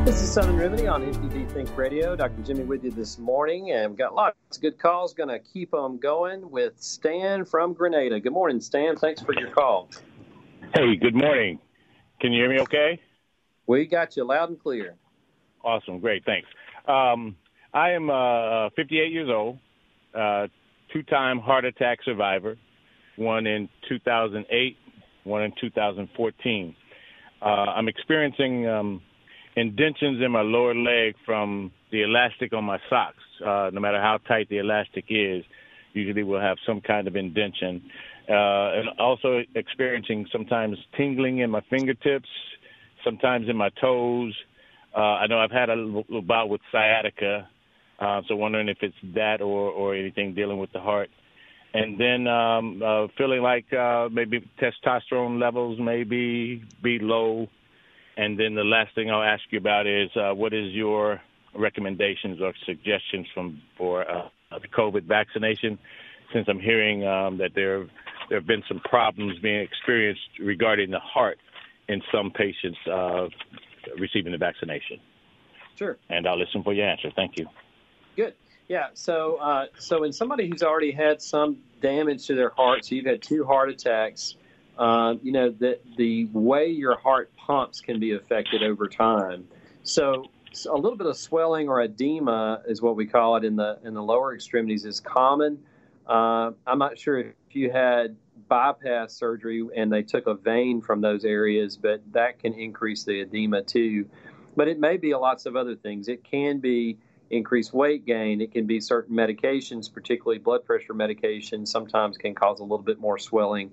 This 0.05 0.23
is 0.23 0.33
Southern 0.33 0.55
Remedy 0.57 0.87
on 0.87 1.03
MPB 1.03 1.51
Think 1.51 1.77
Radio. 1.77 2.15
Dr. 2.15 2.41
Jimmy 2.43 2.63
with 2.63 2.85
you 2.85 2.93
this 2.93 3.19
morning, 3.19 3.73
and 3.73 3.91
we've 3.91 3.99
got 3.99 4.15
lots 4.15 4.37
of 4.57 4.63
good 4.63 4.79
calls. 4.79 5.15
Going 5.15 5.31
to 5.31 5.41
keep 5.41 5.73
them 5.73 5.99
going 5.99 6.49
with 6.49 6.81
Stan 6.81 7.45
from 7.45 7.73
Grenada. 7.73 8.21
Good 8.21 8.33
morning, 8.33 8.61
Stan. 8.61 8.95
Thanks 8.95 9.21
for 9.21 9.35
your 9.35 9.51
call. 9.51 9.91
Hey, 10.73 10.95
good 10.95 11.17
morning. 11.17 11.59
Can 12.21 12.33
you 12.33 12.45
hear 12.45 12.55
me 12.55 12.61
okay? 12.61 13.01
We 13.67 13.87
got 13.87 14.17
you 14.17 14.23
loud 14.23 14.51
and 14.51 14.61
clear. 14.61 14.95
Awesome, 15.67 15.99
great, 15.99 16.25
thanks. 16.25 16.49
Um, 16.87 17.35
I 17.75 17.91
am 17.91 18.09
uh, 18.09 18.71
58 18.77 19.11
years 19.11 19.29
old, 19.29 19.59
uh, 20.15 20.47
two-time 20.93 21.41
heart 21.41 21.65
attack 21.65 21.99
survivor, 22.05 22.57
one 23.17 23.49
in 23.49 23.69
2008, 23.89 24.77
one 25.25 25.43
in 25.43 25.53
2014. 25.61 26.77
Uh, 27.43 27.45
I'm 27.45 27.89
experiencing 27.89 28.69
um, 28.69 29.03
indentions 29.57 30.23
in 30.25 30.31
my 30.31 30.43
lower 30.43 30.73
leg 30.73 31.17
from 31.27 31.73
the 31.91 32.03
elastic 32.03 32.53
on 32.53 32.63
my 32.63 32.79
socks. 32.89 33.17
Uh, 33.45 33.71
no 33.73 33.81
matter 33.81 34.01
how 34.01 34.19
tight 34.29 34.49
the 34.49 34.59
elastic 34.59 35.07
is, 35.09 35.43
usually 35.95 36.23
we'll 36.23 36.41
have 36.41 36.59
some 36.65 36.81
kind 36.81 37.09
of 37.09 37.17
indention. 37.17 37.83
Uh, 38.29 38.71
and 38.79 38.89
also 39.01 39.43
experiencing 39.57 40.29
sometimes 40.31 40.79
tingling 40.97 41.39
in 41.39 41.51
my 41.51 41.61
fingertips, 41.69 42.29
sometimes 43.05 43.49
in 43.49 43.57
my 43.57 43.71
toes. 43.81 44.33
Uh, 44.95 45.01
I 45.01 45.27
know 45.27 45.39
I've 45.39 45.51
had 45.51 45.69
a 45.69 45.75
little 45.75 46.23
bout 46.23 46.49
with 46.49 46.61
sciatica, 46.73 47.49
uh, 47.99 48.23
so 48.29 48.37
wondering 48.37 48.69
if 48.69 48.79
it's 48.81 48.97
that 49.15 49.41
or, 49.41 49.71
or 49.71 49.95
anything 49.95 50.35
dealing 50.35 50.59
with 50.59 50.73
the 50.73 50.81
heart. 50.81 51.11
And 51.75 52.01
then 52.01 52.27
um, 52.27 52.83
uh, 52.83 53.07
feeling 53.19 53.43
like 53.43 53.71
uh, 53.73 54.09
maybe 54.11 54.49
testosterone 54.61 55.39
levels 55.41 55.79
may 55.79 56.05
be, 56.05 56.65
be 56.83 56.99
low. 56.99 57.49
And 58.17 58.39
then 58.41 58.55
the 58.55 58.65
last 58.65 58.95
thing 58.95 59.11
I'll 59.11 59.23
ask 59.23 59.43
you 59.51 59.59
about 59.59 59.87
is 59.87 60.09
uh, 60.17 60.33
what 60.35 60.55
is 60.55 60.73
your 60.73 61.21
recommendations 61.55 62.41
or 62.41 62.55
suggestions 62.65 63.27
from 63.35 63.61
for 63.77 64.11
uh, 64.11 64.29
COVID 64.77 65.05
vaccination? 65.05 65.79
Since 66.33 66.47
I'm 66.49 66.61
hearing 66.61 67.07
um, 67.07 67.39
that 67.39 67.51
there 67.55 67.87
there 68.29 68.39
have 68.39 68.47
been 68.47 68.63
some 68.69 68.81
problems 68.81 69.39
being 69.41 69.61
experienced 69.61 70.23
regarding 70.41 70.91
the 70.91 70.99
heart 70.99 71.39
in 71.89 72.03
some 72.13 72.31
patients 72.31 72.79
uh, 72.91 73.29
receiving 73.99 74.33
the 74.33 74.39
vaccination. 74.39 75.01
Sure. 75.77 75.97
And 76.09 76.27
I'll 76.27 76.39
listen 76.39 76.63
for 76.63 76.73
your 76.73 76.89
answer. 76.89 77.11
Thank 77.15 77.39
you. 77.39 77.47
Good. 78.17 78.35
Yeah. 78.69 78.89
So, 78.95 79.37
uh, 79.37 79.67
so 79.79 80.05
in 80.05 80.13
somebody 80.13 80.49
who's 80.49 80.63
already 80.63 80.91
had 80.91 81.23
some 81.23 81.59
damage 81.81 82.27
to 82.27 82.35
their 82.35 82.51
heart, 82.51 82.85
so 82.85 82.95
you've 82.95 83.07
had 83.07 83.23
two 83.23 83.45
heart 83.45 83.71
attacks, 83.71 84.35
uh, 84.79 85.15
you 85.23 85.33
know 85.33 85.51
that 85.51 85.81
the 85.97 86.27
way 86.33 86.67
your 86.67 86.99
heart 86.99 87.31
pumps 87.37 87.81
can 87.81 88.01
be 88.01 88.13
affected 88.13 88.63
over 88.63 88.89
time. 88.89 89.47
So, 89.83 90.27
so, 90.53 90.75
a 90.75 90.79
little 90.79 90.99
bit 90.99 91.07
of 91.07 91.17
swelling 91.17 91.69
or 91.69 91.81
edema 91.83 92.63
is 92.67 92.83
what 92.83 92.97
we 92.97 93.07
call 93.07 93.37
it 93.37 93.45
in 93.45 93.57
the 93.57 93.79
in 93.85 93.95
the 93.95 94.03
lower 94.03 94.35
extremities 94.35 94.85
is 94.85 95.01
common. 95.01 95.63
Uh, 96.07 96.53
I'm 96.67 96.79
not 96.79 96.99
sure 96.99 97.19
if 97.19 97.35
you 97.51 97.71
had 97.71 98.17
bypass 98.49 99.13
surgery 99.13 99.67
and 99.77 99.93
they 99.93 100.03
took 100.03 100.27
a 100.27 100.35
vein 100.35 100.81
from 100.81 101.01
those 101.01 101.25
areas, 101.25 101.77
but 101.77 102.01
that 102.13 102.39
can 102.39 102.55
increase 102.55 103.05
the 103.05 103.21
edema 103.21 103.63
too. 103.63 104.09
But 104.55 104.69
it 104.69 104.79
may 104.79 104.97
be 104.97 105.15
lots 105.15 105.47
of 105.47 105.57
other 105.57 105.75
things. 105.75 106.09
It 106.09 106.23
can 106.23 106.61
be 106.61 106.99
increased 107.31 107.73
weight 107.75 108.07
gain. 108.07 108.41
It 108.41 108.53
can 108.53 108.67
be 108.67 108.81
certain 108.81 109.17
medications, 109.17 109.93
particularly 109.93 110.39
blood 110.39 110.65
pressure 110.65 110.95
medications, 110.95 111.69
sometimes 111.69 112.17
can 112.17 112.35
cause 112.35 112.61
a 112.61 112.63
little 112.63 112.79
bit 112.79 113.01
more 113.01 113.19
swelling. 113.19 113.71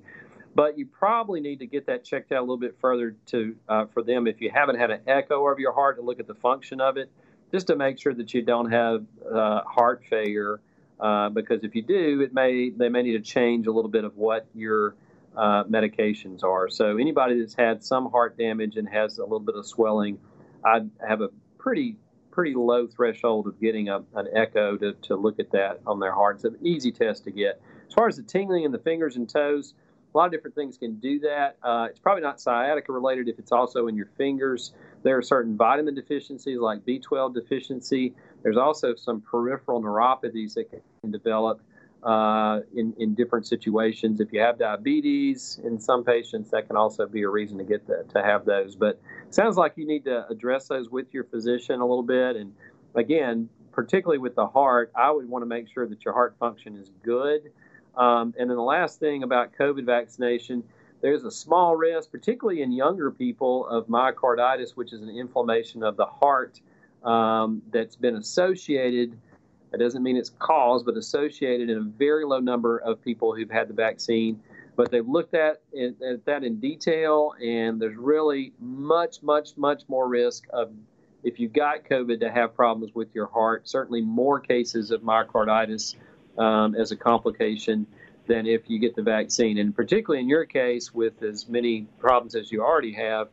But 0.56 0.78
you 0.78 0.86
probably 0.86 1.40
need 1.40 1.60
to 1.60 1.68
get 1.68 1.86
that 1.88 2.04
checked 2.04 2.32
out 2.32 2.40
a 2.40 2.42
little 2.42 2.58
bit 2.58 2.76
further 2.80 3.16
to 3.28 3.56
uh, 3.70 3.86
for 3.88 4.04
them 4.04 4.28
if 4.28 4.42
you 4.42 4.52
haven't 4.52 4.80
had 4.80 4.92
an 4.92 5.02
echo 5.08 5.48
of 5.48 5.60
your 5.60 5.72
heart 5.72 5.98
to 5.98 6.04
look 6.04 6.20
at 6.20 6.28
the 6.28 6.36
function 6.36 6.82
of 6.82 6.98
it, 6.98 7.10
just 7.52 7.68
to 7.68 7.76
make 7.76 8.00
sure 8.00 8.14
that 8.14 8.34
you 8.34 8.42
don't 8.42 8.72
have 8.72 9.06
uh, 9.32 9.62
heart 9.62 10.04
failure 10.10 10.60
uh, 11.04 11.30
because 11.30 11.64
if 11.64 11.76
you 11.76 11.82
do, 11.82 12.22
it 12.22 12.34
may 12.34 12.70
they 12.70 12.88
may 12.88 13.02
need 13.04 13.12
to 13.12 13.20
change 13.20 13.68
a 13.68 13.72
little 13.72 13.92
bit 13.92 14.06
of 14.06 14.16
what 14.16 14.48
your 14.56 14.96
uh, 15.36 15.66
medications 15.66 16.44
are. 16.44 16.70
So 16.70 16.96
anybody 16.98 17.40
that's 17.40 17.56
had 17.56 17.84
some 17.84 18.10
heart 18.10 18.38
damage 18.38 18.78
and 18.78 18.88
has 18.88 19.18
a 19.18 19.24
little 19.24 19.42
bit 19.42 19.56
of 19.56 19.68
swelling, 19.68 20.18
I 20.66 20.82
have 21.06 21.20
a 21.20 21.30
pretty 21.58 21.98
pretty 22.32 22.56
low 22.56 22.88
threshold 22.88 23.48
of 23.48 23.60
getting 23.60 23.90
a, 23.90 23.98
an 24.16 24.28
echo 24.34 24.78
to, 24.78 24.94
to 24.94 25.16
look 25.16 25.40
at 25.40 25.52
that 25.52 25.82
on 25.86 26.00
their 26.00 26.14
heart. 26.14 26.38
It's 26.38 26.46
an 26.46 26.58
easy 26.64 26.92
test 26.92 27.26
to 27.26 27.32
get. 27.32 27.62
As 27.88 27.94
far 27.94 28.08
as 28.08 28.16
the 28.16 28.24
tingling 28.24 28.64
in 28.64 28.72
the 28.72 28.80
fingers 28.80 29.18
and 29.18 29.30
toes, 29.30 29.76
a 30.14 30.18
lot 30.18 30.26
of 30.26 30.32
different 30.32 30.56
things 30.56 30.78
can 30.78 30.96
do 30.96 31.20
that. 31.20 31.58
Uh, 31.62 31.88
it's 31.90 32.00
probably 32.00 32.24
not 32.24 32.40
sciatica 32.40 32.92
related 32.92 33.28
if 33.28 33.40
it's 33.40 33.52
also 33.52 33.88
in 33.88 33.96
your 33.96 34.10
fingers. 34.18 34.74
There 35.04 35.18
are 35.18 35.22
certain 35.22 35.58
vitamin 35.58 35.96
deficiencies 35.96 36.60
like 36.60 36.86
B12 36.86 37.34
deficiency. 37.34 38.14
There's 38.44 38.58
also 38.58 38.96
some 38.96 39.22
peripheral 39.22 39.82
neuropathies 39.82 40.54
that 40.56 40.70
can 40.70 41.12
develop 41.12 41.62
uh, 42.04 42.60
in, 42.76 42.94
in 43.00 43.16
different 43.16 43.48
situations. 43.48 44.20
If 44.20 44.34
you 44.34 44.42
have 44.42 44.60
diabetes 44.60 45.60
in 45.64 45.80
some 45.80 46.04
patients, 46.04 46.52
that 46.52 46.68
can 46.68 46.76
also 46.76 47.08
be 47.08 47.22
a 47.22 47.30
reason 47.30 47.58
to 47.60 47.64
get 47.64 47.88
the, 47.88 48.06
to 48.14 48.22
have 48.22 48.46
those. 48.46 48.76
But 48.76 49.00
sounds 49.30 49.56
like 49.56 49.74
you 49.78 49.88
need 49.88 50.04
to 50.06 50.28
address 50.28 50.68
those 50.68 50.90
with 50.90 51.14
your 51.14 51.24
physician 51.24 51.80
a 51.80 51.86
little 51.86 52.04
bit. 52.04 52.36
And 52.36 52.54
again, 52.94 53.48
particularly 53.72 54.20
with 54.20 54.36
the 54.36 54.48
heart, 54.48 54.92
I 54.96 55.12
would 55.12 55.30
want 55.30 55.44
to 55.44 55.48
make 55.48 55.68
sure 55.74 55.88
that 55.88 56.04
your 56.04 56.14
heart 56.14 56.36
function 56.38 56.76
is 56.76 56.92
good. 57.04 57.52
Um, 57.96 58.34
and 58.38 58.50
then 58.50 58.58
the 58.58 58.64
last 58.64 59.00
thing 59.00 59.24
about 59.24 59.54
COVID 59.58 59.86
vaccination, 59.86 60.64
there's 61.02 61.24
a 61.24 61.32
small 61.32 61.76
risk, 61.76 62.12
particularly 62.12 62.62
in 62.64 62.72
younger 62.72 63.12
people, 63.12 63.68
of 63.68 63.88
myocarditis, 63.88 64.72
which 64.72 64.92
is 64.94 65.02
an 65.02 65.10
inflammation 65.10 65.84
of 65.84 65.96
the 65.96 66.06
heart 66.06 66.60
um, 67.04 67.62
that's 67.72 67.96
been 67.96 68.16
associated. 68.16 69.18
That 69.72 69.80
doesn't 69.80 70.04
mean 70.04 70.18
it's 70.18 70.30
caused, 70.30 70.86
but 70.86 70.98
associated 70.98 71.70
in 71.70 71.78
a 71.78 71.82
very 71.82 72.26
low 72.26 72.40
number 72.40 72.78
of 72.78 73.02
people 73.02 73.36
who've 73.36 73.50
had 73.50 73.68
the 73.68 73.74
vaccine. 73.74 74.42
But 74.76 74.92
they've 74.92 75.08
looked 75.08 75.36
at, 75.36 75.62
at 75.76 76.26
that 76.26 76.44
in 76.44 76.60
detail, 76.60 77.34
and 77.44 77.82
there's 77.82 77.96
really 77.96 78.54
much, 78.60 79.22
much, 79.22 79.56
much 79.56 79.84
more 79.88 80.08
risk 80.08 80.46
of 80.52 80.72
if 81.24 81.40
you've 81.40 81.54
got 81.54 81.86
COVID 81.86 82.20
to 82.22 82.32
have 82.32 82.56
problems 82.56 82.94
with 82.94 83.14
your 83.14 83.28
heart. 83.28 83.68
Certainly 83.68 84.02
more 84.02 84.40
cases 84.40 84.92
of 84.92 85.02
myocarditis 85.02 85.96
um, 86.38 86.76
as 86.76 86.92
a 86.92 86.96
complication 86.96 87.86
than 88.28 88.48
if 88.48 88.70
you 88.70 88.80
get 88.80 88.96
the 88.96 89.02
vaccine. 89.02 89.58
And 89.58 89.76
particularly 89.76 90.22
in 90.22 90.30
your 90.30 90.46
case, 90.46 90.94
with 90.94 91.22
as 91.24 91.48
many 91.48 91.88
problems 92.00 92.36
as 92.36 92.52
you 92.52 92.62
already 92.64 92.94
have, 92.94 93.30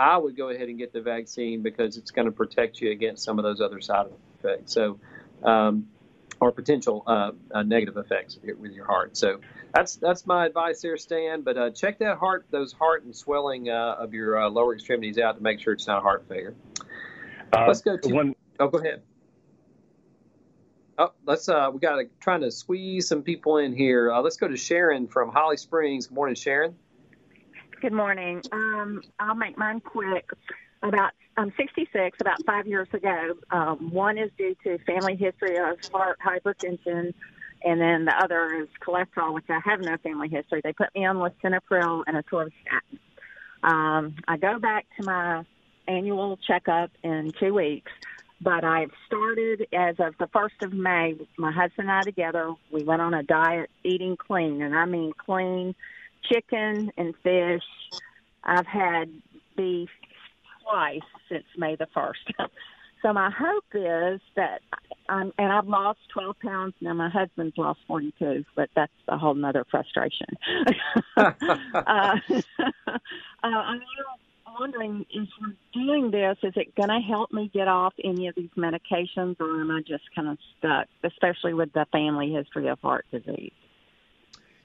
I 0.00 0.16
would 0.16 0.34
go 0.34 0.48
ahead 0.48 0.70
and 0.70 0.78
get 0.78 0.94
the 0.94 1.02
vaccine 1.02 1.60
because 1.60 1.98
it's 1.98 2.10
going 2.10 2.24
to 2.24 2.32
protect 2.32 2.80
you 2.80 2.90
against 2.90 3.22
some 3.22 3.38
of 3.38 3.42
those 3.42 3.60
other 3.60 3.82
side 3.82 4.06
effects. 4.38 4.72
So, 4.72 4.98
um, 5.42 5.88
or 6.40 6.52
potential 6.52 7.02
uh, 7.06 7.32
uh, 7.52 7.62
negative 7.64 7.98
effects 7.98 8.38
with 8.42 8.72
your 8.72 8.86
heart. 8.86 9.14
So 9.14 9.40
that's 9.74 9.96
that's 9.96 10.26
my 10.26 10.46
advice 10.46 10.80
there, 10.80 10.96
Stan. 10.96 11.42
But 11.42 11.58
uh, 11.58 11.70
check 11.70 11.98
that 11.98 12.16
heart, 12.16 12.46
those 12.50 12.72
heart 12.72 13.04
and 13.04 13.14
swelling 13.14 13.68
uh, 13.68 13.96
of 13.98 14.14
your 14.14 14.40
uh, 14.40 14.48
lower 14.48 14.74
extremities 14.74 15.18
out 15.18 15.36
to 15.36 15.42
make 15.42 15.60
sure 15.60 15.74
it's 15.74 15.86
not 15.86 16.02
heart 16.02 16.24
failure. 16.30 16.54
Uh, 17.52 17.66
Let's 17.66 17.82
go 17.82 17.98
to. 17.98 18.14
One, 18.14 18.34
oh, 18.58 18.68
go 18.68 18.78
ahead. 18.78 19.02
Oh, 20.96 21.12
let's 21.26 21.46
uh, 21.50 21.68
we 21.70 21.78
got 21.78 21.96
to 21.96 22.04
trying 22.20 22.40
to 22.40 22.50
squeeze 22.50 23.06
some 23.06 23.22
people 23.22 23.58
in 23.58 23.76
here. 23.76 24.10
Uh, 24.10 24.22
let's 24.22 24.38
go 24.38 24.48
to 24.48 24.56
Sharon 24.56 25.08
from 25.08 25.30
Holly 25.30 25.58
Springs. 25.58 26.06
Good 26.06 26.14
morning, 26.14 26.36
Sharon. 26.36 26.74
Good 27.80 27.92
morning. 27.94 28.42
Um, 28.52 29.02
I'll 29.18 29.34
make 29.34 29.56
mine 29.56 29.80
quick. 29.80 30.28
About 30.82 31.12
I'm 31.38 31.50
66. 31.56 32.18
About 32.20 32.44
five 32.44 32.66
years 32.66 32.88
ago, 32.92 33.34
um, 33.50 33.90
one 33.90 34.18
is 34.18 34.30
due 34.36 34.54
to 34.64 34.76
family 34.84 35.16
history 35.16 35.56
of 35.56 35.78
heart 35.90 36.18
hypertension, 36.22 37.14
and 37.64 37.80
then 37.80 38.04
the 38.04 38.14
other 38.22 38.54
is 38.54 38.68
cholesterol, 38.86 39.32
which 39.32 39.46
I 39.48 39.60
have 39.64 39.80
no 39.80 39.96
family 40.02 40.28
history. 40.28 40.60
They 40.62 40.74
put 40.74 40.94
me 40.94 41.06
on 41.06 41.16
lisinopril 41.16 42.04
and 42.06 42.22
atorvastatin. 42.22 42.98
Um, 43.62 44.16
I 44.28 44.36
go 44.36 44.58
back 44.58 44.84
to 44.98 45.02
my 45.02 45.44
annual 45.88 46.38
checkup 46.46 46.90
in 47.02 47.32
two 47.40 47.54
weeks 47.54 47.92
but 48.42 48.64
I've 48.64 48.90
started 49.06 49.66
as 49.70 49.96
of 49.98 50.14
the 50.18 50.26
1st 50.28 50.62
of 50.62 50.72
May. 50.72 51.14
My 51.36 51.52
husband 51.52 51.90
and 51.90 51.92
I 51.92 52.04
together, 52.04 52.54
we 52.72 52.82
went 52.82 53.02
on 53.02 53.12
a 53.12 53.22
diet 53.22 53.68
eating 53.84 54.16
clean, 54.16 54.62
and 54.62 54.74
I 54.74 54.86
mean 54.86 55.12
clean 55.12 55.74
chicken 56.30 56.90
and 56.96 57.14
fish. 57.22 57.62
I've 58.44 58.66
had 58.66 59.10
beef 59.56 59.90
twice 60.62 61.00
since 61.28 61.44
May 61.56 61.76
the 61.76 61.86
1st. 61.94 62.48
so 63.02 63.12
my 63.12 63.30
hope 63.30 63.64
is 63.74 64.20
that 64.36 64.60
I'm, 65.08 65.32
and 65.38 65.52
I've 65.52 65.66
lost 65.66 65.98
12 66.12 66.38
pounds. 66.40 66.74
Now 66.80 66.94
my 66.94 67.08
husband's 67.08 67.56
lost 67.58 67.80
42, 67.88 68.44
but 68.54 68.70
that's 68.74 68.92
a 69.08 69.18
whole 69.18 69.34
nother 69.34 69.64
frustration. 69.70 70.26
uh, 71.16 71.32
uh, 71.84 72.16
I'm 73.42 73.80
wondering 74.58 75.06
if 75.10 75.28
we're 75.40 75.54
doing 75.72 76.10
this, 76.10 76.36
is 76.42 76.52
it 76.56 76.74
going 76.74 76.88
to 76.88 77.00
help 77.00 77.32
me 77.32 77.50
get 77.52 77.68
off 77.68 77.94
any 78.02 78.28
of 78.28 78.34
these 78.34 78.50
medications, 78.56 79.40
or 79.40 79.60
am 79.60 79.70
I 79.70 79.80
just 79.86 80.04
kind 80.14 80.28
of 80.28 80.38
stuck, 80.58 80.86
especially 81.02 81.54
with 81.54 81.72
the 81.72 81.86
family 81.92 82.32
history 82.32 82.68
of 82.68 82.78
heart 82.80 83.06
disease? 83.10 83.52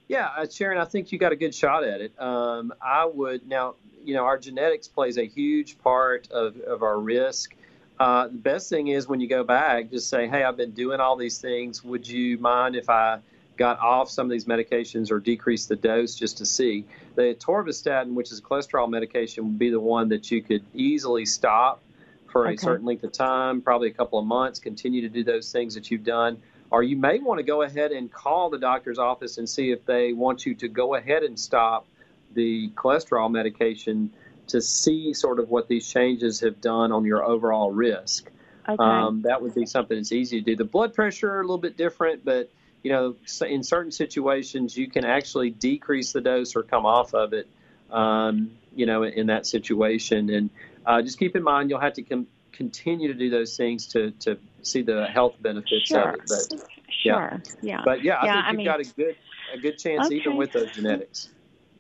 Yeah, 0.08 0.30
uh, 0.38 0.48
Sharon, 0.48 0.78
I 0.78 0.86
think 0.86 1.12
you 1.12 1.18
got 1.18 1.32
a 1.32 1.36
good 1.36 1.54
shot 1.54 1.84
at 1.84 2.02
it. 2.02 2.20
Um, 2.20 2.74
I 2.82 3.06
would 3.06 3.48
now, 3.48 3.76
you 4.04 4.14
know, 4.14 4.24
our 4.24 4.38
genetics 4.38 4.88
plays 4.88 5.18
a 5.18 5.26
huge 5.26 5.80
part 5.80 6.30
of, 6.32 6.58
of 6.62 6.84
our 6.84 7.00
risk. 7.00 7.56
Uh, 8.00 8.28
the 8.28 8.34
best 8.38 8.70
thing 8.70 8.90
is 8.90 9.08
when 9.08 9.20
you 9.20 9.28
go 9.28 9.44
back, 9.44 9.90
just 9.90 10.10
say, 10.10 10.28
hey, 10.28 10.44
I've 10.44 10.58
been 10.58 10.72
doing 10.72 11.00
all 11.00 11.16
these 11.16 11.40
things. 11.40 11.84
Would 11.84 12.08
you 12.08 12.38
mind 12.38 12.76
if 12.76 12.90
I 12.90 13.20
got 13.58 13.80
off 13.80 14.10
some 14.10 14.28
of 14.28 14.32
these 14.32 14.46
medications 14.46 15.12
or 15.12 15.20
decreased 15.20 15.70
the 15.70 15.76
dose 15.76 16.16
just 16.16 16.38
to 16.38 16.46
see. 16.46 16.86
The 17.16 17.36
atorvastatin, 17.40 18.14
which 18.14 18.32
is 18.32 18.40
a 18.40 18.42
cholesterol 18.42 18.90
medication, 18.90 19.46
would 19.46 19.60
be 19.60 19.70
the 19.70 19.80
one 19.80 20.10
that 20.10 20.30
you 20.32 20.42
could 20.42 20.64
easily 20.74 21.26
stop 21.26 21.82
for 22.28 22.48
Okay. 22.48 22.56
a 22.56 22.58
certain 22.58 22.86
length 22.86 23.04
of 23.04 23.12
time, 23.12 23.62
probably 23.62 23.88
a 23.88 23.94
couple 23.94 24.20
of 24.20 24.26
months. 24.26 24.60
Continue 24.60 25.02
to 25.02 25.10
do 25.10 25.24
those 25.24 25.52
things 25.52 25.74
that 25.76 25.90
you've 25.90 26.04
done. 26.04 26.38
Or 26.72 26.84
you 26.84 26.98
may 26.98 27.20
want 27.20 27.40
to 27.40 27.44
go 27.44 27.62
ahead 27.62 27.92
and 27.92 28.12
call 28.12 28.50
the 28.50 28.58
doctor's 28.58 28.98
office 28.98 29.38
and 29.38 29.48
see 29.48 29.72
if 29.72 29.86
they 29.86 30.14
want 30.14 30.46
you 30.46 30.56
to 30.56 30.68
go 30.68 30.96
ahead 30.96 31.24
and 31.24 31.40
stop 31.40 31.86
the 32.34 32.70
cholesterol 32.72 33.32
medication 33.32 34.12
to 34.48 34.62
see 34.62 35.14
sort 35.14 35.40
of 35.40 35.50
what 35.50 35.68
these 35.68 35.88
changes 35.88 36.42
have 36.42 36.62
done 36.62 36.92
on 36.92 37.06
your 37.06 37.24
overall 37.24 37.72
risk. 37.72 38.30
Okay. 38.68 38.84
Um, 38.84 39.22
that 39.24 39.42
would 39.42 39.54
be 39.54 39.66
something 39.66 39.98
that's 39.98 40.12
easy 40.12 40.40
to 40.40 40.46
do. 40.46 40.56
The 40.56 40.66
blood 40.66 40.94
pressure 40.94 41.40
a 41.40 41.42
little 41.42 41.58
bit 41.58 41.78
different, 41.78 42.26
but 42.26 42.50
you 42.84 42.92
know, 42.92 43.16
in 43.48 43.64
certain 43.64 43.92
situations, 43.92 44.78
you 44.78 44.88
can 44.88 45.06
actually 45.06 45.50
decrease 45.50 46.12
the 46.12 46.22
dose 46.22 46.56
or 46.56 46.64
come 46.64 46.86
off 46.86 47.14
of 47.14 47.34
it. 47.34 47.48
Um, 47.90 48.52
you 48.76 48.86
know, 48.86 49.04
in 49.04 49.28
that 49.28 49.48
situation, 49.48 50.30
and 50.30 50.50
uh, 50.86 51.02
just 51.02 51.18
keep 51.18 51.36
in 51.36 51.44
mind 51.44 51.70
you'll 51.70 51.80
have 51.80 51.94
to 51.94 52.02
com- 52.02 52.28
continue 52.56 53.08
to 53.08 53.14
do 53.14 53.30
those 53.30 53.58
things 53.58 53.88
to 53.88 54.12
to 54.12 54.38
see 54.62 54.82
the 54.82 55.06
health 55.06 55.36
benefits 55.42 55.88
Sure. 55.88 56.10
of 56.10 56.16
it. 56.16 56.22
But 56.28 56.60
Sure. 57.04 57.42
Yeah. 57.62 57.82
but 57.84 58.04
yeah, 58.04 58.16
I 58.22 58.26
Yeah, 58.26 58.34
think 58.34 58.46
I 58.46 58.50
you've 58.52 58.58
mean- 58.58 58.66
got 58.66 58.80
a 58.80 58.84
good 58.96 59.16
a 59.54 59.58
good 59.58 59.78
chance 59.78 60.12
even 60.12 60.38
with 60.38 60.52
those 60.54 60.72
genetics. 60.76 61.30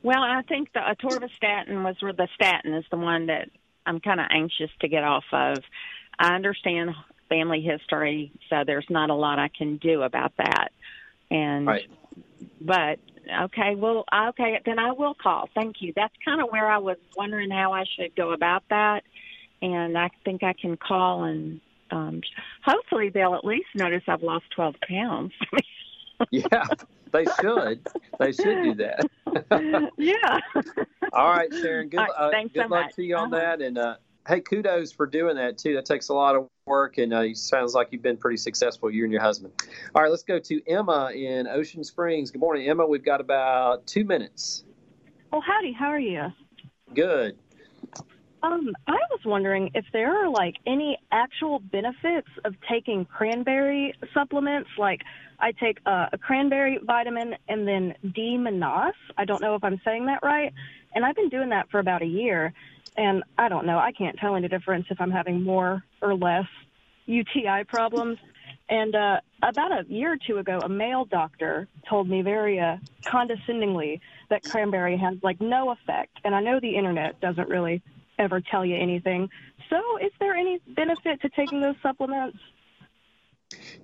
Well, 0.03 0.21
I 0.21 0.43
think 0.43 0.71
the 0.73 0.81
atorvastatin 0.81 1.83
was 1.83 1.95
where 1.99 2.13
the 2.13 2.27
statin 2.35 2.73
is 2.75 2.85
the 2.91 2.97
one 2.97 3.25
that 3.27 3.49
I'm 3.87 3.99
kind 3.99 4.19
of 4.19 4.27
anxious 4.29 4.69
to 4.81 4.87
get 4.87 5.03
off 5.03 5.23
of. 5.31 5.63
I 6.19 6.35
understand 6.35 6.91
family 7.27 7.61
history, 7.61 8.31
so 8.49 8.63
there's 8.65 8.85
not 8.89 9.09
a 9.09 9.15
lot 9.15 9.39
I 9.39 9.47
can 9.47 9.77
do 9.77 10.03
about 10.03 10.33
that. 10.37 10.69
And 11.31 11.65
Right. 11.65 11.89
but 12.61 12.99
okay, 13.45 13.73
well, 13.73 14.05
okay, 14.29 14.61
then 14.63 14.77
I 14.77 14.91
will 14.91 15.15
call. 15.15 15.49
Thank 15.55 15.81
you. 15.81 15.91
That's 15.95 16.13
kind 16.23 16.39
of 16.39 16.51
where 16.51 16.67
I 16.69 16.77
was 16.77 16.97
wondering 17.17 17.49
how 17.49 17.73
I 17.73 17.85
should 17.95 18.15
go 18.15 18.31
about 18.31 18.63
that, 18.69 19.03
and 19.73 19.97
I 19.97 20.09
think 20.23 20.43
I 20.43 20.53
can 20.53 20.77
call 20.77 21.23
and 21.23 21.59
um 21.91 22.21
hopefully 22.63 23.09
they'll 23.09 23.35
at 23.35 23.45
least 23.45 23.67
notice 23.75 24.03
I've 24.07 24.23
lost 24.23 24.45
12 24.55 24.75
pounds. 24.87 25.33
Yeah, 26.31 26.65
they 27.11 27.25
should. 27.41 27.85
They 28.19 28.31
should 28.31 28.63
do 28.63 28.73
that. 28.75 29.91
yeah. 29.97 30.39
All 31.11 31.29
right, 31.29 31.53
Sharon. 31.53 31.89
Good, 31.89 31.97
right, 31.97 32.09
uh, 32.17 32.29
good 32.31 32.51
so 32.55 32.59
luck 32.61 32.69
much. 32.85 32.95
to 32.95 33.03
you 33.03 33.17
on 33.17 33.33
Uh-huh. 33.33 33.41
that. 33.41 33.61
And 33.61 33.77
uh, 33.77 33.95
hey, 34.25 34.39
kudos 34.39 34.93
for 34.93 35.07
doing 35.07 35.35
that 35.35 35.57
too. 35.57 35.73
That 35.75 35.83
takes 35.85 36.07
a 36.07 36.13
lot 36.13 36.37
of 36.37 36.47
work, 36.67 36.99
and 36.99 37.13
uh, 37.13 37.33
sounds 37.33 37.73
like 37.73 37.89
you've 37.91 38.01
been 38.01 38.15
pretty 38.15 38.37
successful. 38.37 38.89
You 38.89 39.03
and 39.03 39.11
your 39.11 39.21
husband. 39.21 39.61
All 39.93 40.01
right, 40.03 40.09
let's 40.09 40.23
go 40.23 40.39
to 40.39 40.61
Emma 40.69 41.11
in 41.13 41.47
Ocean 41.47 41.83
Springs. 41.83 42.31
Good 42.31 42.39
morning, 42.39 42.65
Emma. 42.69 42.87
We've 42.87 43.03
got 43.03 43.19
about 43.19 43.85
two 43.85 44.05
minutes. 44.05 44.63
Oh, 45.33 45.41
howdy. 45.41 45.73
How 45.73 45.87
are 45.87 45.99
you? 45.99 46.27
Good. 46.93 47.37
Um, 48.45 48.75
I 48.85 48.99
was 49.09 49.21
wondering 49.25 49.71
if 49.73 49.85
there 49.91 50.23
are 50.23 50.29
like 50.29 50.55
any 50.67 50.99
actual 51.11 51.59
benefits 51.59 52.27
of 52.43 52.53
taking 52.69 53.05
cranberry 53.05 53.95
supplements. 54.13 54.69
Like, 54.77 55.01
I 55.39 55.51
take 55.51 55.79
uh, 55.85 56.07
a 56.13 56.17
cranberry 56.17 56.79
vitamin 56.83 57.35
and 57.47 57.67
then 57.67 57.95
D-Mannose. 58.13 58.93
I 59.17 59.25
don't 59.25 59.41
know 59.41 59.55
if 59.55 59.63
I'm 59.63 59.81
saying 59.83 60.05
that 60.05 60.19
right. 60.21 60.53
And 60.93 61.03
I've 61.03 61.15
been 61.15 61.29
doing 61.29 61.49
that 61.49 61.71
for 61.71 61.79
about 61.79 62.03
a 62.03 62.05
year. 62.05 62.53
And 62.95 63.23
I 63.37 63.49
don't 63.49 63.65
know. 63.65 63.79
I 63.79 63.91
can't 63.91 64.17
tell 64.17 64.35
any 64.35 64.47
difference 64.47 64.85
if 64.91 65.01
I'm 65.01 65.11
having 65.11 65.41
more 65.41 65.83
or 66.01 66.15
less 66.15 66.45
UTI 67.07 67.63
problems. 67.67 68.19
And 68.69 68.95
uh, 68.95 69.21
about 69.41 69.71
a 69.71 69.91
year 69.91 70.13
or 70.13 70.17
two 70.17 70.37
ago, 70.37 70.59
a 70.59 70.69
male 70.69 71.05
doctor 71.05 71.67
told 71.89 72.07
me 72.07 72.21
very 72.21 72.59
uh, 72.59 72.77
condescendingly 73.05 74.01
that 74.29 74.43
cranberry 74.43 74.97
has 74.97 75.15
like 75.23 75.41
no 75.41 75.71
effect. 75.71 76.19
And 76.23 76.35
I 76.35 76.41
know 76.41 76.59
the 76.59 76.75
internet 76.75 77.19
doesn't 77.19 77.49
really 77.49 77.81
ever 78.19 78.41
tell 78.41 78.65
you 78.65 78.75
anything. 78.75 79.29
So, 79.69 79.79
is 79.97 80.11
there 80.19 80.33
any 80.33 80.59
benefit 80.67 81.21
to 81.21 81.29
taking 81.29 81.61
those 81.61 81.75
supplements? 81.81 82.37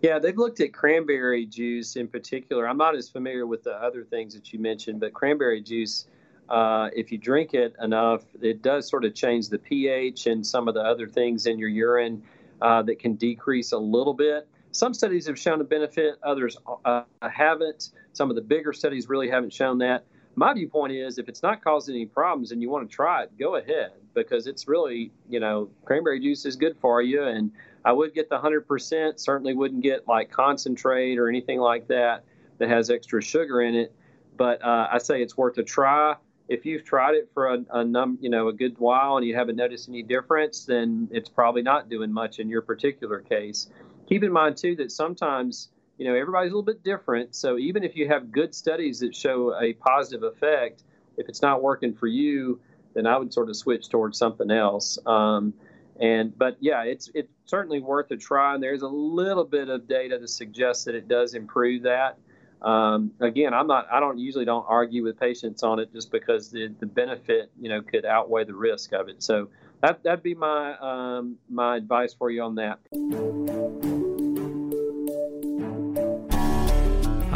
Yeah, 0.02 0.20
they've 0.20 0.38
looked 0.38 0.60
at 0.60 0.74
cranberry 0.74 1.46
juice 1.46 1.96
in 1.96 2.08
particular. 2.08 2.68
I'm 2.68 2.78
not 2.78 2.96
as 2.96 3.10
familiar 3.10 3.46
with 3.46 3.64
the 3.64 3.74
other 3.74 4.04
things 4.04 4.34
that 4.34 4.52
you 4.52 4.60
mentioned, 4.60 5.00
but 5.00 5.14
cranberry 5.14 5.62
juice, 5.62 6.08
uh, 6.50 6.90
if 6.96 7.12
you 7.12 7.18
drink 7.18 7.54
it 7.54 7.76
enough, 7.82 8.24
it 8.42 8.62
does 8.62 8.90
sort 8.90 9.06
of 9.06 9.14
change 9.14 9.50
the 9.50 9.60
pH 9.60 10.28
and 10.28 10.46
some 10.46 10.68
of 10.68 10.74
the 10.74 10.82
other 10.82 11.08
things 11.08 11.46
in 11.46 11.60
your 11.60 11.70
urine 11.70 12.24
uh, 12.62 12.82
that 12.84 13.00
can 13.00 13.16
decrease 13.16 13.72
a 13.72 13.78
little 13.78 14.14
bit. 14.14 14.48
Some 14.72 14.94
studies 14.94 15.28
have 15.28 15.38
shown 15.38 15.60
a 15.62 15.64
benefit, 15.64 16.16
others 16.24 16.58
uh, 16.86 17.04
haven't. 17.22 17.92
Some 18.14 18.30
of 18.30 18.36
the 18.36 18.42
bigger 18.42 18.74
studies 18.74 19.10
really 19.10 19.30
haven't 19.30 19.54
shown 19.54 19.80
that. 19.80 20.06
My 20.36 20.54
viewpoint 20.54 20.94
is 20.94 21.18
if 21.18 21.28
it's 21.28 21.44
not 21.44 21.64
causing 21.64 21.96
any 21.96 22.06
problems 22.06 22.52
and 22.52 22.62
you 22.62 22.70
want 22.70 22.90
to 22.90 22.96
try 22.96 23.24
it, 23.24 23.38
go 23.38 23.56
ahead 23.56 23.92
because 24.14 24.48
it's 24.48 24.68
really, 24.68 25.12
you 25.30 25.40
know, 25.40 25.70
cranberry 25.86 26.20
juice 26.20 26.46
is 26.46 26.56
good 26.56 26.78
for 26.80 27.02
you. 27.02 27.24
And 27.24 27.52
I 27.84 27.92
would 27.92 28.14
get 28.14 28.30
the 28.30 28.40
100%, 28.40 29.20
certainly 29.20 29.54
wouldn't 29.54 29.84
get 29.84 30.08
like 30.08 30.32
concentrate 30.32 31.18
or 31.18 31.28
anything 31.28 31.60
like 31.60 31.88
that 31.88 32.24
that 32.60 32.70
has 32.70 32.90
extra 32.90 33.22
sugar 33.22 33.62
in 33.62 33.76
it. 33.76 33.94
But 34.38 34.64
uh, 34.64 34.88
I 34.92 35.00
say 35.00 35.22
it's 35.22 35.36
worth 35.36 35.58
a 35.58 35.64
try. 35.64 36.16
If 36.48 36.66
you've 36.66 36.84
tried 36.84 37.16
it 37.16 37.30
for 37.34 37.54
a, 37.54 37.66
a 37.70 37.84
num, 37.84 38.18
you 38.22 38.30
know, 38.30 38.48
a 38.48 38.54
good 38.54 38.78
while 38.78 39.18
and 39.18 39.26
you 39.26 39.36
haven't 39.36 39.56
noticed 39.56 39.90
any 39.90 40.04
difference, 40.04 40.66
then 40.66 41.08
it's 41.12 41.30
probably 41.30 41.62
not 41.62 41.90
doing 41.90 42.12
much 42.12 42.40
in 42.40 42.50
your 42.50 42.62
particular 42.62 43.20
case. 43.20 43.70
Keep 44.08 44.24
in 44.24 44.32
mind 44.32 44.58
too 44.58 44.76
that 44.78 44.92
sometimes, 44.92 45.70
you 46.02 46.08
know, 46.08 46.16
everybody's 46.16 46.52
a 46.52 46.56
little 46.56 46.64
bit 46.64 46.84
different. 46.84 47.36
So 47.36 47.60
even 47.60 47.84
if 47.84 47.96
you 47.96 48.08
have 48.08 48.32
good 48.32 48.56
studies 48.56 49.02
that 49.02 49.16
show 49.16 49.56
a 49.62 49.74
positive 49.74 50.24
effect, 50.24 50.82
if 51.16 51.30
it's 51.30 51.44
not 51.44 51.62
working 51.62 51.94
for 51.94 52.08
you, 52.08 52.60
then 52.96 53.06
I 53.06 53.20
would 53.20 53.32
sort 53.32 53.50
of 53.50 53.56
switch 53.56 53.88
towards 53.88 54.18
something 54.18 54.50
else. 54.50 54.98
Um, 55.06 55.54
and 56.00 56.36
but 56.36 56.58
yeah, 56.60 56.82
it's 56.86 57.12
it's 57.14 57.32
certainly 57.46 57.82
worth 57.82 58.10
a 58.10 58.18
try. 58.18 58.56
And 58.56 58.64
there's 58.64 58.82
a 58.82 58.88
little 58.88 59.44
bit 59.44 59.70
of 59.70 59.88
data 59.88 60.18
to 60.18 60.28
suggest 60.28 60.86
that 60.86 60.96
it 60.96 61.08
does 61.08 61.36
improve 61.36 61.84
that. 61.84 62.18
Um, 62.64 63.12
again, 63.20 63.54
I'm 63.54 63.68
not. 63.68 63.86
I 63.92 64.00
don't 64.00 64.18
usually 64.18 64.46
don't 64.46 64.66
argue 64.68 65.04
with 65.04 65.20
patients 65.20 65.62
on 65.62 65.78
it 65.78 65.94
just 65.94 66.12
because 66.12 66.50
the 66.50 66.74
the 66.80 66.88
benefit 66.88 67.52
you 67.60 67.70
know 67.70 67.84
could 67.84 68.06
outweigh 68.06 68.46
the 68.46 68.56
risk 68.56 68.92
of 68.94 69.08
it. 69.08 69.22
So 69.22 69.50
that 69.82 70.02
that'd 70.02 70.24
be 70.24 70.34
my 70.34 70.76
um, 70.80 71.38
my 71.48 71.78
advice 71.78 72.16
for 72.16 72.32
you 72.32 72.42
on 72.42 72.56
that. 72.56 74.01